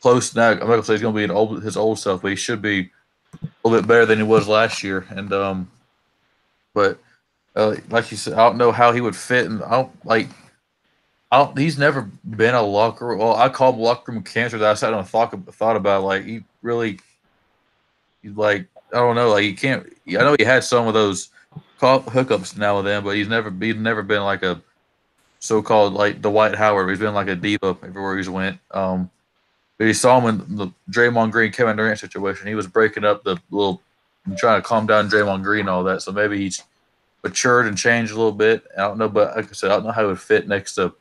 close. 0.00 0.34
Now 0.34 0.50
I'm 0.50 0.58
not 0.58 0.66
gonna 0.66 0.82
say 0.82 0.94
he's 0.94 1.02
gonna 1.02 1.26
be 1.26 1.32
old 1.32 1.62
his 1.62 1.76
old 1.76 1.98
self, 1.98 2.22
but 2.22 2.30
he 2.30 2.36
should 2.36 2.62
be 2.62 2.90
a 3.42 3.48
little 3.68 3.80
bit 3.80 3.88
better 3.88 4.06
than 4.06 4.18
he 4.18 4.24
was 4.24 4.48
last 4.48 4.82
year. 4.82 5.06
And 5.10 5.32
um, 5.32 5.70
but 6.74 6.98
uh, 7.56 7.76
like 7.88 8.10
you 8.10 8.16
said, 8.16 8.34
I 8.34 8.48
don't 8.48 8.58
know 8.58 8.72
how 8.72 8.92
he 8.92 9.00
would 9.00 9.16
fit, 9.16 9.46
and 9.46 9.62
I 9.62 9.70
don't 9.70 10.06
like. 10.06 10.28
I 11.32 11.38
don't, 11.38 11.56
he's 11.56 11.78
never 11.78 12.10
been 12.28 12.56
a 12.56 12.62
locker. 12.62 13.14
Well, 13.14 13.36
I 13.36 13.48
call 13.48 13.76
locker 13.76 14.10
room 14.10 14.22
cancer. 14.22 14.58
That 14.58 14.70
I 14.70 14.74
sat 14.74 14.92
and 14.92 15.06
thought 15.06 15.32
thought 15.54 15.76
about. 15.76 16.02
Like 16.02 16.24
he 16.24 16.42
really, 16.62 16.98
he's 18.22 18.36
like 18.36 18.66
I 18.92 18.96
don't 18.96 19.16
know. 19.16 19.30
Like 19.30 19.44
he 19.44 19.52
can't. 19.52 19.86
I 20.08 20.12
know 20.12 20.36
he 20.38 20.44
had 20.44 20.64
some 20.64 20.88
of 20.88 20.94
those 20.94 21.30
hookups 21.80 22.56
now 22.56 22.78
and 22.78 22.86
then, 22.86 23.02
but 23.02 23.16
he's 23.16 23.28
never 23.28 23.50
he's 23.50 23.76
never 23.76 24.02
been 24.02 24.22
like 24.22 24.42
a 24.42 24.60
so-called 25.38 25.94
like 25.94 26.22
the 26.22 26.30
Dwight 26.30 26.54
Howard. 26.54 26.88
He's 26.90 26.98
been 26.98 27.14
like 27.14 27.28
a 27.28 27.36
diva 27.36 27.76
everywhere 27.82 28.16
he's 28.16 28.28
went. 28.28 28.58
Um, 28.70 29.10
but 29.78 29.86
you 29.86 29.94
saw 29.94 30.20
him 30.20 30.28
in 30.28 30.56
the 30.56 30.68
Draymond 30.90 31.32
Green 31.32 31.52
Kevin 31.52 31.76
Durant 31.76 31.98
situation. 31.98 32.46
He 32.46 32.54
was 32.54 32.66
breaking 32.66 33.04
up 33.04 33.24
the 33.24 33.38
little, 33.50 33.80
trying 34.36 34.60
to 34.60 34.66
calm 34.66 34.86
down 34.86 35.08
Draymond 35.08 35.42
Green 35.42 35.60
and 35.60 35.70
all 35.70 35.84
that. 35.84 36.02
So 36.02 36.12
maybe 36.12 36.36
he's 36.36 36.62
matured 37.24 37.66
and 37.66 37.78
changed 37.78 38.12
a 38.12 38.16
little 38.16 38.32
bit. 38.32 38.64
I 38.76 38.82
don't 38.82 38.98
know, 38.98 39.08
but 39.08 39.34
like 39.36 39.48
I 39.48 39.52
said, 39.52 39.70
I 39.70 39.76
don't 39.76 39.86
know 39.86 39.92
how 39.92 40.04
it 40.04 40.08
would 40.08 40.20
fit 40.20 40.46
next 40.46 40.74
to 40.74 40.94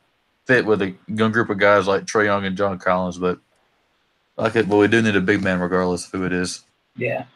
fit 0.46 0.64
with 0.64 0.80
a 0.80 0.94
young 1.06 1.30
group 1.30 1.50
of 1.50 1.58
guys 1.58 1.86
like 1.86 2.06
Trae 2.06 2.24
Young 2.24 2.46
and 2.46 2.56
John 2.56 2.78
Collins. 2.78 3.18
But 3.18 3.38
like 4.38 4.56
it, 4.56 4.68
but 4.68 4.78
we 4.78 4.88
do 4.88 5.02
need 5.02 5.16
a 5.16 5.20
big 5.20 5.42
man 5.42 5.60
regardless 5.60 6.06
of 6.06 6.12
who 6.12 6.24
it 6.24 6.32
is. 6.32 6.62
Yeah. 6.96 7.26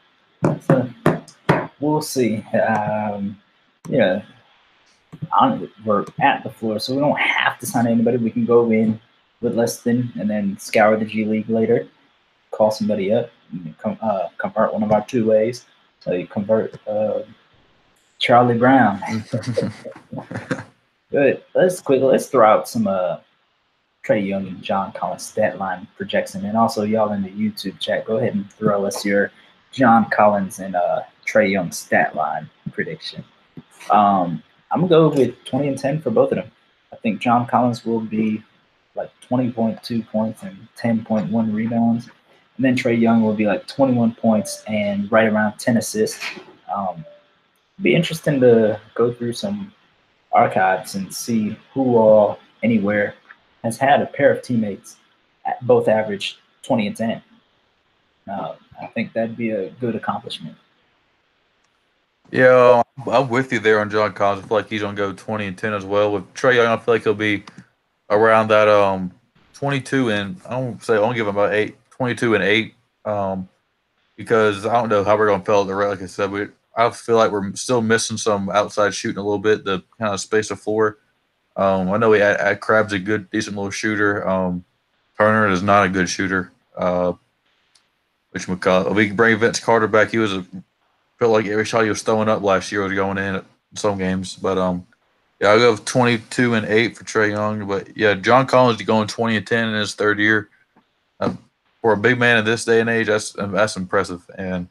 We'll 1.84 2.00
see. 2.00 2.38
Um, 2.54 3.38
yeah, 3.90 4.22
on, 5.38 5.70
we're 5.84 6.06
at 6.18 6.42
the 6.42 6.48
floor, 6.48 6.78
so 6.78 6.94
we 6.94 7.00
don't 7.00 7.18
have 7.18 7.58
to 7.58 7.66
sign 7.66 7.86
anybody. 7.86 8.16
We 8.16 8.30
can 8.30 8.46
go 8.46 8.70
in 8.70 8.98
with 9.42 9.54
less 9.54 9.82
than, 9.82 10.10
and 10.18 10.30
then 10.30 10.56
scour 10.58 10.96
the 10.96 11.04
G 11.04 11.26
League 11.26 11.50
later. 11.50 11.86
Call 12.52 12.70
somebody 12.70 13.12
up, 13.12 13.30
com, 13.76 13.98
uh, 14.00 14.28
convert 14.38 14.72
one 14.72 14.82
of 14.82 14.92
our 14.92 15.04
two 15.04 15.26
ways. 15.26 15.66
So 16.00 16.12
you 16.12 16.26
convert 16.26 16.74
uh, 16.88 17.24
Charlie 18.18 18.56
Brown. 18.56 19.02
Good. 21.10 21.42
Let's 21.54 21.82
quickly 21.82 22.06
let's 22.06 22.28
throw 22.28 22.46
out 22.46 22.66
some 22.66 22.86
uh, 22.86 23.18
Trae 24.06 24.26
Young 24.26 24.46
and 24.46 24.62
John 24.62 24.90
Collins 24.92 25.26
stat 25.26 25.58
line 25.58 25.86
projection, 25.98 26.46
and 26.46 26.56
also 26.56 26.84
y'all 26.84 27.12
in 27.12 27.22
the 27.22 27.28
YouTube 27.28 27.78
chat, 27.78 28.06
go 28.06 28.16
ahead 28.16 28.32
and 28.32 28.50
throw 28.54 28.86
us 28.86 29.04
your 29.04 29.30
John 29.70 30.08
Collins 30.08 30.60
and 30.60 30.76
uh, 30.76 31.02
Trae 31.26 31.50
Young 31.50 31.72
stat 31.72 32.14
line 32.14 32.48
prediction. 32.72 33.24
Um, 33.90 34.42
I'm 34.70 34.80
gonna 34.80 34.88
go 34.88 35.08
with 35.08 35.44
20 35.44 35.68
and 35.68 35.78
10 35.78 36.00
for 36.00 36.10
both 36.10 36.32
of 36.32 36.36
them. 36.36 36.50
I 36.92 36.96
think 36.96 37.20
John 37.20 37.46
Collins 37.46 37.84
will 37.84 38.00
be 38.00 38.42
like 38.94 39.10
20.2 39.28 40.06
points 40.08 40.42
and 40.42 40.56
10.1 40.78 41.52
rebounds, 41.52 42.08
and 42.56 42.64
then 42.64 42.76
Trae 42.76 42.98
Young 42.98 43.22
will 43.22 43.34
be 43.34 43.46
like 43.46 43.66
21 43.66 44.14
points 44.14 44.62
and 44.66 45.10
right 45.10 45.26
around 45.26 45.58
10 45.58 45.76
assists. 45.76 46.24
Um, 46.74 47.04
be 47.82 47.94
interesting 47.94 48.40
to 48.40 48.80
go 48.94 49.12
through 49.12 49.32
some 49.32 49.72
archives 50.32 50.94
and 50.94 51.12
see 51.14 51.56
who 51.72 51.96
all 51.96 52.38
anywhere 52.62 53.14
has 53.62 53.78
had 53.78 54.02
a 54.02 54.06
pair 54.06 54.32
of 54.32 54.42
teammates 54.42 54.96
at 55.44 55.64
both 55.66 55.88
average 55.88 56.38
20 56.62 56.88
and 56.88 56.96
10. 56.96 57.22
Uh, 58.30 58.54
I 58.80 58.86
think 58.88 59.12
that'd 59.12 59.36
be 59.36 59.50
a 59.50 59.70
good 59.70 59.94
accomplishment. 59.94 60.56
Yeah, 62.30 62.82
I'm 63.06 63.28
with 63.28 63.52
you 63.52 63.58
there 63.60 63.80
on 63.80 63.90
John 63.90 64.12
Collins. 64.12 64.44
I 64.44 64.48
feel 64.48 64.56
like 64.56 64.68
he's 64.68 64.80
gonna 64.82 64.96
go 64.96 65.12
20 65.12 65.46
and 65.46 65.58
10 65.58 65.72
as 65.72 65.84
well. 65.84 66.12
With 66.12 66.32
Trae 66.34 66.56
Young, 66.56 66.66
I 66.66 66.76
feel 66.76 66.94
like 66.94 67.04
he'll 67.04 67.14
be 67.14 67.44
around 68.10 68.48
that 68.48 68.68
um 68.68 69.12
22 69.54 70.10
and 70.10 70.40
I 70.46 70.50
don't 70.50 70.82
say 70.82 70.94
I'll 70.94 71.12
give 71.12 71.26
him 71.26 71.36
about 71.36 71.54
eight, 71.54 71.76
22 71.90 72.34
and 72.34 72.44
eight. 72.44 72.74
Um, 73.04 73.48
because 74.16 74.66
I 74.66 74.72
don't 74.74 74.88
know 74.88 75.04
how 75.04 75.16
we're 75.16 75.28
gonna 75.28 75.44
fill 75.44 75.64
the 75.64 75.74
like 75.74 76.02
I 76.02 76.06
said, 76.06 76.30
we 76.30 76.48
I 76.76 76.90
feel 76.90 77.16
like 77.16 77.30
we're 77.30 77.54
still 77.54 77.80
missing 77.82 78.16
some 78.16 78.50
outside 78.50 78.94
shooting 78.94 79.18
a 79.18 79.22
little 79.22 79.38
bit, 79.38 79.64
the 79.64 79.82
kind 79.98 80.12
of 80.12 80.20
space 80.20 80.50
of 80.50 80.60
floor. 80.60 80.98
Um, 81.56 81.92
I 81.92 81.98
know 81.98 82.10
we 82.10 82.18
had, 82.18 82.40
had 82.40 82.60
Crabbe's 82.60 82.92
a 82.92 82.98
good, 82.98 83.30
decent 83.30 83.54
little 83.56 83.70
shooter. 83.70 84.26
Um, 84.28 84.64
Turner 85.16 85.48
is 85.48 85.62
not 85.62 85.86
a 85.86 85.88
good 85.88 86.08
shooter. 86.08 86.50
Uh, 86.76 87.12
which 88.30 88.48
we 88.48 88.56
can 88.56 89.14
bring 89.14 89.38
Vince 89.38 89.60
Carter 89.60 89.86
back. 89.86 90.10
He 90.10 90.18
was 90.18 90.32
a 90.32 90.44
felt 91.18 91.32
like 91.32 91.46
every 91.46 91.64
shot 91.64 91.84
he 91.84 91.88
was 91.88 92.02
throwing 92.02 92.28
up 92.28 92.42
last 92.42 92.72
year 92.72 92.82
was 92.82 92.92
going 92.92 93.18
in 93.18 93.36
at 93.36 93.44
some 93.74 93.98
games. 93.98 94.36
But 94.36 94.58
um, 94.58 94.86
yeah, 95.40 95.52
I 95.52 95.58
go 95.58 95.76
22 95.76 96.54
and 96.54 96.66
eight 96.66 96.96
for 96.96 97.04
Trae 97.04 97.30
Young. 97.30 97.66
But 97.66 97.96
yeah, 97.96 98.14
John 98.14 98.46
Collins 98.46 98.82
going 98.82 99.08
20 99.08 99.36
and 99.36 99.46
10 99.46 99.68
in 99.68 99.74
his 99.74 99.94
third 99.94 100.18
year. 100.18 100.48
Um, 101.20 101.38
for 101.80 101.92
a 101.92 101.96
big 101.96 102.18
man 102.18 102.38
in 102.38 102.44
this 102.44 102.64
day 102.64 102.80
and 102.80 102.88
age, 102.88 103.08
that's 103.08 103.32
that's 103.32 103.76
impressive. 103.76 104.22
And 104.38 104.68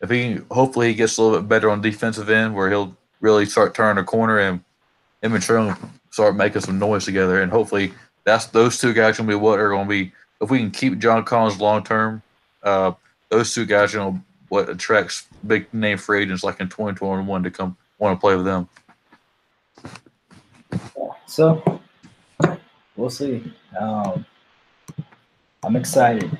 if 0.00 0.10
he 0.10 0.38
hopefully 0.50 0.88
he 0.88 0.94
gets 0.94 1.16
a 1.16 1.22
little 1.22 1.38
bit 1.38 1.48
better 1.48 1.70
on 1.70 1.80
defensive 1.80 2.28
end, 2.28 2.54
where 2.54 2.68
he'll 2.68 2.96
really 3.20 3.46
start 3.46 3.74
turning 3.74 4.02
a 4.02 4.04
corner 4.04 4.38
and 4.38 4.62
him 5.22 5.34
and 5.34 5.42
Trae 5.42 5.76
start 6.10 6.36
making 6.36 6.62
some 6.62 6.78
noise 6.78 7.04
together. 7.04 7.40
And 7.40 7.50
hopefully 7.50 7.92
that's 8.24 8.46
those 8.46 8.78
two 8.78 8.92
guys 8.92 9.16
gonna 9.16 9.28
be 9.28 9.34
what 9.34 9.58
are 9.58 9.70
gonna 9.70 9.88
be. 9.88 10.12
If 10.40 10.50
we 10.50 10.58
can 10.58 10.70
keep 10.70 10.98
John 10.98 11.24
Collins 11.24 11.60
long 11.60 11.82
term, 11.82 12.22
uh, 12.62 12.92
those 13.30 13.54
two 13.54 13.64
guys 13.64 13.94
are 13.94 13.98
gonna 13.98 14.24
what 14.48 14.68
attracts 14.68 15.26
big 15.46 15.72
name 15.72 15.98
free 15.98 16.22
agents 16.22 16.44
like 16.44 16.60
in 16.60 16.68
2021 16.68 17.42
to 17.42 17.50
come 17.50 17.76
want 17.98 18.16
to 18.16 18.20
play 18.20 18.36
with 18.36 18.44
them. 18.44 18.68
So 21.26 21.80
we'll 22.96 23.10
see. 23.10 23.52
Um, 23.78 24.26
I'm 25.62 25.76
excited. 25.76 26.36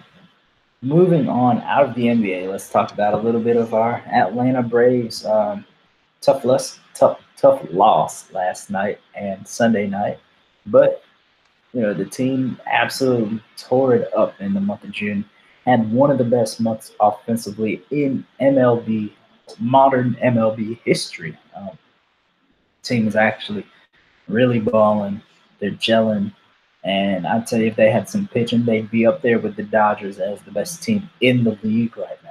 Moving 0.83 1.29
on 1.29 1.61
out 1.61 1.91
of 1.91 1.95
the 1.95 2.07
NBA, 2.07 2.51
let's 2.51 2.71
talk 2.71 2.93
about 2.93 3.15
a 3.15 3.19
little 3.19 3.41
bit 3.41 3.57
of 3.57 3.75
our 3.75 4.03
Atlanta 4.07 4.63
Braves. 4.63 5.25
Um, 5.27 5.65
tough, 6.21 6.45
less, 6.45 6.81
tough, 6.95 7.21
tough 7.37 7.63
loss 7.71 8.33
last 8.33 8.71
night 8.71 8.99
and 9.15 9.47
Sunday 9.47 9.87
night, 9.87 10.19
but 10.67 11.03
you 11.73 11.83
know 11.83 11.95
the 11.95 12.05
team 12.05 12.59
absolutely 12.67 13.41
tore 13.57 13.95
it 13.95 14.13
up 14.15 14.41
in 14.41 14.55
the 14.55 14.61
month 14.61 14.85
of 14.85 14.91
June 14.91 15.25
had 15.67 15.93
one 15.93 16.11
of 16.11 16.19
the 16.19 16.25
best 16.25 16.61
months 16.61 16.93
offensively 17.01 17.83
in 17.91 18.25
MLB, 18.41 19.13
modern 19.59 20.15
MLB 20.23 20.79
history. 20.85 21.37
Um, 21.57 21.71
team 22.83 23.07
is 23.07 23.17
actually 23.17 23.67
really 24.29 24.61
balling. 24.61 25.21
They're 25.59 25.73
gelling. 25.73 26.33
And 26.83 27.27
I'd 27.27 27.47
tell 27.47 27.61
you, 27.61 27.67
if 27.67 27.77
they 27.77 27.91
had 27.91 28.09
some 28.09 28.27
pitching, 28.29 28.65
they'd 28.65 28.91
be 28.91 29.05
up 29.07 29.21
there 29.21 29.39
with 29.39 29.57
the 29.57 29.65
Dodgers 29.65 30.19
as 30.19 30.41
the 30.43 30.51
best 30.51 30.83
team 30.83 31.11
in 31.21 31.45
the 31.45 31.59
league 31.63 31.97
right 31.97 32.19
now. 32.25 32.31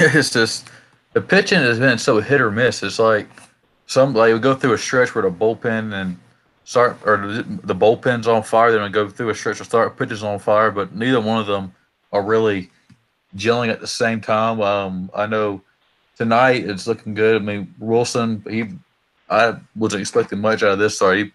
It's 0.00 0.30
just 0.30 0.68
the 1.12 1.20
pitching 1.20 1.60
has 1.60 1.78
been 1.78 1.98
so 1.98 2.20
hit 2.20 2.40
or 2.40 2.50
miss. 2.50 2.82
It's 2.82 2.98
like 2.98 3.28
some 3.86 4.14
like 4.14 4.32
we 4.32 4.40
go 4.40 4.54
through 4.54 4.72
a 4.72 4.78
stretch 4.78 5.14
where 5.14 5.22
the 5.22 5.30
bullpen 5.30 5.92
and 5.92 6.18
start 6.70 6.96
or 7.04 7.42
the 7.42 7.74
bullpen's 7.74 8.28
on 8.28 8.44
fire. 8.44 8.70
They're 8.70 8.78
gonna 8.78 8.92
go 8.92 9.08
through 9.08 9.30
a 9.30 9.34
stretch 9.34 9.58
of 9.58 9.66
start 9.66 9.98
pitches 9.98 10.22
on 10.22 10.38
fire, 10.38 10.70
but 10.70 10.94
neither 10.94 11.20
one 11.20 11.40
of 11.40 11.48
them 11.48 11.74
are 12.12 12.22
really 12.22 12.70
gelling 13.36 13.70
at 13.70 13.80
the 13.80 13.88
same 13.88 14.20
time. 14.20 14.60
Um, 14.60 15.10
I 15.12 15.26
know 15.26 15.62
tonight 16.16 16.64
it's 16.64 16.86
looking 16.86 17.14
good. 17.14 17.42
I 17.42 17.44
mean, 17.44 17.74
Wilson, 17.80 18.44
he 18.48 18.68
I 19.28 19.56
wasn't 19.74 20.02
expecting 20.02 20.38
much 20.38 20.62
out 20.62 20.70
of 20.70 20.78
this. 20.78 21.00
He 21.00 21.32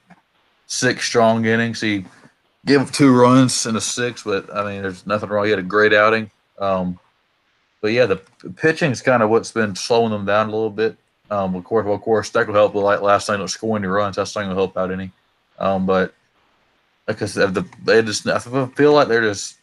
six 0.68 1.06
strong 1.06 1.44
innings. 1.44 1.82
He 1.82 2.06
gave 2.66 2.80
up 2.80 2.92
two 2.92 3.14
runs 3.14 3.66
in 3.66 3.76
a 3.76 3.82
six, 3.82 4.24
but 4.24 4.50
I 4.56 4.64
mean, 4.64 4.84
there's 4.84 5.06
nothing 5.06 5.28
wrong. 5.28 5.44
He 5.44 5.50
had 5.50 5.60
a 5.60 5.64
great 5.64 5.94
outing. 5.94 6.32
Um, 6.60 6.98
but 7.82 7.92
yeah, 7.92 8.06
the 8.06 8.22
pitching 8.56 8.92
is 8.92 9.02
kind 9.02 9.22
of 9.22 9.30
what's 9.30 9.52
been 9.52 9.76
slowing 9.76 10.12
them 10.12 10.24
down 10.24 10.48
a 10.48 10.52
little 10.52 10.70
bit. 10.70 10.96
Um, 11.30 11.56
of 11.56 11.66
course, 11.66 11.86
well, 11.86 11.96
of 11.96 12.02
course, 12.02 12.30
that 12.30 12.48
will 12.48 12.54
help. 12.54 12.74
Like 12.74 13.02
last 13.02 13.28
night, 13.28 13.46
scoring 13.50 13.84
any 13.84 13.92
runs. 13.92 14.16
That's 14.16 14.34
not 14.34 14.44
going 14.44 14.56
to 14.56 14.56
help 14.56 14.78
out 14.78 14.92
any. 14.94 15.12
Um, 15.60 15.86
but 15.86 16.14
like 17.08 17.22
I 17.22 17.26
said, 17.26 17.54
the, 17.54 17.66
they 17.84 18.02
just 18.02 18.28
I 18.28 18.40
feel 18.40 18.94
like 18.94 19.08
they're 19.08 19.22
just 19.22 19.58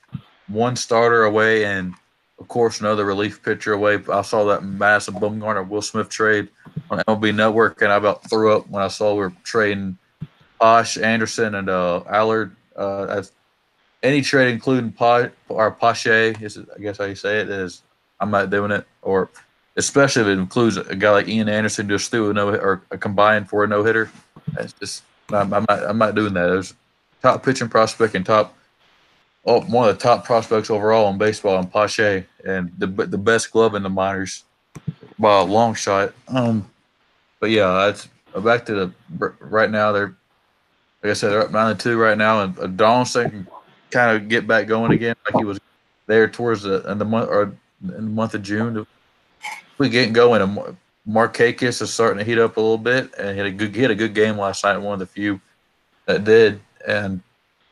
one 0.49 0.77
starter 0.77 1.25
away, 1.25 1.65
and 1.65 1.95
of 2.39 2.49
course, 2.49 2.81
another 2.81 3.05
relief 3.05 3.43
pitcher 3.43 3.73
away. 3.73 3.99
I 4.13 4.23
saw 4.23 4.45
that 4.45 4.65
massive 4.65 5.15
Bumgarner 5.15 5.67
Will 5.69 5.83
Smith 5.83 6.09
trade 6.09 6.49
on 6.91 6.99
MLB 7.01 7.35
Network, 7.35 7.83
and 7.83 7.93
I 7.93 7.97
about 7.97 8.29
threw 8.29 8.57
up 8.57 8.69
when 8.69 8.83
I 8.83 8.89
saw 8.89 9.13
we 9.13 9.21
were 9.21 9.33
trading 9.45 9.99
Posh, 10.61 10.97
Anderson, 10.97 11.57
and 11.57 11.69
uh, 11.69 12.03
Allard. 12.09 12.55
Uh, 12.77 13.23
any 14.03 14.23
trade, 14.23 14.53
including 14.53 14.93
Posh 14.93 15.31
or 15.49 15.71
Pache, 15.73 16.35
is 16.41 16.59
I 16.59 16.81
guess 16.81 16.99
how 16.99 17.05
you 17.05 17.15
say 17.15 17.41
it 17.41 17.51
is. 17.51 17.83
I'm 18.21 18.31
not 18.31 18.51
doing 18.51 18.71
it, 18.71 18.87
or 19.03 19.31
especially 19.77 20.23
if 20.23 20.29
it 20.29 20.39
includes 20.39 20.77
a 20.77 20.95
guy 20.95 21.11
like 21.11 21.29
Ian 21.29 21.49
Anderson 21.49 21.89
just 21.89 22.11
threw 22.11 22.31
a 22.31 22.35
no 22.35 22.51
or 22.51 22.83
a 22.91 22.99
combined 22.99 23.49
for 23.49 23.65
a 23.65 23.67
no 23.67 23.83
hitter. 23.83 24.11
That's 24.53 24.73
just 24.75 25.03
I'm, 25.35 25.53
I'm, 25.53 25.67
not 25.69 25.83
I'm 25.85 25.99
not 25.99 26.15
doing 26.15 26.35
that. 26.35 26.47
There's 26.47 26.75
top 27.23 27.45
pitching 27.45 27.69
prospect 27.69 28.15
and 28.15 28.25
top 28.25 28.55
oh, 29.45 29.61
one 29.63 29.89
of 29.89 29.97
the 29.97 30.03
top 30.03 30.25
prospects 30.25 30.71
overall 30.71 31.11
in 31.11 31.19
baseball 31.19 31.59
in 31.59 31.67
Pache 31.67 32.25
and 32.45 32.73
the 32.79 32.87
the 32.87 33.19
best 33.19 33.51
glove 33.51 33.75
in 33.75 33.83
the 33.83 33.91
minors 33.91 34.45
by 35.19 35.41
a 35.41 35.45
long 35.45 35.75
shot. 35.75 36.13
Um, 36.29 36.69
but 37.41 37.51
yeah, 37.51 37.87
that's 37.87 38.09
back 38.45 38.67
to 38.67 38.75
the 39.19 39.35
right 39.41 39.71
now. 39.71 39.93
They're 39.93 40.15
like 41.03 41.11
I 41.11 41.15
said, 41.15 41.31
they're 41.31 41.43
up 41.43 41.51
nine 41.51 41.77
two 41.77 41.99
right 41.99 42.17
now, 42.17 42.43
and 42.43 42.59
uh, 42.59 42.67
Donaldson 42.67 43.31
can 43.31 43.47
kind 43.91 44.17
of 44.17 44.29
get 44.29 44.47
back 44.47 44.67
going 44.67 44.93
again, 44.93 45.17
like 45.27 45.41
he 45.41 45.45
was 45.45 45.59
there 46.07 46.29
towards 46.29 46.63
the 46.63 46.89
in 46.91 46.99
the 46.99 47.05
month 47.05 47.29
or 47.29 47.53
in 47.83 47.89
the 47.89 48.01
month 48.03 48.35
of 48.35 48.43
June. 48.43 48.87
We 49.79 49.89
get 49.89 50.13
going, 50.13 50.43
and 50.43 50.77
Markakis 51.09 51.83
is 51.83 51.93
starting 51.93 52.19
to 52.19 52.25
heat 52.25 52.39
up 52.39 52.57
a 52.57 52.61
little 52.61 52.79
bit, 52.79 53.13
and 53.19 53.31
he 53.31 53.39
had 53.39 53.47
a 53.47 53.51
good 53.51 53.75
he 53.75 53.83
had 53.83 53.91
a 53.91 53.97
good 53.97 54.15
game 54.15 54.39
last 54.39 54.65
night. 54.65 54.77
One 54.79 54.95
of 54.95 54.99
the 55.01 55.07
few 55.07 55.41
that 56.07 56.25
did, 56.25 56.61
and 56.87 57.21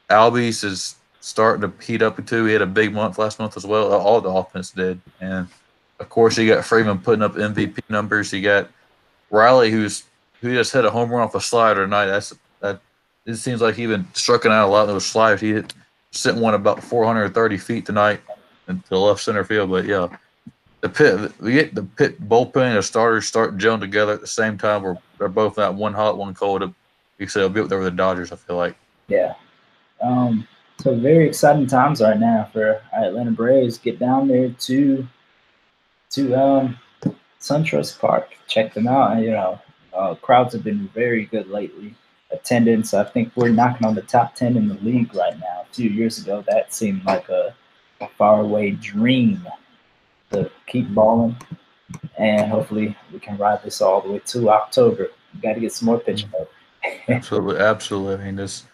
Albies 0.09 0.64
is 0.64 0.97
starting 1.20 1.70
to 1.70 1.85
heat 1.85 2.03
up 2.03 2.24
too. 2.26 2.45
He 2.47 2.53
had 2.53 2.62
a 2.62 2.66
big 2.66 2.93
month 2.93 3.18
last 3.18 3.39
month 3.39 3.57
as 3.57 3.64
well. 3.64 3.93
All 3.93 4.20
the 4.20 4.31
offense 4.31 4.70
did, 4.70 5.01
and 5.20 5.47
of 6.01 6.09
course 6.09 6.37
you 6.39 6.53
got 6.53 6.64
Freeman 6.64 6.99
putting 6.99 7.22
up 7.22 7.35
MVP 7.35 7.78
numbers. 7.89 8.33
You 8.33 8.43
got 8.43 8.68
Riley 9.31 9.70
who's 9.70 10.05
who 10.41 10.53
just 10.55 10.72
hit 10.72 10.85
a 10.85 10.91
home 10.91 11.11
run 11.11 11.22
off 11.22 11.35
a 11.35 11.41
slider 11.41 11.85
tonight. 11.85 12.07
That's 12.07 12.35
that. 12.61 12.81
It 13.26 13.37
seems 13.37 13.61
like 13.61 13.76
he's 13.76 13.89
been 13.89 14.09
striking 14.14 14.51
out 14.51 14.66
a 14.66 14.72
lot 14.72 14.83
of 14.83 14.89
those 14.89 15.07
sliders. 15.07 15.41
He 15.41 15.53
hit 15.53 15.72
sent 16.11 16.39
one 16.39 16.55
about 16.55 16.83
430 16.83 17.59
feet 17.59 17.87
tonight 17.87 18.20
into 18.66 18.99
left 18.99 19.20
center 19.20 19.45
field. 19.45 19.70
But 19.70 19.85
yeah, 19.85 20.09
the 20.81 20.89
pit 20.89 21.33
we 21.41 21.53
get 21.53 21.74
the 21.74 21.83
pit 21.83 22.20
bullpen 22.28 22.68
and 22.68 22.76
the 22.76 22.83
starters 22.83 23.26
start 23.26 23.59
gelling 23.59 23.81
together 23.81 24.12
at 24.12 24.20
the 24.20 24.26
same 24.26 24.57
time. 24.57 24.83
Where 24.83 24.99
they're 25.18 25.28
both 25.28 25.57
not 25.57 25.74
one 25.74 25.93
hot, 25.93 26.16
one 26.16 26.35
cold. 26.35 26.62
You 27.18 27.26
said 27.26 27.41
it'll 27.41 27.51
be 27.51 27.61
up 27.61 27.68
there 27.68 27.78
with 27.78 27.87
the 27.87 27.97
Dodgers. 27.97 28.33
I 28.33 28.37
feel 28.37 28.57
like. 28.57 28.76
Yeah. 29.09 29.35
Um, 30.01 30.47
so 30.78 30.95
very 30.95 31.28
exciting 31.28 31.66
times 31.66 32.01
right 32.01 32.18
now 32.18 32.49
for 32.53 32.81
Atlanta 32.95 33.33
Braves. 33.33 33.76
Get 33.76 33.99
down 33.99 34.28
there 34.28 34.51
to 34.51 35.07
to 36.11 36.35
um, 36.35 36.78
SunTrust 37.41 37.99
Park. 37.99 38.31
Check 38.49 38.72
them 38.72 38.89
out. 38.89 39.20
You 39.20 39.33
know, 39.33 39.61
uh, 39.93 40.14
crowds 40.14 40.55
have 40.55 40.64
been 40.64 40.89
very 40.95 41.26
good 41.26 41.49
lately. 41.49 41.95
Attendance, 42.33 42.95
I 42.95 43.05
think 43.05 43.33
we're 43.35 43.49
knocking 43.51 43.87
on 43.87 43.97
the 43.97 44.03
top 44.03 44.35
ten 44.37 44.57
in 44.57 44.68
the 44.68 44.74
league 44.74 45.14
right 45.14 45.39
now. 45.39 45.64
A 45.68 45.74
few 45.74 45.91
years 45.91 46.18
ago, 46.18 46.45
that 46.49 46.72
seemed 46.72 47.05
like 47.05 47.28
a 47.28 47.55
faraway 48.16 48.70
dream 48.70 49.47
to 50.33 50.51
keep 50.66 50.93
balling, 50.95 51.37
and 52.18 52.51
hopefully 52.51 52.97
we 53.12 53.18
can 53.18 53.37
ride 53.37 53.62
this 53.62 53.81
all 53.81 54.01
the 54.01 54.11
way 54.11 54.18
to 54.26 54.51
October. 54.51 55.09
We 55.35 55.41
got 55.41 55.55
to 55.55 55.61
get 55.61 55.72
some 55.72 55.87
more 55.87 55.99
pitching. 55.99 56.31
absolutely, 57.09 57.61
absolutely. 57.61 58.14
I 58.14 58.26
mean, 58.26 58.37
this 58.37 58.64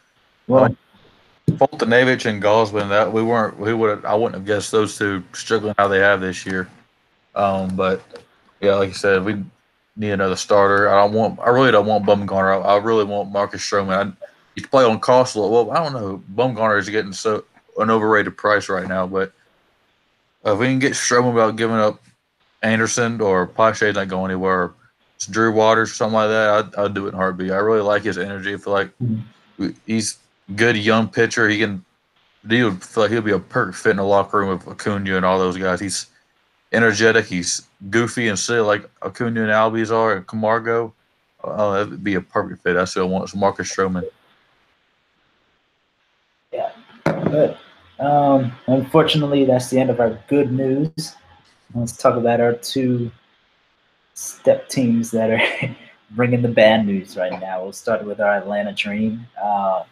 well, 0.47 0.77
Foltynewicz 1.51 2.27
and 2.27 2.43
Gausman, 2.43 2.89
that 2.89 3.13
we 3.13 3.23
weren't, 3.23 3.59
we 3.59 3.73
would, 3.73 4.05
I 4.05 4.15
wouldn't 4.15 4.35
have 4.35 4.45
guessed 4.45 4.73
those 4.73 4.99
two 4.99 5.23
struggling 5.33 5.75
how 5.79 5.89
they 5.89 5.99
have 5.99 6.21
this 6.21 6.45
year. 6.45 6.69
Um, 7.35 7.77
but 7.77 8.03
yeah, 8.61 8.75
like 8.75 8.89
you 8.89 8.95
said, 8.95 9.25
we 9.25 9.45
need 9.97 10.11
another 10.11 10.37
starter. 10.37 10.89
I 10.89 11.03
don't 11.03 11.13
want, 11.13 11.39
I 11.41 11.51
really 11.51 11.71
don't 11.71 11.87
want 11.87 12.05
Bumgarner. 12.05 12.63
I, 12.65 12.75
I 12.75 12.77
really 12.79 13.05
want 13.05 13.31
Marcus 13.31 13.63
Stroman. 13.63 14.13
I, 14.13 14.27
he 14.55 14.63
play 14.63 14.85
on 14.85 14.99
cost 15.01 15.37
a 15.37 15.41
little. 15.41 15.67
Well, 15.67 15.77
I 15.77 15.83
don't 15.83 15.93
know. 15.93 16.23
Bumgarner 16.35 16.79
is 16.79 16.89
getting 16.89 17.13
so 17.13 17.45
an 17.79 17.91
overrated 17.91 18.37
price 18.37 18.69
right 18.69 18.89
now, 18.89 19.07
but 19.07 19.33
Uh, 20.47 20.53
if 20.53 20.61
we 20.61 20.67
can 20.67 20.79
get 20.79 20.93
Stroman 20.93 21.35
without 21.35 21.57
giving 21.57 21.77
up 21.77 22.01
Anderson 22.63 23.21
or 23.21 23.47
Pache 23.47 23.93
not 23.93 24.09
going 24.09 24.31
anywhere, 24.31 24.73
it's 25.17 25.27
Drew 25.27 25.53
Waters 25.53 25.91
or 25.91 25.95
something 25.95 26.15
like 26.15 26.29
that, 26.29 26.49
I'd, 26.51 26.75
I'd 26.77 26.95
do 26.95 27.07
it 27.07 27.11
in 27.11 27.15
heartbeat. 27.15 27.51
I 27.51 27.57
really 27.57 27.81
like 27.81 28.03
his 28.03 28.19
energy. 28.19 28.55
I 28.55 28.57
feel 28.59 28.73
like 28.73 28.91
he's 29.87 30.19
good 30.55 30.77
young 30.77 31.09
pitcher. 31.09 31.49
He 31.49 31.59
can. 31.59 31.85
He 32.49 32.63
would 32.63 32.81
feel 32.85 33.03
like 33.03 33.11
he'll 33.11 33.23
be 33.23 33.33
a 33.33 33.41
perfect 33.41 33.79
fit 33.79 33.91
in 33.91 33.97
the 33.97 34.05
locker 34.05 34.39
room 34.39 34.51
with 34.51 34.69
Acuna 34.69 35.17
and 35.17 35.25
all 35.25 35.39
those 35.39 35.57
guys. 35.57 35.81
He's 35.81 36.07
energetic. 36.73 37.27
He's 37.27 37.67
goofy 37.91 38.29
and 38.29 38.39
silly 38.39 38.61
like 38.61 38.89
Acuna 39.03 39.43
and 39.43 39.51
Albies 39.51 39.91
are, 39.91 40.17
and 40.17 40.27
Camargo. 40.29 40.95
Oh, 41.43 41.73
that 41.73 41.91
would 41.91 42.05
be 42.05 42.15
a 42.15 42.21
perfect 42.21 42.63
fit. 42.63 42.75
That's 42.75 42.95
what 42.95 43.03
I 43.03 43.07
want. 43.07 43.25
It's 43.25 43.35
Marcus 43.35 43.75
Stroman. 43.75 44.05
Yeah, 46.53 46.71
but 47.05 47.59
um, 47.99 48.53
unfortunately, 48.67 49.45
that's 49.45 49.71
the 49.71 49.79
end 49.79 49.91
of 49.91 50.01
our 50.01 50.19
good 50.29 50.53
news. 50.53 51.15
Let's 51.75 51.97
talk 51.97 52.17
about 52.17 52.41
our 52.41 52.55
two 52.55 53.11
step 54.15 54.69
teams 54.69 55.11
that 55.11 55.31
are 55.31 55.77
bringing 56.11 56.43
the 56.43 56.49
bad 56.49 56.87
news 56.87 57.17
right 57.17 57.41
now. 57.41 57.63
We'll 57.63 57.73
start 57.73 58.05
with 58.05 58.21
our 58.21 58.37
Atlanta 58.37 58.73
Dream. 58.73 59.27
Uh, 59.43 59.85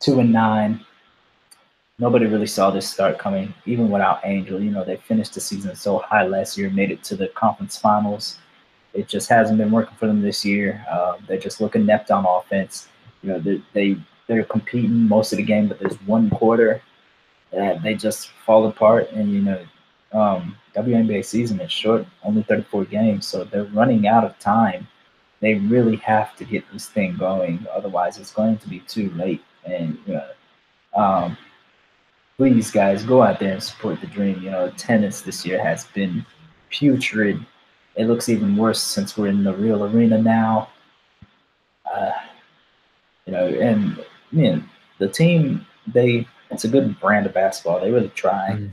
two 0.00 0.20
and 0.20 0.32
nine. 0.32 0.84
Nobody 1.98 2.26
really 2.26 2.46
saw 2.46 2.70
this 2.70 2.88
start 2.88 3.18
coming, 3.18 3.52
even 3.66 3.90
without 3.90 4.20
Angel. 4.24 4.60
You 4.60 4.70
know, 4.70 4.84
they 4.84 4.96
finished 4.96 5.34
the 5.34 5.40
season 5.40 5.74
so 5.74 5.98
high 5.98 6.24
last 6.24 6.56
year, 6.56 6.70
made 6.70 6.92
it 6.92 7.02
to 7.04 7.16
the 7.16 7.28
conference 7.28 7.76
finals. 7.76 8.38
It 8.94 9.08
just 9.08 9.28
hasn't 9.28 9.58
been 9.58 9.72
working 9.72 9.96
for 9.96 10.06
them 10.06 10.22
this 10.22 10.44
year. 10.44 10.84
Uh, 10.88 11.16
they're 11.26 11.38
just 11.38 11.60
looking 11.60 11.82
inept 11.82 12.12
on 12.12 12.24
offense. 12.24 12.88
You 13.22 13.30
know, 13.30 13.40
they, 13.40 13.60
they 13.72 13.96
they're 14.28 14.44
competing 14.44 15.08
most 15.08 15.32
of 15.32 15.38
the 15.38 15.42
game, 15.42 15.66
but 15.66 15.80
there's 15.80 15.96
one 16.02 16.30
quarter 16.30 16.82
that 17.52 17.82
they 17.82 17.94
just 17.94 18.30
fall 18.44 18.66
apart. 18.66 19.10
And 19.12 19.32
you 19.32 19.42
know, 19.42 19.64
um, 20.12 20.56
WNBA 20.74 21.24
season 21.24 21.60
is 21.60 21.72
short, 21.72 22.06
only 22.22 22.42
34 22.42 22.84
games, 22.86 23.26
so 23.26 23.44
they're 23.44 23.64
running 23.64 24.06
out 24.06 24.24
of 24.24 24.38
time. 24.38 24.86
They 25.40 25.54
really 25.54 25.96
have 25.96 26.34
to 26.36 26.44
get 26.44 26.64
this 26.72 26.88
thing 26.88 27.16
going, 27.16 27.64
otherwise, 27.74 28.18
it's 28.18 28.32
going 28.32 28.58
to 28.58 28.68
be 28.68 28.80
too 28.80 29.10
late. 29.10 29.42
And 29.64 29.98
you 30.06 30.14
know, 30.14 30.28
um, 30.94 31.38
please, 32.36 32.70
guys, 32.70 33.04
go 33.04 33.22
out 33.22 33.38
there 33.38 33.52
and 33.52 33.62
support 33.62 34.00
the 34.00 34.06
dream. 34.06 34.42
You 34.42 34.50
know, 34.50 34.70
tennis 34.76 35.20
this 35.20 35.44
year 35.46 35.62
has 35.62 35.84
been 35.86 36.24
putrid. 36.70 37.44
It 37.96 38.06
looks 38.06 38.28
even 38.28 38.56
worse 38.56 38.80
since 38.80 39.16
we're 39.16 39.28
in 39.28 39.44
the 39.44 39.54
real 39.54 39.84
arena 39.84 40.20
now. 40.20 40.70
Uh, 41.92 42.12
you 43.26 43.32
know, 43.32 43.46
and 43.46 44.04
man, 44.32 44.68
the 44.98 45.08
team 45.08 45.66
they 45.86 46.26
it's 46.50 46.64
a 46.64 46.68
good 46.68 46.98
brand 47.00 47.26
of 47.26 47.34
basketball. 47.34 47.80
They 47.80 47.90
really 47.90 48.10
try. 48.10 48.50
Mm. 48.52 48.70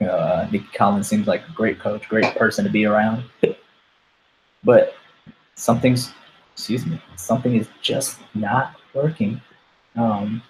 You 0.00 0.06
know, 0.06 0.14
uh, 0.14 0.48
Nicki 0.50 0.66
Collen 0.74 1.04
seems 1.04 1.26
like 1.26 1.46
a 1.46 1.52
great 1.52 1.78
coach, 1.78 2.08
great 2.08 2.34
person 2.36 2.64
to 2.64 2.70
be 2.70 2.86
around. 2.86 3.24
but 4.64 4.94
something's, 5.56 6.12
excuse 6.54 6.86
me, 6.86 7.00
something 7.16 7.54
is 7.54 7.68
just 7.82 8.18
not 8.34 8.76
working. 8.94 9.40
Um, 9.96 10.42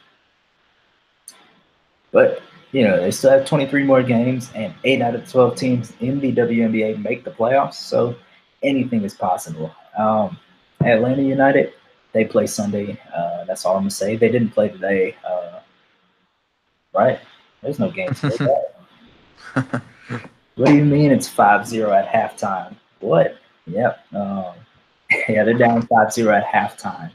but 2.12 2.42
you 2.72 2.84
know, 2.84 3.00
they 3.00 3.10
still 3.10 3.30
have 3.30 3.46
23 3.46 3.84
more 3.84 4.02
games, 4.02 4.50
and 4.54 4.72
eight 4.84 5.02
out 5.02 5.14
of 5.14 5.28
12 5.28 5.56
teams 5.56 5.92
in 6.00 6.20
the 6.20 6.32
WNBA 6.32 7.02
make 7.02 7.24
the 7.24 7.30
playoffs. 7.30 7.74
So 7.74 8.14
anything 8.62 9.02
is 9.02 9.14
possible. 9.14 9.74
Um, 9.98 10.38
Atlanta 10.80 11.22
United, 11.22 11.72
they 12.12 12.24
play 12.24 12.46
Sunday. 12.46 12.98
Uh, 13.14 13.44
that's 13.44 13.64
all 13.64 13.76
I'm 13.76 13.82
gonna 13.82 13.90
say. 13.90 14.16
They 14.16 14.30
didn't 14.30 14.50
play 14.50 14.68
today, 14.68 15.16
uh, 15.28 15.39
right? 16.94 17.20
There's 17.62 17.78
no 17.78 17.90
games. 17.90 18.20
what 19.52 20.66
do 20.66 20.74
you 20.74 20.84
mean 20.84 21.10
it's 21.10 21.28
5-0 21.28 21.94
at 21.94 22.08
halftime? 22.08 22.76
What? 23.00 23.38
Yep. 23.66 24.14
Um, 24.14 24.54
yeah, 25.28 25.44
they're 25.44 25.54
down 25.54 25.82
5-0 25.86 26.36
at 26.36 26.46
halftime 26.46 27.10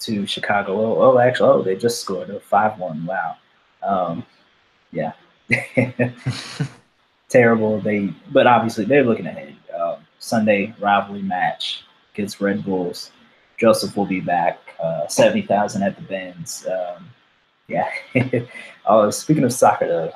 to 0.00 0.26
Chicago. 0.26 0.78
Oh, 0.80 1.02
oh 1.02 1.18
actually, 1.18 1.48
oh, 1.48 1.62
they 1.62 1.76
just 1.76 2.00
scored 2.00 2.30
a 2.30 2.40
five-one. 2.40 3.06
Wow. 3.06 3.36
Um, 3.82 4.26
yeah. 4.92 5.12
Terrible. 7.28 7.80
They, 7.80 8.12
but 8.32 8.46
obviously 8.46 8.84
they're 8.84 9.04
looking 9.04 9.26
ahead. 9.26 9.56
Um, 9.78 9.96
Sunday 10.18 10.74
rivalry 10.80 11.22
match 11.22 11.84
against 12.14 12.40
Red 12.40 12.64
Bulls. 12.64 13.10
Joseph 13.58 13.96
will 13.96 14.06
be 14.06 14.20
back. 14.20 14.58
Uh, 14.82 15.06
Seventy 15.06 15.42
thousand 15.42 15.82
at 15.82 15.96
the 15.96 16.02
Benz. 16.02 16.66
Um, 16.66 17.10
yeah. 17.70 17.88
oh, 18.86 19.10
speaking 19.10 19.44
of 19.44 19.52
soccer, 19.52 19.86
the 19.86 20.12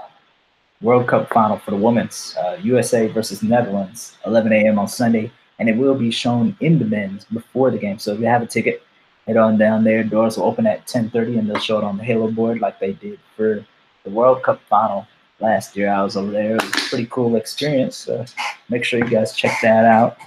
World 0.82 1.06
Cup 1.06 1.32
final 1.32 1.58
for 1.58 1.70
the 1.70 1.76
women's 1.76 2.36
uh, 2.36 2.58
USA 2.62 3.06
versus 3.06 3.42
Netherlands, 3.42 4.18
11 4.26 4.52
a.m. 4.52 4.78
on 4.78 4.88
Sunday, 4.88 5.30
and 5.58 5.68
it 5.68 5.76
will 5.76 5.94
be 5.94 6.10
shown 6.10 6.56
in 6.60 6.78
the 6.78 6.84
Benz 6.84 7.24
before 7.26 7.70
the 7.70 7.78
game. 7.78 7.98
So 7.98 8.12
if 8.12 8.20
you 8.20 8.26
have 8.26 8.42
a 8.42 8.46
ticket, 8.46 8.82
head 9.26 9.36
on 9.36 9.56
down 9.56 9.84
there. 9.84 10.04
Doors 10.04 10.36
will 10.36 10.46
open 10.46 10.66
at 10.66 10.86
10:30, 10.86 11.38
and 11.38 11.48
they'll 11.48 11.58
show 11.58 11.78
it 11.78 11.84
on 11.84 11.96
the 11.96 12.04
Halo 12.04 12.30
board 12.30 12.60
like 12.60 12.78
they 12.78 12.92
did 12.92 13.18
for 13.36 13.64
the 14.04 14.10
World 14.10 14.42
Cup 14.42 14.60
final 14.68 15.06
last 15.40 15.76
year. 15.76 15.90
I 15.90 16.02
was 16.02 16.16
over 16.16 16.30
there. 16.30 16.56
It 16.56 16.62
was 16.62 16.70
a 16.70 16.88
pretty 16.88 17.06
cool 17.06 17.36
experience. 17.36 17.96
So 17.96 18.24
make 18.68 18.84
sure 18.84 18.98
you 18.98 19.10
guys 19.10 19.34
check 19.34 19.56
that 19.62 19.84
out. 19.84 20.18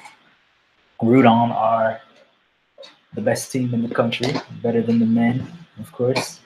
Root 1.01 1.25
on 1.25 1.51
are 1.51 2.01
the 3.13 3.21
best 3.21 3.51
team 3.51 3.73
in 3.73 3.87
the 3.87 3.93
country, 3.93 4.33
better 4.63 4.81
than 4.81 4.99
the 4.99 5.05
men, 5.05 5.45
of 5.79 5.91
course. 5.91 6.39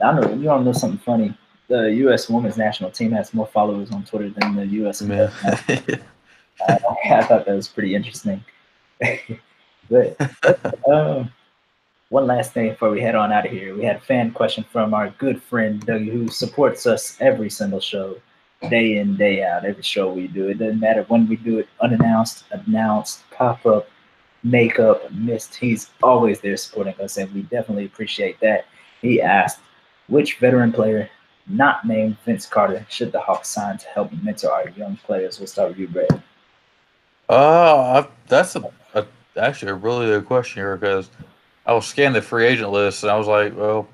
I 0.00 0.12
know 0.12 0.34
you 0.34 0.44
don't 0.44 0.64
know 0.64 0.72
something 0.72 0.98
funny. 0.98 1.36
The 1.68 1.92
U.S. 1.94 2.28
women's 2.28 2.56
national 2.56 2.90
team 2.90 3.12
has 3.12 3.34
more 3.34 3.46
followers 3.46 3.90
on 3.90 4.04
Twitter 4.04 4.30
than 4.30 4.54
the 4.54 4.66
U.S. 4.66 5.02
Yeah. 5.02 5.30
I, 6.68 6.78
I 7.10 7.22
thought 7.24 7.46
that 7.46 7.54
was 7.54 7.68
pretty 7.68 7.94
interesting. 7.94 8.44
but 9.90 10.20
um, 10.90 11.30
one 12.08 12.26
last 12.26 12.52
thing 12.52 12.70
before 12.70 12.90
we 12.90 13.00
head 13.00 13.14
on 13.14 13.32
out 13.32 13.46
of 13.46 13.52
here, 13.52 13.74
we 13.74 13.84
had 13.84 13.96
a 13.96 14.00
fan 14.00 14.30
question 14.30 14.64
from 14.70 14.94
our 14.94 15.10
good 15.18 15.42
friend 15.42 15.84
Dougie, 15.84 16.10
who 16.10 16.28
supports 16.28 16.86
us 16.86 17.16
every 17.20 17.50
single 17.50 17.80
show, 17.80 18.16
day 18.70 18.98
in 18.98 19.16
day 19.16 19.42
out. 19.42 19.64
Every 19.64 19.82
show 19.82 20.12
we 20.12 20.28
do, 20.28 20.48
it 20.48 20.58
doesn't 20.58 20.80
matter 20.80 21.04
when 21.08 21.28
we 21.28 21.36
do 21.36 21.58
it, 21.58 21.68
unannounced, 21.80 22.44
announced, 22.50 23.28
pop 23.30 23.66
up, 23.66 23.88
makeup, 24.44 25.10
missed. 25.12 25.56
He's 25.56 25.90
always 26.02 26.40
there 26.40 26.56
supporting 26.56 26.94
us, 27.00 27.16
and 27.16 27.32
we 27.34 27.42
definitely 27.42 27.86
appreciate 27.86 28.38
that. 28.40 28.66
He 29.02 29.20
asked, 29.20 29.60
which 30.08 30.38
veteran 30.38 30.72
player 30.72 31.08
not 31.48 31.86
named 31.86 32.16
Vince 32.24 32.46
Carter 32.46 32.84
should 32.88 33.12
the 33.12 33.20
Hawks 33.20 33.48
sign 33.48 33.78
to 33.78 33.86
help 33.88 34.12
mentor 34.22 34.50
our 34.50 34.68
young 34.70 34.96
players? 34.98 35.38
We'll 35.38 35.46
start 35.46 35.70
with 35.70 35.78
you, 35.78 35.88
Brad. 35.88 36.22
Uh, 37.28 38.04
that's 38.26 38.56
a, 38.56 38.70
a 38.94 39.06
actually 39.36 39.72
a 39.72 39.74
really 39.74 40.06
good 40.06 40.26
question 40.26 40.60
here 40.60 40.76
because 40.76 41.10
I 41.64 41.72
was 41.72 41.86
scanning 41.86 42.14
the 42.14 42.22
free 42.22 42.46
agent 42.46 42.70
list 42.70 43.02
and 43.02 43.10
I 43.10 43.16
was 43.16 43.26
like, 43.26 43.56
well, 43.56 43.88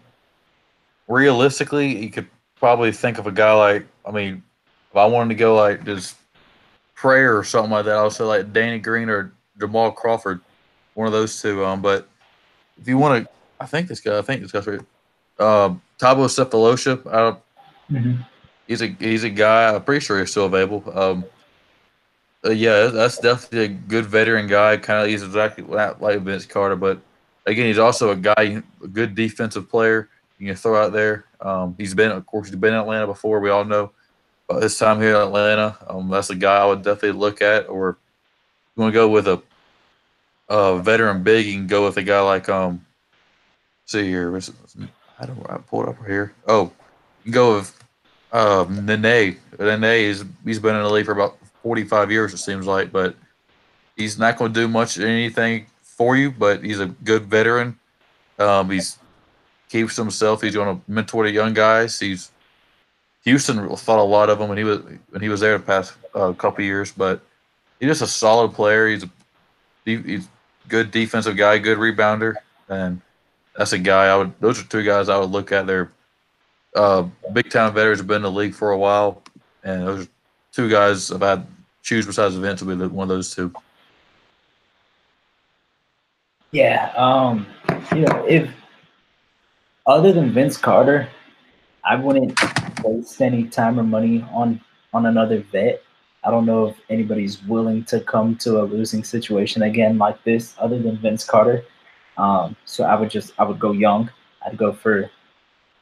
realistically, 1.08 1.96
you 2.02 2.10
could 2.10 2.26
probably 2.56 2.92
think 2.92 3.18
of 3.18 3.26
a 3.26 3.32
guy 3.32 3.52
like, 3.52 3.86
I 4.06 4.10
mean, 4.10 4.42
if 4.90 4.96
I 4.96 5.06
wanted 5.06 5.30
to 5.30 5.34
go 5.38 5.54
like 5.54 5.84
just 5.84 6.16
prayer 6.94 7.36
or 7.36 7.44
something 7.44 7.70
like 7.70 7.86
that, 7.86 7.96
I 7.96 8.02
would 8.02 8.12
say 8.12 8.24
like 8.24 8.52
Danny 8.52 8.78
Green 8.78 9.08
or 9.08 9.32
Jamal 9.58 9.90
Crawford, 9.90 10.40
one 10.94 11.06
of 11.06 11.12
those 11.12 11.40
two. 11.40 11.64
Um, 11.64 11.80
but 11.80 12.08
if 12.80 12.86
you 12.86 12.98
want 12.98 13.24
to, 13.24 13.30
I 13.60 13.66
think 13.66 13.88
this 13.88 14.00
guy, 14.00 14.18
I 14.18 14.22
think 14.22 14.42
this 14.42 14.52
guy's 14.52 14.66
right. 14.66 14.80
Thabo 15.38 15.78
Sefolosha, 15.98 17.06
I 17.12 17.16
don't, 17.18 17.38
Mm-hmm. 17.90 18.22
he's 18.66 18.80
a 18.80 18.86
he's 18.98 19.24
a 19.24 19.28
guy. 19.30 19.74
I'm 19.74 19.82
pretty 19.82 20.02
sure 20.04 20.18
he's 20.18 20.30
still 20.30 20.46
available. 20.46 20.82
Um, 20.98 21.24
uh, 22.44 22.50
yeah, 22.50 22.86
that's 22.86 23.18
definitely 23.18 23.64
a 23.64 23.68
good 23.68 24.06
veteran 24.06 24.46
guy. 24.46 24.78
Kind 24.78 25.02
of 25.02 25.08
he's 25.08 25.22
exactly 25.22 25.64
like 25.64 26.00
like 26.00 26.20
Vince 26.20 26.46
Carter, 26.46 26.76
but 26.76 27.00
again, 27.46 27.66
he's 27.66 27.78
also 27.78 28.10
a 28.10 28.16
guy, 28.16 28.62
a 28.82 28.88
good 28.88 29.14
defensive 29.14 29.68
player. 29.68 30.08
You 30.38 30.46
can 30.48 30.56
throw 30.56 30.82
out 30.82 30.92
there. 30.92 31.26
Um, 31.40 31.74
he's 31.78 31.94
been, 31.94 32.10
of 32.10 32.26
course, 32.26 32.48
he's 32.48 32.56
been 32.56 32.72
in 32.74 32.80
Atlanta 32.80 33.06
before. 33.06 33.40
We 33.40 33.50
all 33.50 33.64
know. 33.64 33.92
But 34.48 34.62
his 34.62 34.76
time 34.76 35.00
here 35.00 35.16
in 35.16 35.22
Atlanta, 35.22 35.76
um, 35.86 36.08
that's 36.08 36.30
a 36.30 36.34
guy 36.34 36.56
I 36.56 36.64
would 36.64 36.82
definitely 36.82 37.18
look 37.20 37.42
at. 37.42 37.68
Or 37.68 37.98
you 38.74 38.80
want 38.80 38.92
to 38.92 38.98
go 38.98 39.08
with 39.08 39.28
a, 39.28 39.42
a 40.48 40.80
veteran 40.80 41.22
big, 41.22 41.46
you 41.46 41.54
can 41.54 41.66
go 41.66 41.84
with 41.84 41.96
a 41.96 42.02
guy 42.02 42.20
like 42.20 42.48
um. 42.48 42.84
See 43.86 44.04
here? 44.04 44.30
I 45.22 45.26
don't. 45.26 45.46
I 45.48 45.58
pulled 45.58 45.88
up 45.88 45.96
here. 46.06 46.34
Oh, 46.48 46.72
go 47.30 47.56
with 47.56 47.84
um, 48.32 48.84
Nene. 48.84 49.36
Nene 49.58 49.84
is 49.84 50.24
he's 50.44 50.58
been 50.58 50.74
in 50.74 50.82
the 50.82 50.90
league 50.90 51.06
for 51.06 51.12
about 51.12 51.38
45 51.62 52.10
years, 52.10 52.34
it 52.34 52.38
seems 52.38 52.66
like, 52.66 52.90
but 52.90 53.14
he's 53.96 54.18
not 54.18 54.36
going 54.36 54.52
to 54.52 54.60
do 54.60 54.66
much 54.66 54.98
anything 54.98 55.66
for 55.82 56.16
you. 56.16 56.32
But 56.32 56.64
he's 56.64 56.80
a 56.80 56.86
good 56.86 57.26
veteran. 57.26 57.78
Um, 58.38 58.70
he's 58.70 58.98
keeps 59.68 59.96
himself. 59.96 60.42
He's 60.42 60.54
going 60.54 60.76
to 60.76 60.82
mentor 60.90 61.24
the 61.24 61.30
young 61.30 61.54
guys. 61.54 62.00
He's 62.00 62.32
Houston 63.24 63.68
thought 63.76 64.00
a 64.00 64.02
lot 64.02 64.28
of 64.28 64.40
him 64.40 64.48
when 64.48 64.58
he 64.58 64.64
was 64.64 64.80
when 65.10 65.22
he 65.22 65.28
was 65.28 65.40
there 65.40 65.56
the 65.56 65.64
past 65.64 65.94
uh, 66.14 66.32
couple 66.32 66.64
years, 66.64 66.90
but 66.90 67.20
he's 67.78 67.88
just 67.90 68.02
a 68.02 68.06
solid 68.08 68.52
player. 68.54 68.88
He's 68.88 69.04
a 69.04 69.10
he- 69.84 70.02
he's 70.02 70.28
good 70.68 70.90
defensive 70.90 71.36
guy, 71.36 71.58
good 71.58 71.78
rebounder, 71.78 72.34
and 72.68 73.00
that's 73.56 73.72
a 73.72 73.78
guy 73.78 74.06
I 74.06 74.16
would. 74.16 74.32
Those 74.40 74.60
are 74.60 74.64
two 74.64 74.82
guys 74.82 75.08
I 75.08 75.18
would 75.18 75.30
look 75.30 75.52
at. 75.52 75.66
They're 75.66 75.92
uh, 76.74 77.02
big 77.32 77.50
time 77.50 77.74
veterans 77.74 77.98
have 77.98 78.06
been 78.06 78.16
in 78.16 78.22
the 78.22 78.30
league 78.30 78.54
for 78.54 78.70
a 78.70 78.78
while, 78.78 79.22
and 79.62 79.86
those 79.86 80.08
two 80.52 80.70
guys 80.70 81.10
if 81.10 81.22
I 81.22 81.42
choose 81.82 82.06
besides 82.06 82.34
Vince 82.36 82.62
would 82.62 82.78
be 82.78 82.86
one 82.86 83.04
of 83.04 83.08
those 83.08 83.34
two. 83.34 83.52
Yeah, 86.50 86.92
um, 86.96 87.46
you 87.94 88.02
know, 88.02 88.26
if 88.28 88.50
other 89.86 90.12
than 90.12 90.32
Vince 90.32 90.56
Carter, 90.56 91.08
I 91.84 91.96
wouldn't 91.96 92.38
waste 92.84 93.20
any 93.20 93.44
time 93.44 93.78
or 93.78 93.84
money 93.84 94.24
on 94.32 94.60
on 94.92 95.06
another 95.06 95.40
vet. 95.52 95.82
I 96.24 96.30
don't 96.30 96.46
know 96.46 96.66
if 96.66 96.76
anybody's 96.88 97.42
willing 97.44 97.84
to 97.86 98.00
come 98.00 98.36
to 98.36 98.60
a 98.60 98.64
losing 98.64 99.02
situation 99.02 99.62
again 99.62 99.98
like 99.98 100.22
this, 100.24 100.54
other 100.58 100.78
than 100.78 100.96
Vince 100.98 101.24
Carter. 101.24 101.64
Um, 102.16 102.56
so 102.64 102.84
I 102.84 102.94
would 102.94 103.10
just 103.10 103.32
I 103.38 103.44
would 103.44 103.58
go 103.58 103.72
young. 103.72 104.10
I'd 104.44 104.56
go 104.56 104.72
for 104.72 105.10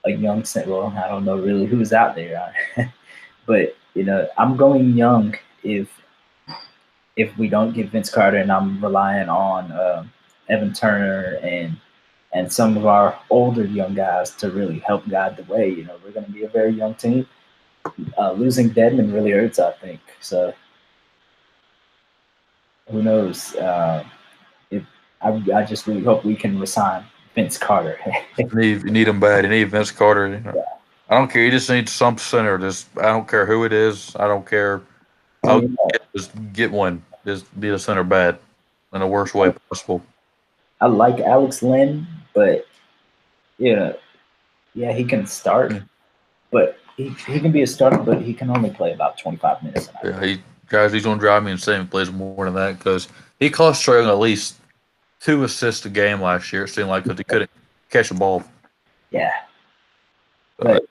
a 0.04 0.10
young. 0.10 0.44
Well, 0.66 0.94
I 0.96 1.08
don't 1.08 1.24
know 1.24 1.36
really 1.36 1.66
who's 1.66 1.92
out 1.92 2.14
there, 2.14 2.54
but 3.46 3.76
you 3.94 4.04
know, 4.04 4.28
I'm 4.38 4.56
going 4.56 4.96
young 4.96 5.34
if 5.62 5.88
if 7.16 7.36
we 7.36 7.48
don't 7.48 7.72
get 7.74 7.90
Vince 7.90 8.10
Carter, 8.10 8.38
and 8.38 8.52
I'm 8.52 8.82
relying 8.82 9.28
on. 9.28 9.72
um 9.72 10.12
Evan 10.50 10.72
Turner 10.72 11.38
and 11.42 11.76
and 12.32 12.52
some 12.52 12.76
of 12.76 12.86
our 12.86 13.18
older 13.30 13.64
young 13.64 13.94
guys 13.94 14.30
to 14.36 14.50
really 14.50 14.78
help 14.80 15.08
guide 15.08 15.36
the 15.36 15.42
way. 15.52 15.68
You 15.68 15.84
know, 15.84 15.96
we're 16.04 16.12
going 16.12 16.26
to 16.26 16.32
be 16.32 16.44
a 16.44 16.48
very 16.48 16.70
young 16.72 16.94
team. 16.94 17.26
Uh, 18.18 18.32
losing 18.32 18.70
Dedmon 18.70 19.12
really 19.12 19.32
hurts, 19.32 19.58
I 19.58 19.72
think. 19.72 20.00
So 20.20 20.52
who 22.88 23.02
knows? 23.02 23.54
Uh, 23.56 24.04
I, 25.22 25.42
I 25.54 25.64
just 25.64 25.86
really 25.86 26.02
hope 26.02 26.24
we 26.24 26.34
can 26.34 26.58
resign 26.58 27.04
Vince 27.34 27.58
Carter. 27.58 27.98
You 28.38 28.48
need, 28.54 28.82
you 28.84 28.90
need 28.90 29.08
him 29.08 29.20
bad. 29.20 29.44
You 29.44 29.50
need 29.50 29.70
Vince 29.70 29.90
Carter. 29.90 30.28
You 30.28 30.40
know. 30.40 30.64
I 31.08 31.18
don't 31.18 31.30
care. 31.30 31.44
You 31.44 31.50
just 31.50 31.68
need 31.68 31.88
some 31.88 32.16
center. 32.18 32.56
Just 32.58 32.88
I 32.98 33.06
don't 33.06 33.28
care 33.28 33.44
who 33.44 33.64
it 33.64 33.72
is. 33.72 34.14
I 34.16 34.26
don't 34.26 34.46
care. 34.46 34.80
I'll 35.44 35.60
get, 35.60 36.06
just 36.14 36.52
get 36.52 36.70
one. 36.70 37.02
Just 37.26 37.44
be 37.60 37.68
a 37.70 37.78
center 37.78 38.04
bad 38.04 38.38
in 38.92 39.00
the 39.00 39.06
worst 39.06 39.34
way 39.34 39.52
possible. 39.68 40.02
I 40.80 40.86
like 40.86 41.20
Alex 41.20 41.62
Len, 41.62 42.06
but 42.34 42.66
yeah, 43.58 43.92
yeah, 44.74 44.92
he 44.92 45.04
can 45.04 45.26
start, 45.26 45.72
Mm. 45.72 45.88
but 46.50 46.78
he, 46.96 47.10
he 47.26 47.40
can 47.40 47.52
be 47.52 47.62
a 47.62 47.66
starter, 47.66 47.98
but 47.98 48.22
he 48.22 48.32
can 48.32 48.50
only 48.50 48.70
play 48.70 48.92
about 48.92 49.18
25 49.18 49.62
minutes. 49.62 49.90
Yeah, 50.02 50.20
he 50.24 50.40
guys, 50.68 50.92
he's 50.92 51.04
gonna 51.04 51.20
drive 51.20 51.42
me 51.44 51.52
insane. 51.52 51.80
if 51.80 51.86
He 51.86 51.90
plays 51.90 52.10
more 52.10 52.44
than 52.46 52.54
that 52.54 52.78
because 52.78 53.08
he 53.38 53.50
cost 53.50 53.84
Trae 53.84 54.06
at 54.08 54.18
least 54.18 54.59
two 55.20 55.44
assists 55.44 55.86
a 55.86 55.90
game 55.90 56.20
last 56.20 56.52
year. 56.52 56.64
It 56.64 56.68
seemed 56.68 56.88
like 56.88 57.04
because 57.04 57.18
he 57.18 57.24
couldn't 57.24 57.50
catch 57.90 58.10
a 58.10 58.14
ball. 58.14 58.42
Yeah. 59.10 59.32
But 60.58 60.84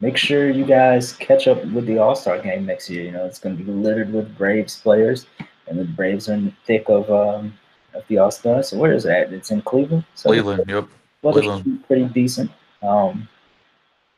make 0.00 0.16
sure 0.16 0.50
you 0.50 0.64
guys 0.64 1.12
catch 1.14 1.48
up 1.48 1.64
with 1.66 1.86
the 1.86 1.98
All 1.98 2.14
Star 2.14 2.40
game 2.40 2.66
next 2.66 2.88
year. 2.88 3.04
You 3.04 3.12
know, 3.12 3.24
it's 3.24 3.38
going 3.38 3.56
to 3.56 3.62
be 3.62 3.70
littered 3.70 4.12
with 4.12 4.36
Braves 4.36 4.80
players, 4.80 5.26
and 5.66 5.78
the 5.78 5.84
Braves 5.84 6.28
are 6.28 6.34
in 6.34 6.46
the 6.46 6.52
thick 6.64 6.84
of 6.88 7.10
um 7.10 7.58
of 7.94 8.04
the 8.08 8.18
All 8.18 8.30
Star. 8.30 8.62
So 8.62 8.78
where 8.78 8.92
is 8.92 9.04
that? 9.04 9.32
It's 9.32 9.50
in 9.50 9.62
Cleveland. 9.62 10.04
So 10.14 10.30
Cleveland, 10.30 10.64
yep. 10.68 10.88
Cleveland. 11.22 11.84
pretty 11.86 12.04
decent. 12.06 12.50
Um, 12.82 13.28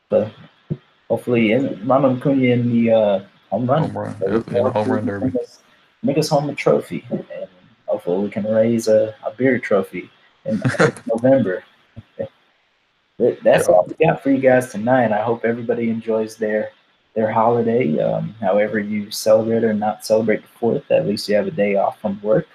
but 0.09 0.31
hopefully, 1.09 1.51
in 1.51 1.85
Ronald 1.87 2.19
Acuna 2.19 2.43
in 2.43 2.71
the 2.71 2.91
uh, 2.91 3.19
home 3.49 3.65
run. 3.69 3.83
Home 3.83 3.97
run, 3.97 4.15
yep, 4.21 4.73
home 4.73 4.91
run 4.91 5.05
derby. 5.05 5.25
Make 5.25 5.35
us, 5.35 5.63
make 6.03 6.17
us 6.17 6.29
home 6.29 6.49
a 6.49 6.55
trophy, 6.55 7.05
and 7.09 7.25
hopefully 7.91 8.23
we 8.23 8.29
can 8.29 8.45
raise 8.45 8.87
a, 8.87 9.13
a 9.25 9.31
beer 9.31 9.59
trophy 9.59 10.09
in 10.45 10.61
November. 11.07 11.63
That's 13.43 13.67
all 13.67 13.85
we 13.85 14.05
got 14.05 14.23
for 14.23 14.31
you 14.31 14.39
guys 14.39 14.71
tonight. 14.71 15.11
I 15.11 15.21
hope 15.21 15.45
everybody 15.45 15.89
enjoys 15.89 16.37
their 16.37 16.71
their 17.13 17.29
holiday. 17.29 17.99
Um, 17.99 18.33
however 18.39 18.79
you 18.79 19.11
celebrate 19.11 19.65
or 19.65 19.73
not 19.73 20.05
celebrate 20.05 20.41
the 20.41 20.47
fourth, 20.47 20.89
at 20.89 21.05
least 21.05 21.27
you 21.27 21.35
have 21.35 21.47
a 21.47 21.51
day 21.51 21.75
off 21.75 21.99
from 21.99 22.19
work. 22.21 22.47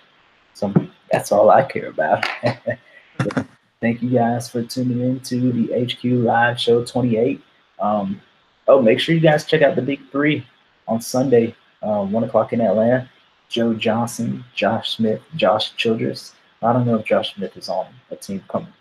So 0.54 0.72
that's 1.12 1.30
all 1.30 1.50
I 1.50 1.62
care 1.62 1.88
about. 1.90 2.24
Thank 3.82 4.02
you 4.02 4.08
guys 4.08 4.48
for 4.48 4.62
tuning 4.62 5.00
in 5.02 5.20
to 5.20 5.52
the 5.52 5.84
HQ 5.84 6.02
Live 6.04 6.58
Show 6.58 6.82
28. 6.82 7.42
Um, 7.78 8.20
oh, 8.66 8.80
make 8.80 8.98
sure 8.98 9.14
you 9.14 9.20
guys 9.20 9.44
check 9.44 9.60
out 9.60 9.76
the 9.76 9.82
Big 9.82 10.00
Three 10.10 10.46
on 10.88 11.02
Sunday, 11.02 11.54
uh, 11.82 12.02
one 12.02 12.24
o'clock 12.24 12.54
in 12.54 12.62
Atlanta. 12.62 13.08
Joe 13.48 13.74
Johnson, 13.74 14.44
Josh 14.54 14.96
Smith, 14.96 15.20
Josh 15.36 15.74
Childress. 15.76 16.34
I 16.62 16.72
don't 16.72 16.86
know 16.86 16.96
if 16.96 17.06
Josh 17.06 17.34
Smith 17.34 17.56
is 17.56 17.68
on 17.68 17.86
a 18.10 18.16
team 18.16 18.42
coming, 18.48 18.72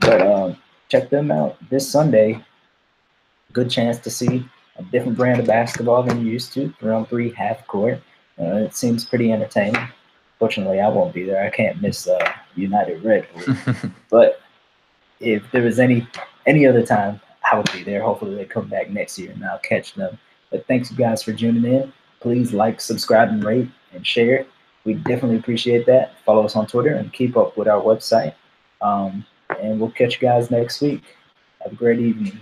but 0.00 0.22
um, 0.22 0.56
check 0.88 1.10
them 1.10 1.30
out 1.30 1.56
this 1.70 1.90
Sunday. 1.90 2.42
Good 3.52 3.70
chance 3.70 3.98
to 4.00 4.10
see 4.10 4.48
a 4.76 4.82
different 4.84 5.16
brand 5.16 5.40
of 5.40 5.46
basketball 5.46 6.02
than 6.02 6.24
you 6.24 6.32
used 6.32 6.52
to. 6.54 6.72
Round 6.80 7.08
three, 7.08 7.30
half 7.32 7.66
court. 7.66 8.00
Uh, 8.38 8.56
it 8.56 8.74
seems 8.74 9.04
pretty 9.04 9.32
entertaining. 9.32 9.88
Fortunately, 10.38 10.80
I 10.80 10.88
won't 10.88 11.14
be 11.14 11.24
there. 11.24 11.44
I 11.44 11.50
can't 11.50 11.80
miss 11.80 12.08
uh, 12.08 12.32
United 12.56 13.04
Red 13.04 13.26
but 14.10 14.40
if 15.20 15.42
there 15.52 15.62
was 15.62 15.78
any 15.78 16.06
any 16.46 16.66
other 16.66 16.84
time, 16.84 17.20
I 17.50 17.56
would 17.56 17.70
be 17.72 17.82
there. 17.82 18.02
Hopefully, 18.02 18.34
they 18.34 18.44
come 18.44 18.68
back 18.68 18.90
next 18.90 19.18
year 19.18 19.30
and 19.30 19.44
I'll 19.44 19.58
catch 19.58 19.94
them. 19.94 20.18
But 20.50 20.66
thanks, 20.66 20.90
you 20.90 20.96
guys, 20.96 21.22
for 21.22 21.32
tuning 21.32 21.64
in. 21.64 21.92
Please 22.24 22.54
like, 22.54 22.80
subscribe, 22.80 23.28
and 23.28 23.44
rate 23.44 23.68
and 23.92 24.06
share. 24.06 24.46
We 24.86 24.94
definitely 24.94 25.36
appreciate 25.36 25.84
that. 25.84 26.14
Follow 26.24 26.46
us 26.46 26.56
on 26.56 26.66
Twitter 26.66 26.94
and 26.94 27.12
keep 27.12 27.36
up 27.36 27.58
with 27.58 27.68
our 27.68 27.82
website. 27.82 28.32
Um, 28.80 29.26
and 29.60 29.78
we'll 29.78 29.90
catch 29.90 30.14
you 30.14 30.20
guys 30.26 30.50
next 30.50 30.80
week. 30.80 31.02
Have 31.62 31.72
a 31.72 31.76
great 31.76 32.00
evening. 32.00 32.40